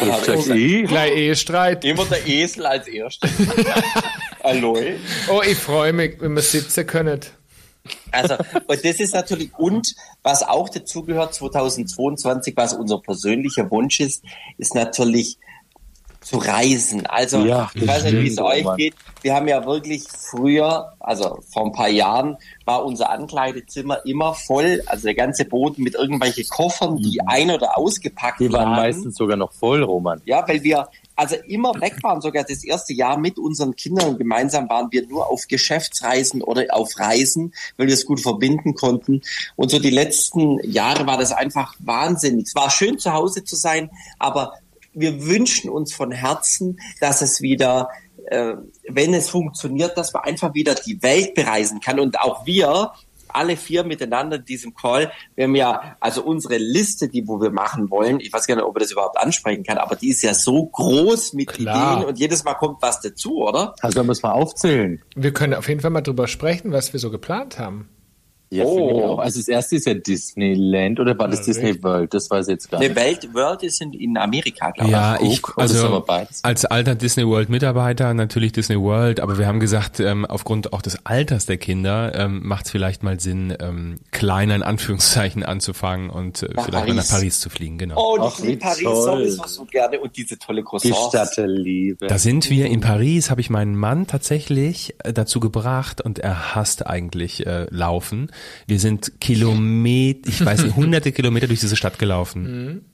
Ich 0.01 0.25
sag's 0.27 0.49
eh. 0.49 0.83
gleich 0.83 1.13
Ehestreit. 1.13 1.85
Immer 1.85 2.05
der 2.07 2.27
Esel 2.27 2.67
als 2.67 2.87
Erster. 2.89 3.29
Hallo. 4.45 4.77
Oh, 5.31 5.43
ich 5.47 5.57
freue 5.59 5.93
mich, 5.93 6.21
wenn 6.21 6.35
wir 6.35 6.43
sitzen 6.43 6.87
können. 6.87 7.21
Also, 8.13 8.35
und 8.67 8.85
das 8.85 9.01
ist 9.01 9.15
natürlich, 9.15 9.51
und 9.57 9.95
was 10.23 10.43
auch 10.43 10.69
dazu 10.69 11.05
gehört, 11.05 11.35
2022, 11.35 12.55
was 12.57 12.75
unser 12.75 12.99
persönlicher 13.01 13.71
Wunsch 13.71 14.01
ist, 14.01 14.23
ist 14.59 14.75
natürlich 14.75 15.39
zu 16.29 16.37
reisen. 16.39 17.07
Also, 17.07 17.39
Ja, 17.45 17.71
ich 17.75 17.87
weiß 17.87 18.05
nicht, 18.05 18.21
wie 18.21 18.29
es 18.29 18.39
euch 18.39 18.65
Mann. 18.65 18.77
geht. 18.77 18.95
Wir 19.23 19.35
haben 19.35 19.49
ja 19.49 19.65
wirklich 19.65 20.05
früher, 20.05 20.93
also 21.01 21.39
vor 21.51 21.65
ein 21.65 21.73
paar 21.73 21.89
Jahren, 21.89 22.37
war 22.67 22.85
unser 22.85 23.11
Ankleidezimmer 23.11 24.05
immer 24.05 24.35
voll, 24.35 24.83
also 24.87 25.05
der 25.05 25.15
ganze 25.15 25.47
Boden 25.47 25.83
mit 25.83 25.95
irgendwelchen 25.95 26.47
Koffern, 26.49 26.99
die 26.99 27.21
ein- 27.27 27.51
oder 27.51 27.79
ausgepackt 27.79 28.41
Die 28.41 28.53
waren 28.53 28.73
meistens 28.73 29.17
sogar 29.17 29.39
noch 29.39 29.53
voll, 29.53 29.83
Roman. 29.83 30.21
Ja, 30.27 30.47
weil 30.47 30.63
wir 30.63 30.89
also 31.17 31.35
immer 31.47 31.73
weg 31.81 31.97
waren, 32.03 32.21
sogar 32.21 32.45
das 32.45 32.63
erste 32.63 32.93
Jahr 32.93 33.17
mit 33.17 33.39
unseren 33.39 33.75
Kindern 33.75 34.11
und 34.11 34.19
gemeinsam 34.19 34.69
waren 34.69 34.89
wir 34.93 35.05
nur 35.07 35.29
auf 35.29 35.49
Geschäftsreisen 35.49 36.43
oder 36.43 36.67
auf 36.71 36.97
Reisen, 36.99 37.55
weil 37.77 37.89
wir 37.89 37.95
es 37.95 38.05
gut 38.05 38.21
verbinden 38.21 38.75
konnten. 38.75 39.23
Und 39.57 39.71
so 39.71 39.79
die 39.81 39.91
letzten 39.91 40.61
Jahre 40.71 41.07
war 41.07 41.17
das 41.17 41.33
einfach 41.33 41.75
wahnsinnig. 41.81 42.47
Es 42.47 42.55
war 42.55 42.71
schön 42.71 42.99
zu 42.99 43.13
Hause 43.15 43.43
zu 43.45 43.57
sein, 43.57 43.91
aber 44.21 44.53
wir 45.01 45.27
wünschen 45.27 45.71
uns 45.71 45.95
von 45.95 46.13
Herzen, 46.13 46.79
dass 47.01 47.23
es 47.23 47.41
wieder, 47.41 47.89
äh, 48.27 48.55
wenn 48.89 49.15
es 49.15 49.31
funktioniert, 49.31 49.97
dass 49.97 50.13
man 50.13 50.25
einfach 50.25 50.55
wieder 50.55 50.75
die 50.75 51.03
Welt 51.03 51.35
bereisen 51.35 51.81
kann 51.81 52.01
und 52.01 52.21
auch 52.21 52.47
wir 52.47 52.93
alle 53.31 53.57
vier 53.57 53.85
miteinander 53.85 54.37
in 54.37 54.45
diesem 54.45 54.75
Call. 54.75 55.13
Wir 55.35 55.45
haben 55.45 55.55
ja, 55.55 55.97
also 56.01 56.23
unsere 56.23 56.57
Liste, 56.57 57.09
die 57.09 57.27
wo 57.27 57.41
wir 57.41 57.51
machen 57.51 57.91
wollen, 57.91 58.21
ich 58.21 58.33
weiß 58.33 58.47
gar 58.47 58.57
nicht, 58.57 58.65
ob 58.65 58.75
man 58.75 58.83
das 58.83 58.91
überhaupt 58.91 59.19
ansprechen 59.19 59.65
kann, 59.65 59.79
aber 59.79 59.97
die 59.97 60.09
ist 60.09 60.23
ja 60.23 60.35
so 60.35 60.67
groß 60.67 61.35
mit 61.35 61.49
Klar. 61.49 61.97
Ideen 61.97 62.09
und 62.09 62.19
jedes 62.19 62.45
Mal 62.45 62.55
kommt 62.55 62.83
was 62.83 63.01
dazu, 63.01 63.39
oder? 63.39 63.75
Also 63.81 64.03
muss 64.05 64.23
man 64.23 64.33
aufzählen. 64.33 65.03
Wir 65.15 65.33
können 65.33 65.55
auf 65.55 65.69
jeden 65.69 65.81
Fall 65.81 65.91
mal 65.91 66.01
drüber 66.01 66.27
sprechen, 66.27 66.73
was 66.73 66.93
wir 66.93 67.01
so 67.01 67.11
geplant 67.11 67.59
haben. 67.59 67.89
Ja, 68.51 68.65
Oh. 68.65 69.15
ich. 69.15 69.19
Also 69.25 69.41
das 69.41 69.49
erste 69.49 69.77
ist 69.77 69.87
ja 69.87 69.95
Disneyland 69.95 71.01
oder 71.01 71.19
war 71.19 71.29
das 71.29 71.41
Ja, 71.41 71.47
Disney 71.47 71.83
World? 71.83 72.15
Das 72.15 72.31
weiß 72.31 72.49
ich 72.49 72.53
jetzt 72.53 72.71
gar 72.71 72.79
nicht. 72.81 72.95
Welt, 72.97 73.29
World 73.35 73.63
ist 73.63 73.81
in, 73.83 73.93
in 73.93 74.17
Amerika, 74.17 74.71
glaube 74.71 74.91
Ja, 74.91 75.17
ich. 75.21 75.35
ich, 75.35 75.43
das 75.57 75.73
ist 75.73 75.83
aber 75.85 76.09
also 76.09 76.25
als 76.43 76.65
alter 76.65 76.95
Disney 76.95 77.27
World 77.27 77.49
Mitarbeiter 77.49 78.15
natürlich 78.15 78.53
Disney 78.53 78.79
World, 78.81 79.21
aber 79.21 79.39
wir 79.39 79.47
haben 79.47 79.61
gesagt, 79.61 80.01
ähm, 80.01 80.25
aufgrund 80.25 80.73
auch 80.73 80.83
des 80.83 81.05
Alters 81.05 81.47
der 81.47 81.57
Kinder 81.59 82.15
ähm, 82.15 82.41
macht 82.47 82.67
es 82.67 82.71
vielleicht 82.71 83.03
mal 83.03 83.21
Sinn, 83.21 83.55
ähm, 83.61 83.99
kleiner 84.13 84.55
in 84.55 84.63
Anführungszeichen 84.63 85.43
anzufangen 85.43 86.11
und 86.11 86.43
äh, 86.43 86.49
Nach 86.55 86.65
vielleicht 86.65 86.89
mal 86.89 86.95
nach 86.95 87.03
Paris. 87.03 87.11
Paris 87.11 87.41
zu 87.41 87.51
fliegen, 87.51 87.79
genau. 87.79 87.97
Oh, 87.99 88.15
und 88.15 88.21
Ach, 88.23 88.39
ich 88.39 88.45
liebe 88.45 88.61
Paris 88.61 88.83
toll. 88.83 89.29
sowieso 89.29 89.47
so 89.47 89.65
gerne 89.65 90.01
und 90.01 90.17
diese 90.17 90.39
tolle 90.39 90.63
Croissants. 90.65 91.09
Stadt 91.09 91.37
der 91.37 91.47
Liebe. 91.49 92.07
Da 92.07 92.19
sind 92.19 92.49
wir 92.51 92.67
in 92.67 92.81
Paris, 92.81 93.31
habe 93.31 93.41
ich 93.41 93.51
meinen 93.51 93.77
Mann 93.77 94.07
tatsächlich 94.07 94.95
äh, 95.05 95.13
dazu 95.13 95.41
gebracht 95.41 96.01
und 96.01 96.19
er 96.19 96.55
hasst 96.55 96.87
eigentlich 96.87 97.47
äh, 97.47 97.67
Laufen. 97.71 98.31
Wir 98.67 98.79
sind 98.81 99.21
Kilometer, 99.21 100.29
ich 100.29 100.45
weiß 100.45 100.63
nicht, 100.65 100.77
hunderte 100.77 101.13
Kilometer 101.13 101.47
durch 101.47 101.61
diese 101.61 101.77
Stadt 101.77 101.99
gelaufen. 101.99 102.85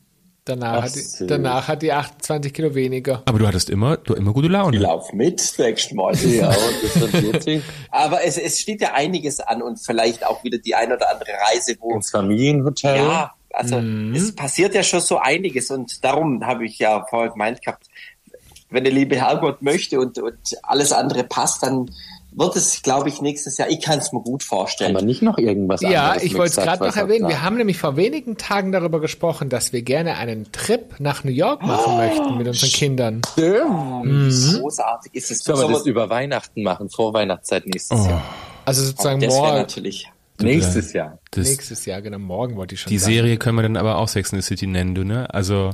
Danach, 0.46 0.74
Ach 0.80 0.82
hat, 0.84 0.94
die, 0.94 1.00
so. 1.00 1.26
danach 1.26 1.68
hat 1.68 1.80
die 1.80 1.90
28 1.92 2.52
Kilo 2.52 2.74
weniger. 2.74 3.22
Aber 3.24 3.38
du 3.38 3.46
hattest 3.46 3.70
immer, 3.70 3.96
du 3.96 4.12
immer 4.12 4.34
gute 4.34 4.48
Ich 4.48 4.52
Laune. 4.52 4.76
lauf 4.76 5.10
mit, 5.14 5.54
nächsten 5.58 5.96
Mal. 5.96 6.14
ja. 6.16 6.54
Aber 7.90 8.22
es, 8.24 8.36
es 8.36 8.60
steht 8.60 8.80
ja 8.82 8.92
einiges 8.92 9.40
an 9.40 9.62
und 9.62 9.80
vielleicht 9.80 10.26
auch 10.26 10.44
wieder 10.44 10.58
die 10.58 10.74
ein 10.74 10.92
oder 10.92 11.10
andere 11.10 11.30
Reise, 11.50 11.76
wo 11.80 11.94
Ins 11.94 12.10
Familienhotel. 12.10 12.96
Ja, 12.96 13.32
also 13.52 13.80
Mhm. 13.80 14.14
es 14.14 14.34
passiert 14.34 14.74
ja 14.74 14.82
schon 14.82 15.00
so 15.00 15.18
einiges 15.18 15.70
und 15.70 16.04
darum 16.04 16.44
habe 16.44 16.66
ich 16.66 16.78
ja 16.78 17.06
vorher 17.08 17.30
gemeint 17.30 17.62
gehabt, 17.62 17.86
wenn 18.70 18.84
der 18.84 18.92
liebe 18.92 19.16
Herrgott 19.16 19.62
möchte 19.62 19.98
und, 20.00 20.18
und 20.18 20.36
alles 20.62 20.92
andere 20.92 21.24
passt, 21.24 21.62
dann 21.62 21.90
wird 22.36 22.56
es, 22.56 22.82
glaube 22.82 23.08
ich, 23.08 23.20
nächstes 23.20 23.58
Jahr, 23.58 23.68
ich 23.68 23.80
kann 23.80 23.98
es 23.98 24.12
mir 24.12 24.20
gut 24.20 24.42
vorstellen. 24.42 24.94
Aber 24.96 25.04
nicht 25.04 25.22
noch 25.22 25.38
irgendwas 25.38 25.80
Ja, 25.82 26.16
ich 26.16 26.34
wollte 26.34 26.58
es 26.60 26.64
gerade 26.64 26.84
noch 26.84 26.96
erwähnen. 26.96 27.28
Wir 27.28 27.42
haben 27.42 27.56
nämlich 27.56 27.78
vor 27.78 27.96
wenigen 27.96 28.36
Tagen 28.36 28.72
darüber 28.72 29.00
gesprochen, 29.00 29.48
dass 29.48 29.72
wir 29.72 29.82
gerne 29.82 30.16
einen 30.16 30.50
Trip 30.52 30.96
nach 30.98 31.24
New 31.24 31.30
York 31.30 31.62
machen 31.62 31.96
möchten 31.96 32.36
mit 32.38 32.48
unseren 32.48 32.70
Kindern. 32.70 33.20
Großartig 33.36 35.14
ist 35.14 35.30
es. 35.30 35.38
Sollen 35.40 35.68
wir 35.68 35.74
das 35.74 35.86
über 35.86 36.10
Weihnachten 36.10 36.62
machen, 36.62 36.88
vor 36.90 37.12
Weihnachtszeit 37.14 37.66
nächstes 37.66 38.00
Oh, 38.00 38.08
Jahr? 38.08 38.22
Also 38.64 38.82
sozusagen 38.84 39.20
das 39.20 39.34
wäre 39.34 39.42
morgen. 39.42 39.58
natürlich. 39.58 40.10
Nächstes 40.42 40.92
Jahr. 40.92 41.18
das, 41.30 41.48
Nächstes 41.48 41.86
Jahr, 41.86 42.02
genau, 42.02 42.18
morgen 42.18 42.56
wollte 42.56 42.74
ich 42.74 42.80
schon 42.80 42.90
die 42.90 42.98
sagen. 42.98 43.12
Serie 43.14 43.36
können 43.36 43.56
wir 43.56 43.62
dann 43.62 43.76
aber 43.76 43.98
auch 43.98 44.08
Sex 44.08 44.32
in 44.32 44.40
the 44.40 44.46
City 44.46 44.66
nennen, 44.66 44.94
du, 44.94 45.04
ne? 45.04 45.32
Also, 45.32 45.70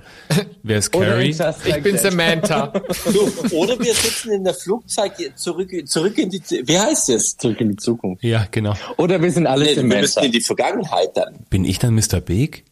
wer 0.63 0.79
ist 0.79 0.91
Carrie? 0.93 1.35
Ich 1.65 1.83
bin. 1.83 1.97
Samantha. 1.97 2.73
So, 3.07 3.27
oder 3.57 3.79
wir 3.79 3.95
sitzen 3.95 4.33
in 4.33 4.45
der 4.45 4.53
Flugzeug 4.55 5.13
zurück, 5.37 5.71
zurück 5.87 6.19
in 6.19 6.29
die, 6.31 6.41
wie 6.65 6.79
heißt 6.79 7.09
es? 7.09 7.37
Zurück 7.39 7.61
in 7.61 7.71
die 7.71 7.77
Zukunft. 7.77 8.23
Ja, 8.23 8.47
genau. 8.51 8.75
Oder 8.99 9.23
wir 9.23 9.33
sind 9.33 9.47
alle 9.47 9.65
Nee, 9.65 9.77
wir 9.77 9.83
müssen 9.85 10.07
Samantha. 10.07 10.21
in 10.27 10.33
die 10.33 10.41
Vergangenheit 10.41 11.17
dann. 11.17 11.39
Bin 11.49 11.65
ich 11.65 11.79
dann 11.79 11.95
Mr. 11.95 12.21
Big? 12.21 12.65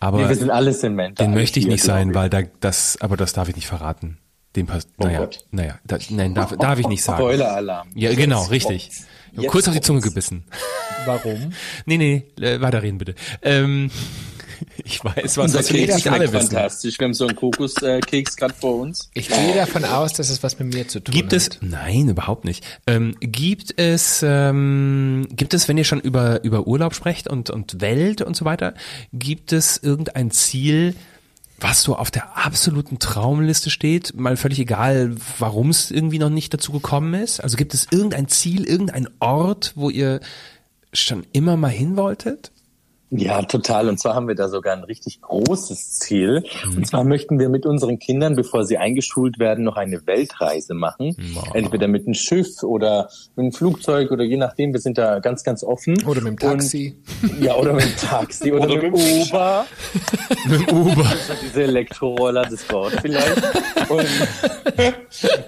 Aber 0.00 0.22
Nee, 0.22 0.28
wir 0.28 0.36
sind 0.36 0.50
alle 0.50 0.72
Samantha. 0.72 1.22
den 1.22 1.34
möchte 1.34 1.58
ich 1.60 1.66
nicht 1.66 1.82
sein, 1.82 2.14
weil 2.14 2.28
da 2.30 2.42
das, 2.60 2.96
aber 3.00 3.16
das 3.16 3.32
darf 3.34 3.48
ich 3.48 3.56
nicht 3.56 3.66
verraten. 3.66 4.18
Den 4.56 4.66
passt. 4.66 4.88
naja, 4.98 5.18
Gott. 5.20 5.44
naja, 5.50 5.78
da, 5.84 5.98
nein, 6.10 6.34
darf, 6.34 6.56
darf 6.56 6.78
ich 6.78 6.88
nicht 6.88 7.04
sagen. 7.04 7.18
Spoiler-Alarm. 7.18 7.88
Ja, 7.94 8.14
genau, 8.14 8.44
richtig. 8.44 8.90
Jetzt 9.32 9.48
kurz 9.48 9.68
auf 9.68 9.74
die 9.74 9.82
Zunge 9.82 10.00
gebissen. 10.00 10.44
Warum? 11.04 11.52
Nee, 11.84 11.98
nee, 11.98 12.22
äh, 12.40 12.60
weiterreden 12.60 12.96
bitte. 12.98 13.14
Ähm, 13.42 13.90
ich 14.84 15.04
weiß, 15.04 15.36
was, 15.36 15.38
Unser 15.38 15.58
was 15.58 15.72
wir 15.72 15.80
Keks 15.80 15.94
nicht 15.96 16.10
alle 16.10 16.32
wissen. 16.32 16.48
fantastisch. 16.48 16.98
Wir 16.98 17.04
haben 17.04 17.12
so 17.14 17.26
einen 17.26 17.36
Kokoskeks 17.36 18.36
gerade 18.36 18.54
vor 18.54 18.76
uns. 18.80 19.10
Ich 19.12 19.28
gehe 19.28 19.54
davon 19.54 19.84
aus, 19.84 20.14
dass 20.14 20.30
es 20.30 20.42
was 20.42 20.58
mit 20.58 20.72
mir 20.72 20.88
zu 20.88 21.00
tun 21.00 21.14
Gibt 21.14 21.32
hat. 21.32 21.38
es, 21.38 21.50
nein, 21.60 22.08
überhaupt 22.08 22.46
nicht. 22.46 22.64
Ähm, 22.86 23.14
gibt 23.20 23.78
es, 23.78 24.24
ähm, 24.26 25.28
gibt 25.30 25.52
es, 25.52 25.68
wenn 25.68 25.76
ihr 25.76 25.84
schon 25.84 26.00
über, 26.00 26.42
über 26.42 26.66
Urlaub 26.66 26.94
sprecht 26.94 27.28
und, 27.28 27.50
und 27.50 27.82
Welt 27.82 28.22
und 28.22 28.34
so 28.36 28.46
weiter, 28.46 28.72
gibt 29.12 29.52
es 29.52 29.76
irgendein 29.76 30.30
Ziel, 30.30 30.94
was 31.58 31.82
so 31.82 31.96
auf 31.96 32.10
der 32.10 32.36
absoluten 32.36 32.98
Traumliste 32.98 33.70
steht? 33.70 34.14
Mal 34.14 34.36
völlig 34.36 34.58
egal, 34.58 35.16
warum 35.38 35.70
es 35.70 35.90
irgendwie 35.90 36.18
noch 36.18 36.30
nicht 36.30 36.52
dazu 36.52 36.72
gekommen 36.72 37.14
ist. 37.14 37.40
Also 37.40 37.56
gibt 37.56 37.74
es 37.74 37.88
irgendein 37.90 38.28
Ziel, 38.28 38.64
irgendein 38.64 39.08
Ort, 39.20 39.72
wo 39.74 39.88
ihr 39.90 40.20
schon 40.92 41.26
immer 41.32 41.56
mal 41.56 41.68
hin 41.70 41.96
wolltet? 41.96 42.52
Ja, 43.10 43.42
total. 43.42 43.88
Und 43.88 44.00
zwar 44.00 44.14
haben 44.14 44.26
wir 44.26 44.34
da 44.34 44.48
sogar 44.48 44.74
ein 44.74 44.82
richtig 44.82 45.20
großes 45.20 45.92
Ziel. 45.92 46.44
Und 46.74 46.86
zwar 46.86 47.04
möchten 47.04 47.38
wir 47.38 47.48
mit 47.48 47.64
unseren 47.64 47.98
Kindern, 47.98 48.34
bevor 48.34 48.64
sie 48.64 48.78
eingeschult 48.78 49.38
werden, 49.38 49.64
noch 49.64 49.76
eine 49.76 50.04
Weltreise 50.06 50.74
machen. 50.74 51.16
Entweder 51.54 51.86
mit 51.86 52.06
einem 52.06 52.14
Schiff 52.14 52.62
oder 52.64 53.08
mit 53.36 53.44
einem 53.44 53.52
Flugzeug 53.52 54.10
oder 54.10 54.24
je 54.24 54.36
nachdem. 54.36 54.72
Wir 54.72 54.80
sind 54.80 54.98
da 54.98 55.20
ganz, 55.20 55.44
ganz 55.44 55.62
offen. 55.62 56.04
Oder 56.04 56.20
mit 56.20 56.32
dem 56.32 56.38
Taxi. 56.38 56.96
Und, 57.22 57.42
ja, 57.42 57.54
oder 57.54 57.72
mit 57.72 57.84
dem 57.84 57.96
Taxi 57.96 58.52
oder, 58.52 58.64
Oder 58.64 58.74
mit 58.74 58.82
dem 58.82 58.92
mit 58.92 59.02
dem 59.02 59.22
Uber. 59.22 59.66
Mit 60.48 60.70
dem 60.70 60.76
Uber. 60.76 61.12
Diese 61.42 61.62
Elektroroller, 61.64 62.42
das 62.42 62.70
Wort 62.70 62.92
vielleicht. 63.02 63.36
Und 63.88 64.06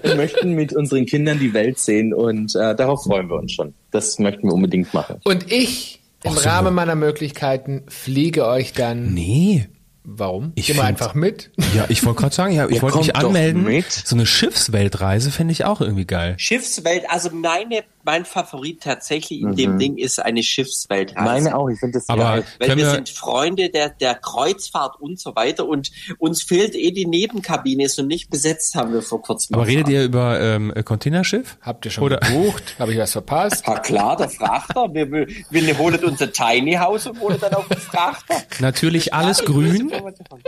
wir 0.03 0.15
möchten 0.15 0.53
mit 0.53 0.75
unseren 0.75 1.05
Kindern 1.05 1.39
die 1.39 1.53
Welt 1.53 1.79
sehen 1.79 2.13
und 2.13 2.55
äh, 2.55 2.75
darauf 2.75 3.03
freuen 3.03 3.29
wir 3.29 3.37
uns 3.37 3.53
schon. 3.53 3.73
Das 3.91 4.19
möchten 4.19 4.47
wir 4.47 4.53
unbedingt 4.53 4.93
machen. 4.93 5.17
Und 5.23 5.51
ich, 5.51 5.98
im 6.23 6.33
so. 6.33 6.39
Rahmen 6.41 6.73
meiner 6.73 6.95
Möglichkeiten, 6.95 7.83
fliege 7.87 8.45
euch 8.47 8.73
dann. 8.73 9.13
Nee. 9.13 9.69
Warum? 10.11 10.53
Ich 10.55 10.67
Geh 10.67 10.79
einfach 10.79 11.13
mit. 11.13 11.51
Ja, 11.75 11.85
ich 11.87 12.03
wollte 12.03 12.21
gerade 12.21 12.35
sagen, 12.35 12.53
ja, 12.53 12.67
ich 12.67 12.81
wollte 12.81 12.97
mich 12.97 13.15
anmelden. 13.15 13.63
mit. 13.63 13.91
So 13.91 14.15
eine 14.15 14.25
Schiffsweltreise 14.25 15.29
fände 15.29 15.51
ich 15.51 15.65
auch 15.65 15.81
irgendwie 15.81 16.05
geil. 16.05 16.33
Schiffswelt, 16.37 17.03
also 17.09 17.29
meine 17.31 17.83
mein 18.03 18.25
Favorit 18.25 18.81
tatsächlich 18.81 19.41
in 19.41 19.55
dem 19.55 19.77
Ding 19.77 19.97
ist 19.97 20.19
eine 20.19 20.43
Schiffsweltreise. 20.43 21.23
Meine 21.23 21.55
auch, 21.55 21.69
ich 21.69 21.79
finde 21.79 21.99
das 21.99 22.09
Aber 22.09 22.23
geil. 22.23 22.45
Weil 22.59 22.69
wir 22.69 22.77
wir, 22.77 22.91
sind 22.91 23.09
Freunde 23.09 23.69
der, 23.69 23.89
der 23.89 24.15
Kreuzfahrt 24.15 24.99
und 24.99 25.19
so 25.19 25.35
weiter 25.35 25.67
und 25.67 25.91
uns 26.17 26.41
fehlt 26.41 26.75
eh 26.75 26.91
die 26.91 27.05
Nebenkabine, 27.05 27.83
ist 27.83 27.97
noch 27.97 28.05
nicht 28.05 28.29
besetzt, 28.29 28.75
haben 28.75 28.93
wir 28.93 29.01
vor 29.01 29.21
kurzem 29.21 29.55
aber 29.55 29.67
redet 29.67 29.89
ihr 29.89 30.03
über 30.03 30.39
ähm, 30.39 30.73
Containerschiff? 30.85 31.57
Habt 31.61 31.85
ihr 31.85 31.91
schon 31.91 32.03
Oder- 32.05 32.17
gebucht? 32.17 32.75
Habe 32.79 32.93
ich 32.93 32.99
was 32.99 33.11
verpasst? 33.11 33.67
Ja 33.67 33.79
klar, 33.79 34.17
der 34.17 34.29
Frachter. 34.29 34.93
Wir, 34.93 35.11
wir, 35.11 35.27
wir 35.49 35.77
holen 35.77 36.03
unser 36.03 36.31
Tiny 36.31 36.73
House 36.73 37.07
und 37.07 37.19
holen 37.19 37.37
dann 37.39 37.53
auf 37.53 37.67
den 37.67 37.77
Frachter. 37.79 38.35
Natürlich 38.59 39.13
alles 39.13 39.43
grün. 39.43 39.91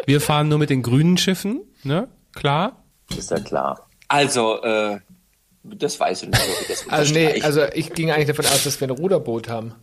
Wir 0.06 0.22
fahren 0.22 0.50
nur 0.50 0.58
mit 0.58 0.70
den 0.70 0.82
grünen 0.82 1.18
Schiffen, 1.18 1.62
ne? 1.84 2.08
Klar. 2.34 2.84
Ist 3.16 3.32
ja 3.32 3.40
klar. 3.40 3.88
Also, 4.08 4.62
äh, 4.62 5.00
das 5.64 6.00
weiß 6.00 6.24
ich 6.24 6.30
nicht, 6.30 6.42
ob 6.42 6.62
ich 6.62 6.68
das 6.68 6.88
Also 6.90 7.14
nee, 7.14 7.42
also 7.42 7.64
ich 7.74 7.94
ging 7.94 8.12
eigentlich 8.12 8.28
davon 8.28 8.46
aus, 8.46 8.64
dass 8.64 8.80
wir 8.82 8.88
ein 8.88 8.92
Ruderboot 8.92 9.48
haben. 9.50 9.76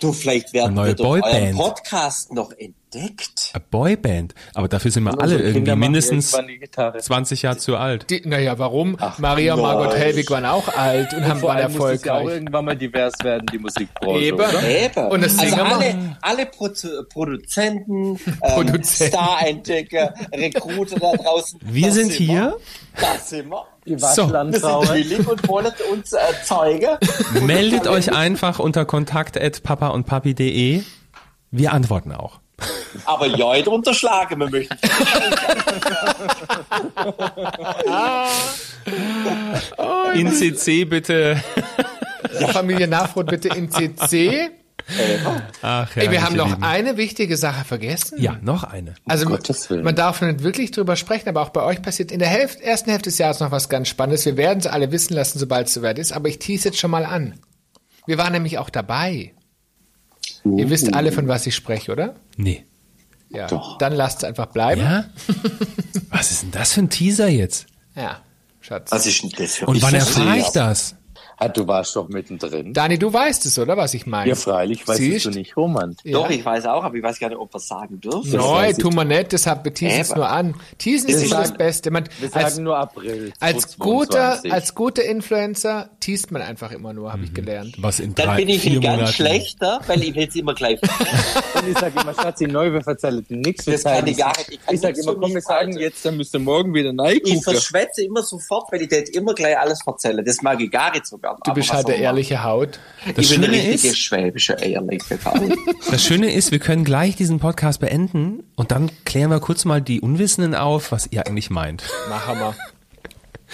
Du, 0.00 0.12
vielleicht 0.12 0.52
werden 0.54 0.76
wir 0.76 0.94
durch 0.94 1.22
euren. 1.24 1.54
Podcast 1.56 2.32
noch 2.32 2.52
entdeckt. 2.52 2.74
A 3.54 3.58
Boyband. 3.70 4.34
Aber 4.54 4.68
dafür 4.68 4.90
sind 4.90 5.04
wir 5.04 5.20
alle 5.20 5.38
irgendwie 5.40 5.74
mindestens 5.74 6.32
irgendwann 6.32 6.48
die 6.48 6.58
Gitarre. 6.58 6.98
20 6.98 7.42
Jahre 7.42 7.58
zu 7.58 7.76
alt. 7.76 8.10
Die, 8.10 8.22
naja, 8.24 8.58
warum? 8.58 8.96
Maria 9.18 9.54
und 9.54 9.62
Margot. 9.62 9.94
Helwig 9.96 10.30
waren 10.30 10.44
auch 10.44 10.68
alt 10.68 11.12
und 11.14 11.26
haben 11.26 11.40
Vor 11.40 11.50
waren 11.50 11.58
es 11.58 11.74
ja 11.74 11.80
auch 11.80 11.88
erfolgreich. 11.88 12.34
irgendwann 12.34 12.64
mal 12.64 12.76
divers 12.76 13.14
werden, 13.22 13.46
die 13.52 13.58
Musikbranche, 13.58 14.20
Eben. 14.20 14.40
Eben. 14.66 15.06
Und 15.06 15.24
das 15.24 15.38
also 15.38 15.56
alle, 15.56 16.16
alle 16.20 16.46
Produ 16.46 17.04
Produzenten, 17.08 18.18
ähm. 18.42 18.84
Star-Entdecker, 18.84 20.14
Recruiter 20.32 20.98
da 20.98 21.12
draußen. 21.12 21.60
Wir 21.62 21.92
sind 21.92 22.12
hier. 22.12 22.32
Wir. 22.32 22.58
Da 23.00 23.18
sind 23.18 23.50
wir. 23.50 23.66
Die 23.84 24.00
Waschlandfrauen. 24.00 24.88
willig 24.90 25.26
und 25.26 25.48
wollen 25.48 25.72
uns 25.92 26.12
äh, 26.12 26.18
Zeuge. 26.44 26.98
Meldet 27.40 27.88
euch 27.88 28.12
einfach 28.12 28.60
unter 28.60 28.84
kontakt@papa 28.84 29.88
und 29.88 30.06
papi.de. 30.06 30.82
Wir 31.50 31.72
antworten 31.72 32.12
auch. 32.12 32.41
Aber 33.04 33.26
ja, 33.26 33.52
nicht 33.54 33.66
unterschlagen, 33.68 34.38
wir 34.38 34.50
möchten. 34.50 34.76
In 40.14 40.32
CC 40.32 40.84
bitte. 40.84 41.42
Familie 42.52 42.86
Nachbrot 42.88 43.26
bitte 43.26 43.48
in 43.48 43.70
CC. 43.70 44.50
Ach, 45.62 45.88
Ey, 45.96 46.10
wir 46.10 46.22
haben 46.22 46.36
noch 46.36 46.48
Lieben. 46.48 46.62
eine 46.64 46.96
wichtige 46.96 47.36
Sache 47.36 47.64
vergessen. 47.64 48.20
Ja, 48.20 48.38
noch 48.42 48.64
eine. 48.64 48.94
Also 49.06 49.26
Gottes 49.26 49.70
Willen. 49.70 49.84
man 49.84 49.94
darf 49.94 50.20
nicht 50.20 50.42
wirklich 50.42 50.72
drüber 50.72 50.96
sprechen, 50.96 51.28
aber 51.28 51.40
auch 51.42 51.50
bei 51.50 51.62
euch 51.62 51.80
passiert 51.82 52.10
in 52.10 52.18
der 52.18 52.28
Hälfte, 52.28 52.62
ersten 52.64 52.90
Hälfte 52.90 53.08
des 53.10 53.18
Jahres 53.18 53.40
noch 53.40 53.52
was 53.52 53.68
ganz 53.68 53.88
Spannendes. 53.88 54.26
Wir 54.26 54.36
werden 54.36 54.58
es 54.58 54.66
alle 54.66 54.90
wissen 54.90 55.14
lassen, 55.14 55.38
sobald 55.38 55.68
es 55.68 55.74
soweit 55.74 55.98
ist, 55.98 56.12
aber 56.12 56.28
ich 56.28 56.38
tease 56.40 56.68
jetzt 56.68 56.78
schon 56.78 56.90
mal 56.90 57.04
an. 57.04 57.38
Wir 58.06 58.18
waren 58.18 58.32
nämlich 58.32 58.58
auch 58.58 58.70
dabei. 58.70 59.32
Ihr 60.44 60.70
wisst 60.70 60.94
alle, 60.94 61.12
von 61.12 61.28
was 61.28 61.46
ich 61.46 61.54
spreche, 61.54 61.92
oder? 61.92 62.14
Nee. 62.36 62.64
Ja. 63.30 63.46
Doch. 63.46 63.78
Dann 63.78 63.92
lasst 63.92 64.18
es 64.18 64.24
einfach 64.24 64.46
bleiben. 64.46 64.80
Ja? 64.80 65.04
Was 66.10 66.30
ist 66.30 66.42
denn 66.42 66.50
das 66.50 66.72
für 66.72 66.80
ein 66.80 66.90
Teaser 66.90 67.28
jetzt? 67.28 67.66
Ja, 67.94 68.20
Schatz. 68.60 68.90
Was 68.90 69.06
ist 69.06 69.22
denn 69.22 69.30
das 69.36 69.56
für 69.56 69.66
Und 69.66 69.80
wann 69.82 69.94
erfahre 69.94 70.38
ich 70.38 70.48
das? 70.48 70.96
Ah, 71.44 71.48
du 71.48 71.66
warst 71.66 71.96
doch 71.96 72.08
mittendrin. 72.08 72.72
Dani, 72.72 72.98
du 72.98 73.12
weißt 73.12 73.46
es, 73.46 73.58
oder, 73.58 73.76
was 73.76 73.94
ich 73.94 74.06
meine? 74.06 74.28
Ja, 74.30 74.34
freilich, 74.36 74.86
weißt 74.86 74.98
Siehst? 74.98 75.26
du 75.26 75.30
nicht, 75.30 75.56
Roman. 75.56 75.96
Doch, 76.04 76.30
ich 76.30 76.44
weiß 76.44 76.66
auch, 76.66 76.84
aber 76.84 76.94
ich 76.94 77.02
weiß 77.02 77.18
gar 77.18 77.28
nicht, 77.30 77.38
ob 77.38 77.52
wir 77.52 77.56
es 77.58 77.66
sagen 77.66 78.00
dürfen. 78.00 78.36
Neu, 78.36 78.72
tun 78.74 78.94
wir 78.94 79.04
nicht, 79.04 79.32
deshalb 79.32 79.64
wir 79.64 79.74
teasen 79.74 80.00
es 80.00 80.10
Eben. 80.10 80.20
nur 80.20 80.28
an. 80.28 80.54
Teasen 80.78 81.08
ist 81.08 81.20
nicht 81.20 81.32
das 81.32 81.48
sagen- 81.48 81.58
Beste. 81.58 81.90
Man, 81.90 82.04
Wir 82.20 82.28
sagen 82.28 82.44
als, 82.44 82.58
nur 82.58 82.78
April. 82.78 83.32
als, 83.40 83.78
guter, 83.78 84.08
2022. 84.40 84.52
als 84.52 84.74
guter 84.74 85.04
Influencer 85.04 85.90
teast 86.00 86.30
man 86.30 86.42
einfach 86.42 86.70
immer 86.72 86.92
nur, 86.92 87.12
habe 87.12 87.24
ich 87.24 87.34
gelernt. 87.34 87.74
Was 87.78 87.98
in 88.00 88.14
Dann 88.14 88.26
drei, 88.26 88.36
bin 88.36 88.48
ich 88.48 88.60
vier 88.62 88.72
ein 88.72 88.80
ganz 88.80 88.96
Monaten? 88.96 89.12
schlechter, 89.14 89.80
weil 89.86 90.02
ich 90.04 90.16
es 90.16 90.34
immer 90.36 90.54
gleich. 90.54 90.80
Und 91.54 91.68
ich 91.68 91.78
sage 91.78 92.00
immer, 92.00 92.14
Schatzi, 92.14 92.46
neu, 92.46 92.72
wir 92.72 92.82
verzeihen 92.82 93.24
nichts. 93.28 93.64
Das 93.64 93.84
kann 93.84 94.06
ich 94.06 94.16
gar 94.16 94.32
nicht. 94.36 94.60
Ich 94.70 94.80
sage 94.80 95.00
immer, 95.00 95.14
komm, 95.16 95.34
wir 95.34 95.40
sagen 95.40 95.76
jetzt, 95.78 96.04
dann 96.04 96.16
müsst 96.16 96.34
ihr 96.34 96.40
morgen 96.40 96.72
wieder 96.74 96.92
neu 96.92 97.18
Ich 97.24 97.42
verschwätze 97.42 98.02
immer 98.04 98.22
sofort, 98.22 98.70
weil 98.72 98.82
ich 98.82 98.88
das 98.88 99.08
immer 99.10 99.34
gleich 99.34 99.58
alles 99.58 99.80
erzähle. 99.86 100.22
Das 100.22 100.42
mag 100.42 100.60
ich 100.60 100.70
gar 100.70 100.92
nicht 100.92 101.06
so 101.06 101.18
gern. 101.42 101.54
Du 101.54 101.60
bist 101.60 101.72
halt 101.72 101.88
der 101.88 101.96
ehrliche 101.98 102.42
Haut. 102.44 102.78
Das 103.14 103.30
ich 103.30 103.30
bin 103.30 103.44
eine 103.44 103.54
Schöne 103.54 103.68
richtige 103.72 103.92
ist- 103.92 103.98
schwäbische 103.98 104.52
ehrliche 104.54 105.18
Frau. 105.18 105.34
Das 105.90 106.04
Schöne 106.04 106.32
ist, 106.32 106.52
wir 106.52 106.58
können 106.58 106.84
gleich 106.84 107.16
diesen 107.16 107.38
Podcast 107.38 107.80
beenden 107.80 108.42
und 108.56 108.70
dann 108.70 108.90
klären 109.04 109.30
wir 109.30 109.40
kurz 109.40 109.64
mal 109.64 109.82
die 109.82 110.00
Unwissenden 110.00 110.54
auf, 110.54 110.90
was 110.92 111.08
ihr 111.10 111.26
eigentlich 111.26 111.50
meint. 111.50 111.82
Machen 112.08 112.38
wir. 112.38 112.54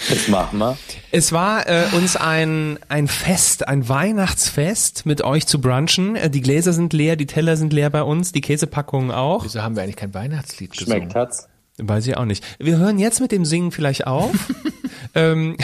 Das 0.09 0.29
machen 0.29 0.59
wir. 0.59 0.77
Es 1.11 1.33
war 1.33 1.67
äh, 1.67 1.83
uns 1.91 2.15
ein, 2.15 2.79
ein 2.87 3.09
Fest, 3.09 3.67
ein 3.67 3.89
Weihnachtsfest 3.89 5.05
mit 5.05 5.21
euch 5.21 5.45
zu 5.47 5.59
brunchen. 5.59 6.15
Äh, 6.15 6.29
die 6.29 6.39
Gläser 6.39 6.71
sind 6.71 6.93
leer, 6.93 7.17
die 7.17 7.25
Teller 7.25 7.57
sind 7.57 7.73
leer 7.73 7.89
bei 7.89 8.03
uns, 8.03 8.31
die 8.31 8.39
Käsepackungen 8.39 9.11
auch. 9.11 9.43
Wieso 9.43 9.61
haben 9.61 9.75
wir 9.75 9.83
eigentlich 9.83 9.97
kein 9.97 10.13
Weihnachtslied 10.13 10.71
gesungen? 10.71 10.99
Schmeckt 11.01 11.15
hat's. 11.15 11.49
Weiß 11.81 12.07
ich 12.07 12.15
auch 12.15 12.25
nicht. 12.25 12.45
Wir 12.59 12.77
hören 12.77 12.97
jetzt 12.99 13.19
mit 13.19 13.31
dem 13.33 13.43
Singen 13.43 13.71
vielleicht 13.71 14.07
auf. 14.07 14.31
ähm, 15.15 15.57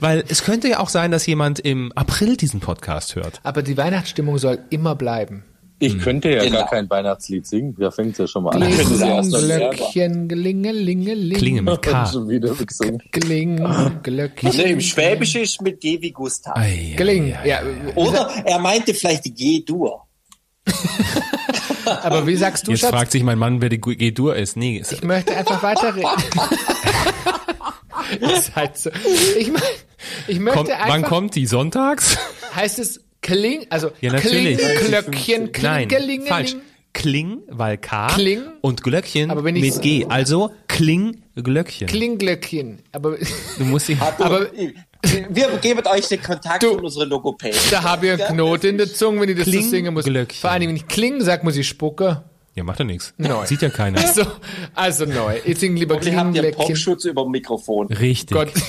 weil 0.00 0.24
es 0.28 0.42
könnte 0.44 0.68
ja 0.68 0.80
auch 0.80 0.88
sein, 0.88 1.10
dass 1.10 1.26
jemand 1.26 1.58
im 1.60 1.92
April 1.94 2.36
diesen 2.36 2.60
Podcast 2.60 3.14
hört. 3.16 3.40
Aber 3.42 3.62
die 3.62 3.76
Weihnachtsstimmung 3.76 4.38
soll 4.38 4.58
immer 4.70 4.94
bleiben. 4.94 5.44
Ich 5.78 5.98
könnte 5.98 6.30
ja 6.30 6.44
Genau. 6.44 6.60
gar 6.60 6.68
kein 6.70 6.88
Weihnachtslied 6.88 7.44
singen. 7.44 7.74
Da 7.76 7.90
fängt's 7.90 8.16
ja 8.18 8.28
schon 8.28 8.44
mal 8.44 8.50
an. 8.50 8.60
Glöckchen, 8.70 10.28
glingelingeling. 10.28 11.36
Klinge 11.36 11.62
mit 11.62 11.82
K. 11.82 12.06
schon 12.06 12.28
wieder 12.28 12.54
gesungen. 12.54 13.02
Kling, 13.10 13.56
Ne, 13.56 13.98
Glöckchen. 14.00 14.52
Im 14.60 14.80
Schwäbisch 14.80 15.34
ist 15.34 15.60
mit 15.60 15.80
G 15.80 16.00
wie 16.00 16.12
Gustav. 16.12 16.56
Ei, 16.56 16.94
Kling. 16.96 17.32
ei, 17.34 17.38
ei. 17.42 17.48
Ja, 17.48 17.60
Oder 17.96 18.30
er 18.44 18.60
meinte 18.60 18.94
vielleicht 18.94 19.24
die 19.24 19.34
G-Dur. 19.34 20.06
aber 21.84 22.28
wie 22.28 22.36
sagst 22.36 22.68
du, 22.68 22.70
Jetzt 22.70 22.82
Schatz? 22.82 22.90
fragt 22.90 23.10
sich 23.10 23.24
mein 23.24 23.38
Mann, 23.38 23.60
wer 23.60 23.68
die 23.68 23.80
G-Dur 23.80 24.36
ist. 24.36 24.56
Nee, 24.56 24.76
ist, 24.76 24.92
Ich 24.92 25.02
möchte 25.02 25.36
einfach 25.36 25.64
weiterreden. 25.64 26.06
Ihr 28.20 28.40
seid 28.40 28.78
so. 28.78 28.90
Ich, 29.38 29.50
mein, 29.52 29.62
ich 30.28 30.38
möchte 30.38 30.58
kommt, 30.58 30.70
einfach. 30.70 30.88
wann 30.88 31.02
kommt 31.02 31.34
die? 31.34 31.46
Sonntags? 31.46 32.16
Heißt 32.54 32.78
es 32.78 33.00
Kling? 33.20 33.66
Also 33.70 33.90
Ja, 34.00 34.12
natürlich. 34.12 34.58
Kling, 34.58 34.86
Glöckchen, 34.88 35.50
Nein, 35.62 35.88
Klingelingeling. 35.88 36.26
falsch. 36.26 36.56
Kling, 36.94 37.38
weil 37.48 37.78
K 37.78 38.08
Kling. 38.08 38.42
und 38.60 38.82
Glöckchen 38.82 39.30
Aber 39.30 39.44
wenn 39.44 39.56
ich- 39.56 39.62
mit 39.74 39.80
G. 39.82 40.06
Also 40.08 40.52
Kling, 40.68 41.22
Glöckchen. 41.36 41.86
Klingglöckchen. 41.88 42.80
Aber 42.92 43.16
Du 43.58 43.64
musst 43.64 43.86
sie, 43.86 43.96
Aber- 44.18 44.48
wir 45.30 45.48
geben 45.62 45.82
euch 45.86 46.06
den 46.08 46.22
Kontakt 46.22 46.62
Du- 46.62 46.74
von 46.74 46.84
unserer 46.84 47.06
Logopädin. 47.06 47.58
da 47.70 47.82
habe 47.82 48.06
ich 48.08 48.12
einen 48.24 48.34
Knoten 48.36 48.66
in 48.66 48.78
der 48.78 48.92
Zunge, 48.92 49.20
wenn 49.22 49.28
ich 49.30 49.36
das 49.36 49.44
Kling, 49.46 49.62
so 49.62 49.70
singen 49.70 49.94
muss. 49.94 50.04
Glöckchen. 50.04 50.40
Vor 50.40 50.50
allem, 50.50 50.68
wenn 50.68 50.76
ich 50.76 50.86
Kling 50.86 51.20
sag, 51.22 51.44
muss 51.44 51.56
ich 51.56 51.66
spucken. 51.66 52.18
Ja, 52.54 52.64
macht 52.64 52.80
doch 52.80 52.84
nichts. 52.84 53.14
Neu. 53.16 53.46
Sieht 53.46 53.62
ja 53.62 53.70
keiner. 53.70 54.00
Also, 54.02 54.26
also 54.74 55.06
neu. 55.06 55.40
Ich 55.44 55.58
singe 55.58 55.78
lieber 55.78 55.96
Und 55.96 56.04
ihr 56.04 56.16
habt 56.16 56.34
ja. 56.36 56.50
Popschutz 56.50 57.04
über 57.06 57.22
dem 57.22 57.30
Mikrofon. 57.30 57.86
Richtig. 57.88 58.36
Gott. 58.36 58.52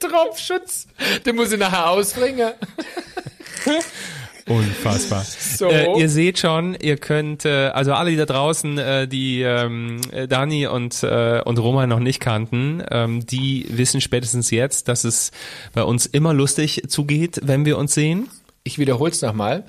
Tropfschutz. 0.00 0.86
Den 1.24 1.36
muss 1.36 1.52
ich 1.52 1.58
nachher 1.58 1.90
ausbringen. 1.90 2.52
Unfassbar. 4.46 5.24
So. 5.60 5.68
Äh, 5.68 6.00
ihr 6.00 6.08
seht 6.08 6.38
schon, 6.38 6.74
ihr 6.80 6.96
könnt, 6.96 7.44
äh, 7.44 7.66
also 7.66 7.92
alle, 7.92 8.10
die 8.10 8.16
da 8.16 8.24
draußen, 8.24 8.78
äh, 8.78 9.06
die 9.06 9.42
ähm, 9.42 10.00
Dani 10.28 10.66
und, 10.66 11.02
äh, 11.02 11.42
und 11.44 11.58
Roman 11.58 11.86
noch 11.88 11.98
nicht 11.98 12.18
kannten, 12.18 12.82
ähm, 12.90 13.26
die 13.26 13.66
wissen 13.68 14.00
spätestens 14.00 14.50
jetzt, 14.50 14.88
dass 14.88 15.04
es 15.04 15.32
bei 15.74 15.82
uns 15.82 16.06
immer 16.06 16.32
lustig 16.32 16.84
zugeht, 16.88 17.40
wenn 17.42 17.66
wir 17.66 17.76
uns 17.76 17.92
sehen. 17.92 18.30
Ich 18.64 18.78
wiederhole 18.78 19.10
es 19.10 19.20
nochmal. 19.20 19.64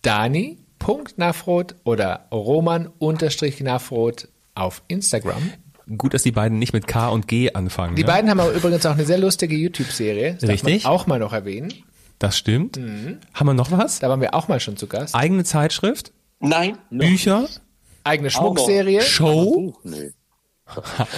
Dani 0.00 0.63
Punkt 0.84 1.16
Nafrot 1.16 1.76
oder 1.84 2.26
Roman 2.30 2.90
unterstrich 2.98 3.58
Nafrot 3.62 4.28
auf 4.54 4.82
Instagram. 4.86 5.50
Gut, 5.96 6.12
dass 6.12 6.24
die 6.24 6.30
beiden 6.30 6.58
nicht 6.58 6.74
mit 6.74 6.86
K 6.86 7.08
und 7.08 7.26
G 7.26 7.54
anfangen. 7.54 7.96
Die 7.96 8.02
ne? 8.02 8.06
beiden 8.06 8.28
haben 8.28 8.38
aber 8.38 8.52
übrigens 8.52 8.84
auch 8.84 8.92
eine 8.92 9.06
sehr 9.06 9.16
lustige 9.16 9.56
YouTube-Serie. 9.56 10.36
Richtig. 10.42 10.84
auch 10.84 11.06
mal 11.06 11.18
noch 11.18 11.32
erwähnen. 11.32 11.72
Das 12.18 12.36
stimmt. 12.36 12.76
Mhm. 12.76 13.16
Haben 13.32 13.46
wir 13.46 13.54
noch 13.54 13.70
was? 13.70 14.00
Da 14.00 14.10
waren 14.10 14.20
wir 14.20 14.34
auch 14.34 14.48
mal 14.48 14.60
schon 14.60 14.76
zu 14.76 14.86
Gast. 14.86 15.14
Eigene 15.14 15.44
Zeitschrift? 15.44 16.12
Nein. 16.40 16.76
Bücher? 16.90 17.48
Eigene 18.04 18.28
Schmuckserie? 18.28 19.00
Show? 19.00 19.54
Buch, 19.54 19.80
nee. 19.84 20.12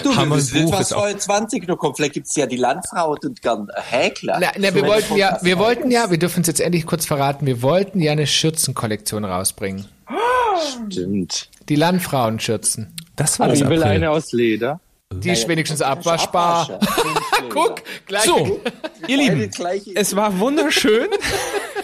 Du, 0.02 0.14
Hammer 0.16 0.36
das 0.36 0.50
ist 0.50 0.72
was 0.72 0.92
voll 0.92 1.16
20 1.16 1.68
noch 1.68 1.76
kommt. 1.76 1.96
Vielleicht 1.96 2.14
gibt's 2.14 2.34
ja 2.34 2.46
die 2.46 2.56
Landfrau 2.56 3.12
und 3.12 3.42
gern 3.42 3.68
Häkler. 3.76 4.38
Na, 4.40 4.48
na, 4.58 4.74
wir 4.74 4.84
wollten 4.86 5.16
ja, 5.16 5.38
wir 5.40 5.58
wollten 5.58 5.90
ja, 5.90 6.10
wir 6.10 6.18
dürfen 6.18 6.40
es 6.40 6.48
jetzt 6.48 6.60
endlich 6.60 6.84
kurz 6.84 7.06
verraten, 7.06 7.46
wir 7.46 7.62
wollten 7.62 8.00
ja 8.00 8.12
eine 8.12 8.26
Schürzenkollektion 8.26 9.24
rausbringen. 9.24 9.86
Stimmt. 10.90 11.48
Die 11.68 11.76
Landfrauenschürzen. 11.76 12.94
Das 13.14 13.38
war 13.38 13.48
das 13.48 13.60
Ich 13.60 13.68
will 13.68 13.82
eine 13.82 14.10
aus 14.10 14.32
Leder. 14.32 14.80
Die 15.12 15.30
ist 15.30 15.46
wenigstens 15.46 15.80
abwaschbar. 15.80 16.80
Guck, 17.50 17.82
gleich. 18.06 18.24
So, 18.24 18.60
ihr 19.06 19.16
Lieben, 19.16 19.50
es 19.94 20.16
war 20.16 20.38
wunderschön. 20.38 21.08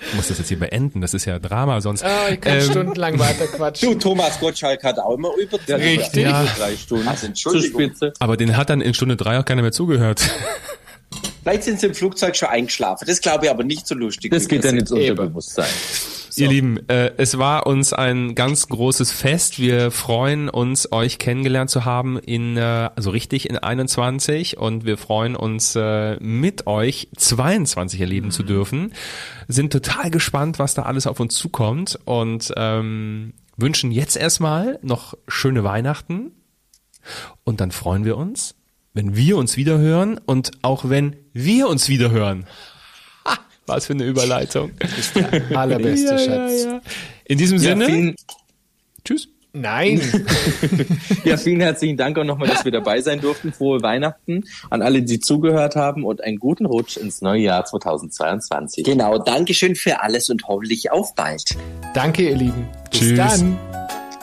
Ich 0.00 0.14
muss 0.14 0.28
das 0.28 0.38
jetzt 0.38 0.48
hier 0.48 0.58
beenden, 0.58 1.00
das 1.00 1.12
ist 1.12 1.24
ja 1.24 1.38
Drama 1.38 1.80
sonst. 1.80 2.04
Oh, 2.04 2.32
ich 2.32 2.40
kann 2.40 2.58
ähm, 2.58 2.62
stundenlang 2.62 3.18
weiter 3.18 3.46
quatschen. 3.46 3.92
Du, 3.92 3.98
Thomas 3.98 4.38
Gottschalk 4.38 4.84
hat 4.84 4.98
auch 4.98 5.14
immer 5.14 5.32
über 5.36 5.58
Richtig. 5.68 6.22
Ja. 6.22 6.44
drei 6.56 6.76
Stunden. 6.76 7.08
Also, 7.08 7.26
Entschuldigung. 7.26 7.90
Aber 8.20 8.36
den 8.36 8.56
hat 8.56 8.70
dann 8.70 8.80
in 8.80 8.94
Stunde 8.94 9.16
drei 9.16 9.38
auch 9.40 9.44
keiner 9.44 9.62
mehr 9.62 9.72
zugehört. 9.72 10.22
Vielleicht 11.42 11.64
sind 11.64 11.80
sie 11.80 11.86
im 11.86 11.94
Flugzeug 11.94 12.36
schon 12.36 12.48
eingeschlafen. 12.48 13.06
Das 13.06 13.20
glaube 13.20 13.46
ich 13.46 13.50
aber 13.50 13.64
nicht 13.64 13.86
so 13.86 13.94
lustig. 13.94 14.30
Das 14.30 14.46
geht 14.48 14.64
dann 14.64 14.76
ins 14.76 14.90
Unterbewusstsein. 14.92 15.66
So. 16.30 16.42
Ihr 16.42 16.48
Lieben, 16.48 16.88
äh, 16.88 17.12
es 17.16 17.38
war 17.38 17.66
uns 17.66 17.92
ein 17.92 18.34
ganz 18.34 18.68
großes 18.68 19.12
Fest. 19.12 19.58
Wir 19.58 19.90
freuen 19.90 20.48
uns, 20.48 20.92
euch 20.92 21.18
kennengelernt 21.18 21.70
zu 21.70 21.84
haben 21.84 22.18
in, 22.18 22.56
äh, 22.56 22.90
also 22.94 23.10
richtig 23.10 23.48
in 23.48 23.56
21 23.56 24.58
und 24.58 24.84
wir 24.84 24.98
freuen 24.98 25.36
uns, 25.36 25.74
äh, 25.76 26.16
mit 26.20 26.66
euch 26.66 27.08
22 27.16 28.00
erleben 28.00 28.26
mhm. 28.26 28.32
zu 28.32 28.42
dürfen. 28.42 28.92
Sind 29.48 29.72
total 29.72 30.10
gespannt, 30.10 30.58
was 30.58 30.74
da 30.74 30.82
alles 30.82 31.06
auf 31.06 31.20
uns 31.20 31.34
zukommt 31.34 31.98
und 32.04 32.52
ähm, 32.56 33.34
wünschen 33.56 33.90
jetzt 33.90 34.16
erstmal 34.16 34.78
noch 34.82 35.16
schöne 35.26 35.64
Weihnachten 35.64 36.32
und 37.44 37.60
dann 37.60 37.70
freuen 37.70 38.04
wir 38.04 38.16
uns, 38.16 38.54
wenn 38.94 39.16
wir 39.16 39.36
uns 39.36 39.56
wiederhören 39.56 40.18
und 40.18 40.52
auch 40.62 40.88
wenn 40.88 41.16
wir 41.32 41.68
uns 41.68 41.88
wiederhören. 41.88 42.46
Was 43.68 43.86
für 43.86 43.92
eine 43.92 44.04
Überleitung. 44.04 44.72
Das 44.78 44.98
ist 44.98 45.16
der 45.16 45.56
allerbeste 45.56 46.12
ja, 46.12 46.18
Schatz. 46.18 46.64
Ja, 46.64 46.72
ja. 46.72 46.80
In 47.24 47.38
diesem 47.38 47.58
Sinne. 47.58 47.86
Vielen, 47.86 48.16
tschüss. 49.04 49.28
Nein. 49.52 50.00
ja, 51.24 51.36
vielen 51.36 51.60
herzlichen 51.60 51.96
Dank 51.96 52.18
auch 52.18 52.24
nochmal, 52.24 52.48
dass 52.48 52.64
wir 52.64 52.72
dabei 52.72 53.00
sein 53.00 53.20
durften. 53.20 53.52
Frohe 53.52 53.82
Weihnachten 53.82 54.44
an 54.70 54.82
alle, 54.82 55.02
die 55.02 55.20
zugehört 55.20 55.74
haben 55.74 56.04
und 56.04 56.22
einen 56.22 56.38
guten 56.38 56.66
Rutsch 56.66 56.96
ins 56.96 57.22
neue 57.22 57.40
Jahr 57.40 57.64
2022. 57.64 58.84
Genau, 58.84 59.18
Dankeschön 59.18 59.74
für 59.74 60.00
alles 60.02 60.28
und 60.28 60.46
hoffentlich 60.46 60.90
auf 60.90 61.14
bald. 61.14 61.56
Danke, 61.94 62.28
ihr 62.28 62.36
Lieben. 62.36 62.68
Bis 62.90 63.00
Tschüss. 63.00 63.16
dann. 63.16 63.58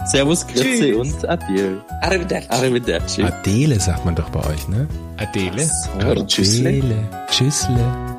Servus, 0.06 0.46
Grüezi 0.46 0.94
und 0.94 1.28
Adieu. 1.28 1.80
Arrivederci. 2.02 2.50
Arrivederci. 2.50 3.24
Adele 3.24 3.80
sagt 3.80 4.06
man 4.06 4.16
doch 4.16 4.30
bei 4.30 4.40
euch, 4.52 4.68
ne? 4.68 4.88
Adele? 5.18 5.66
So, 5.66 5.90
Adele. 6.00 6.28
Tschüssle. 6.28 7.10
Tschüssle. 7.32 8.15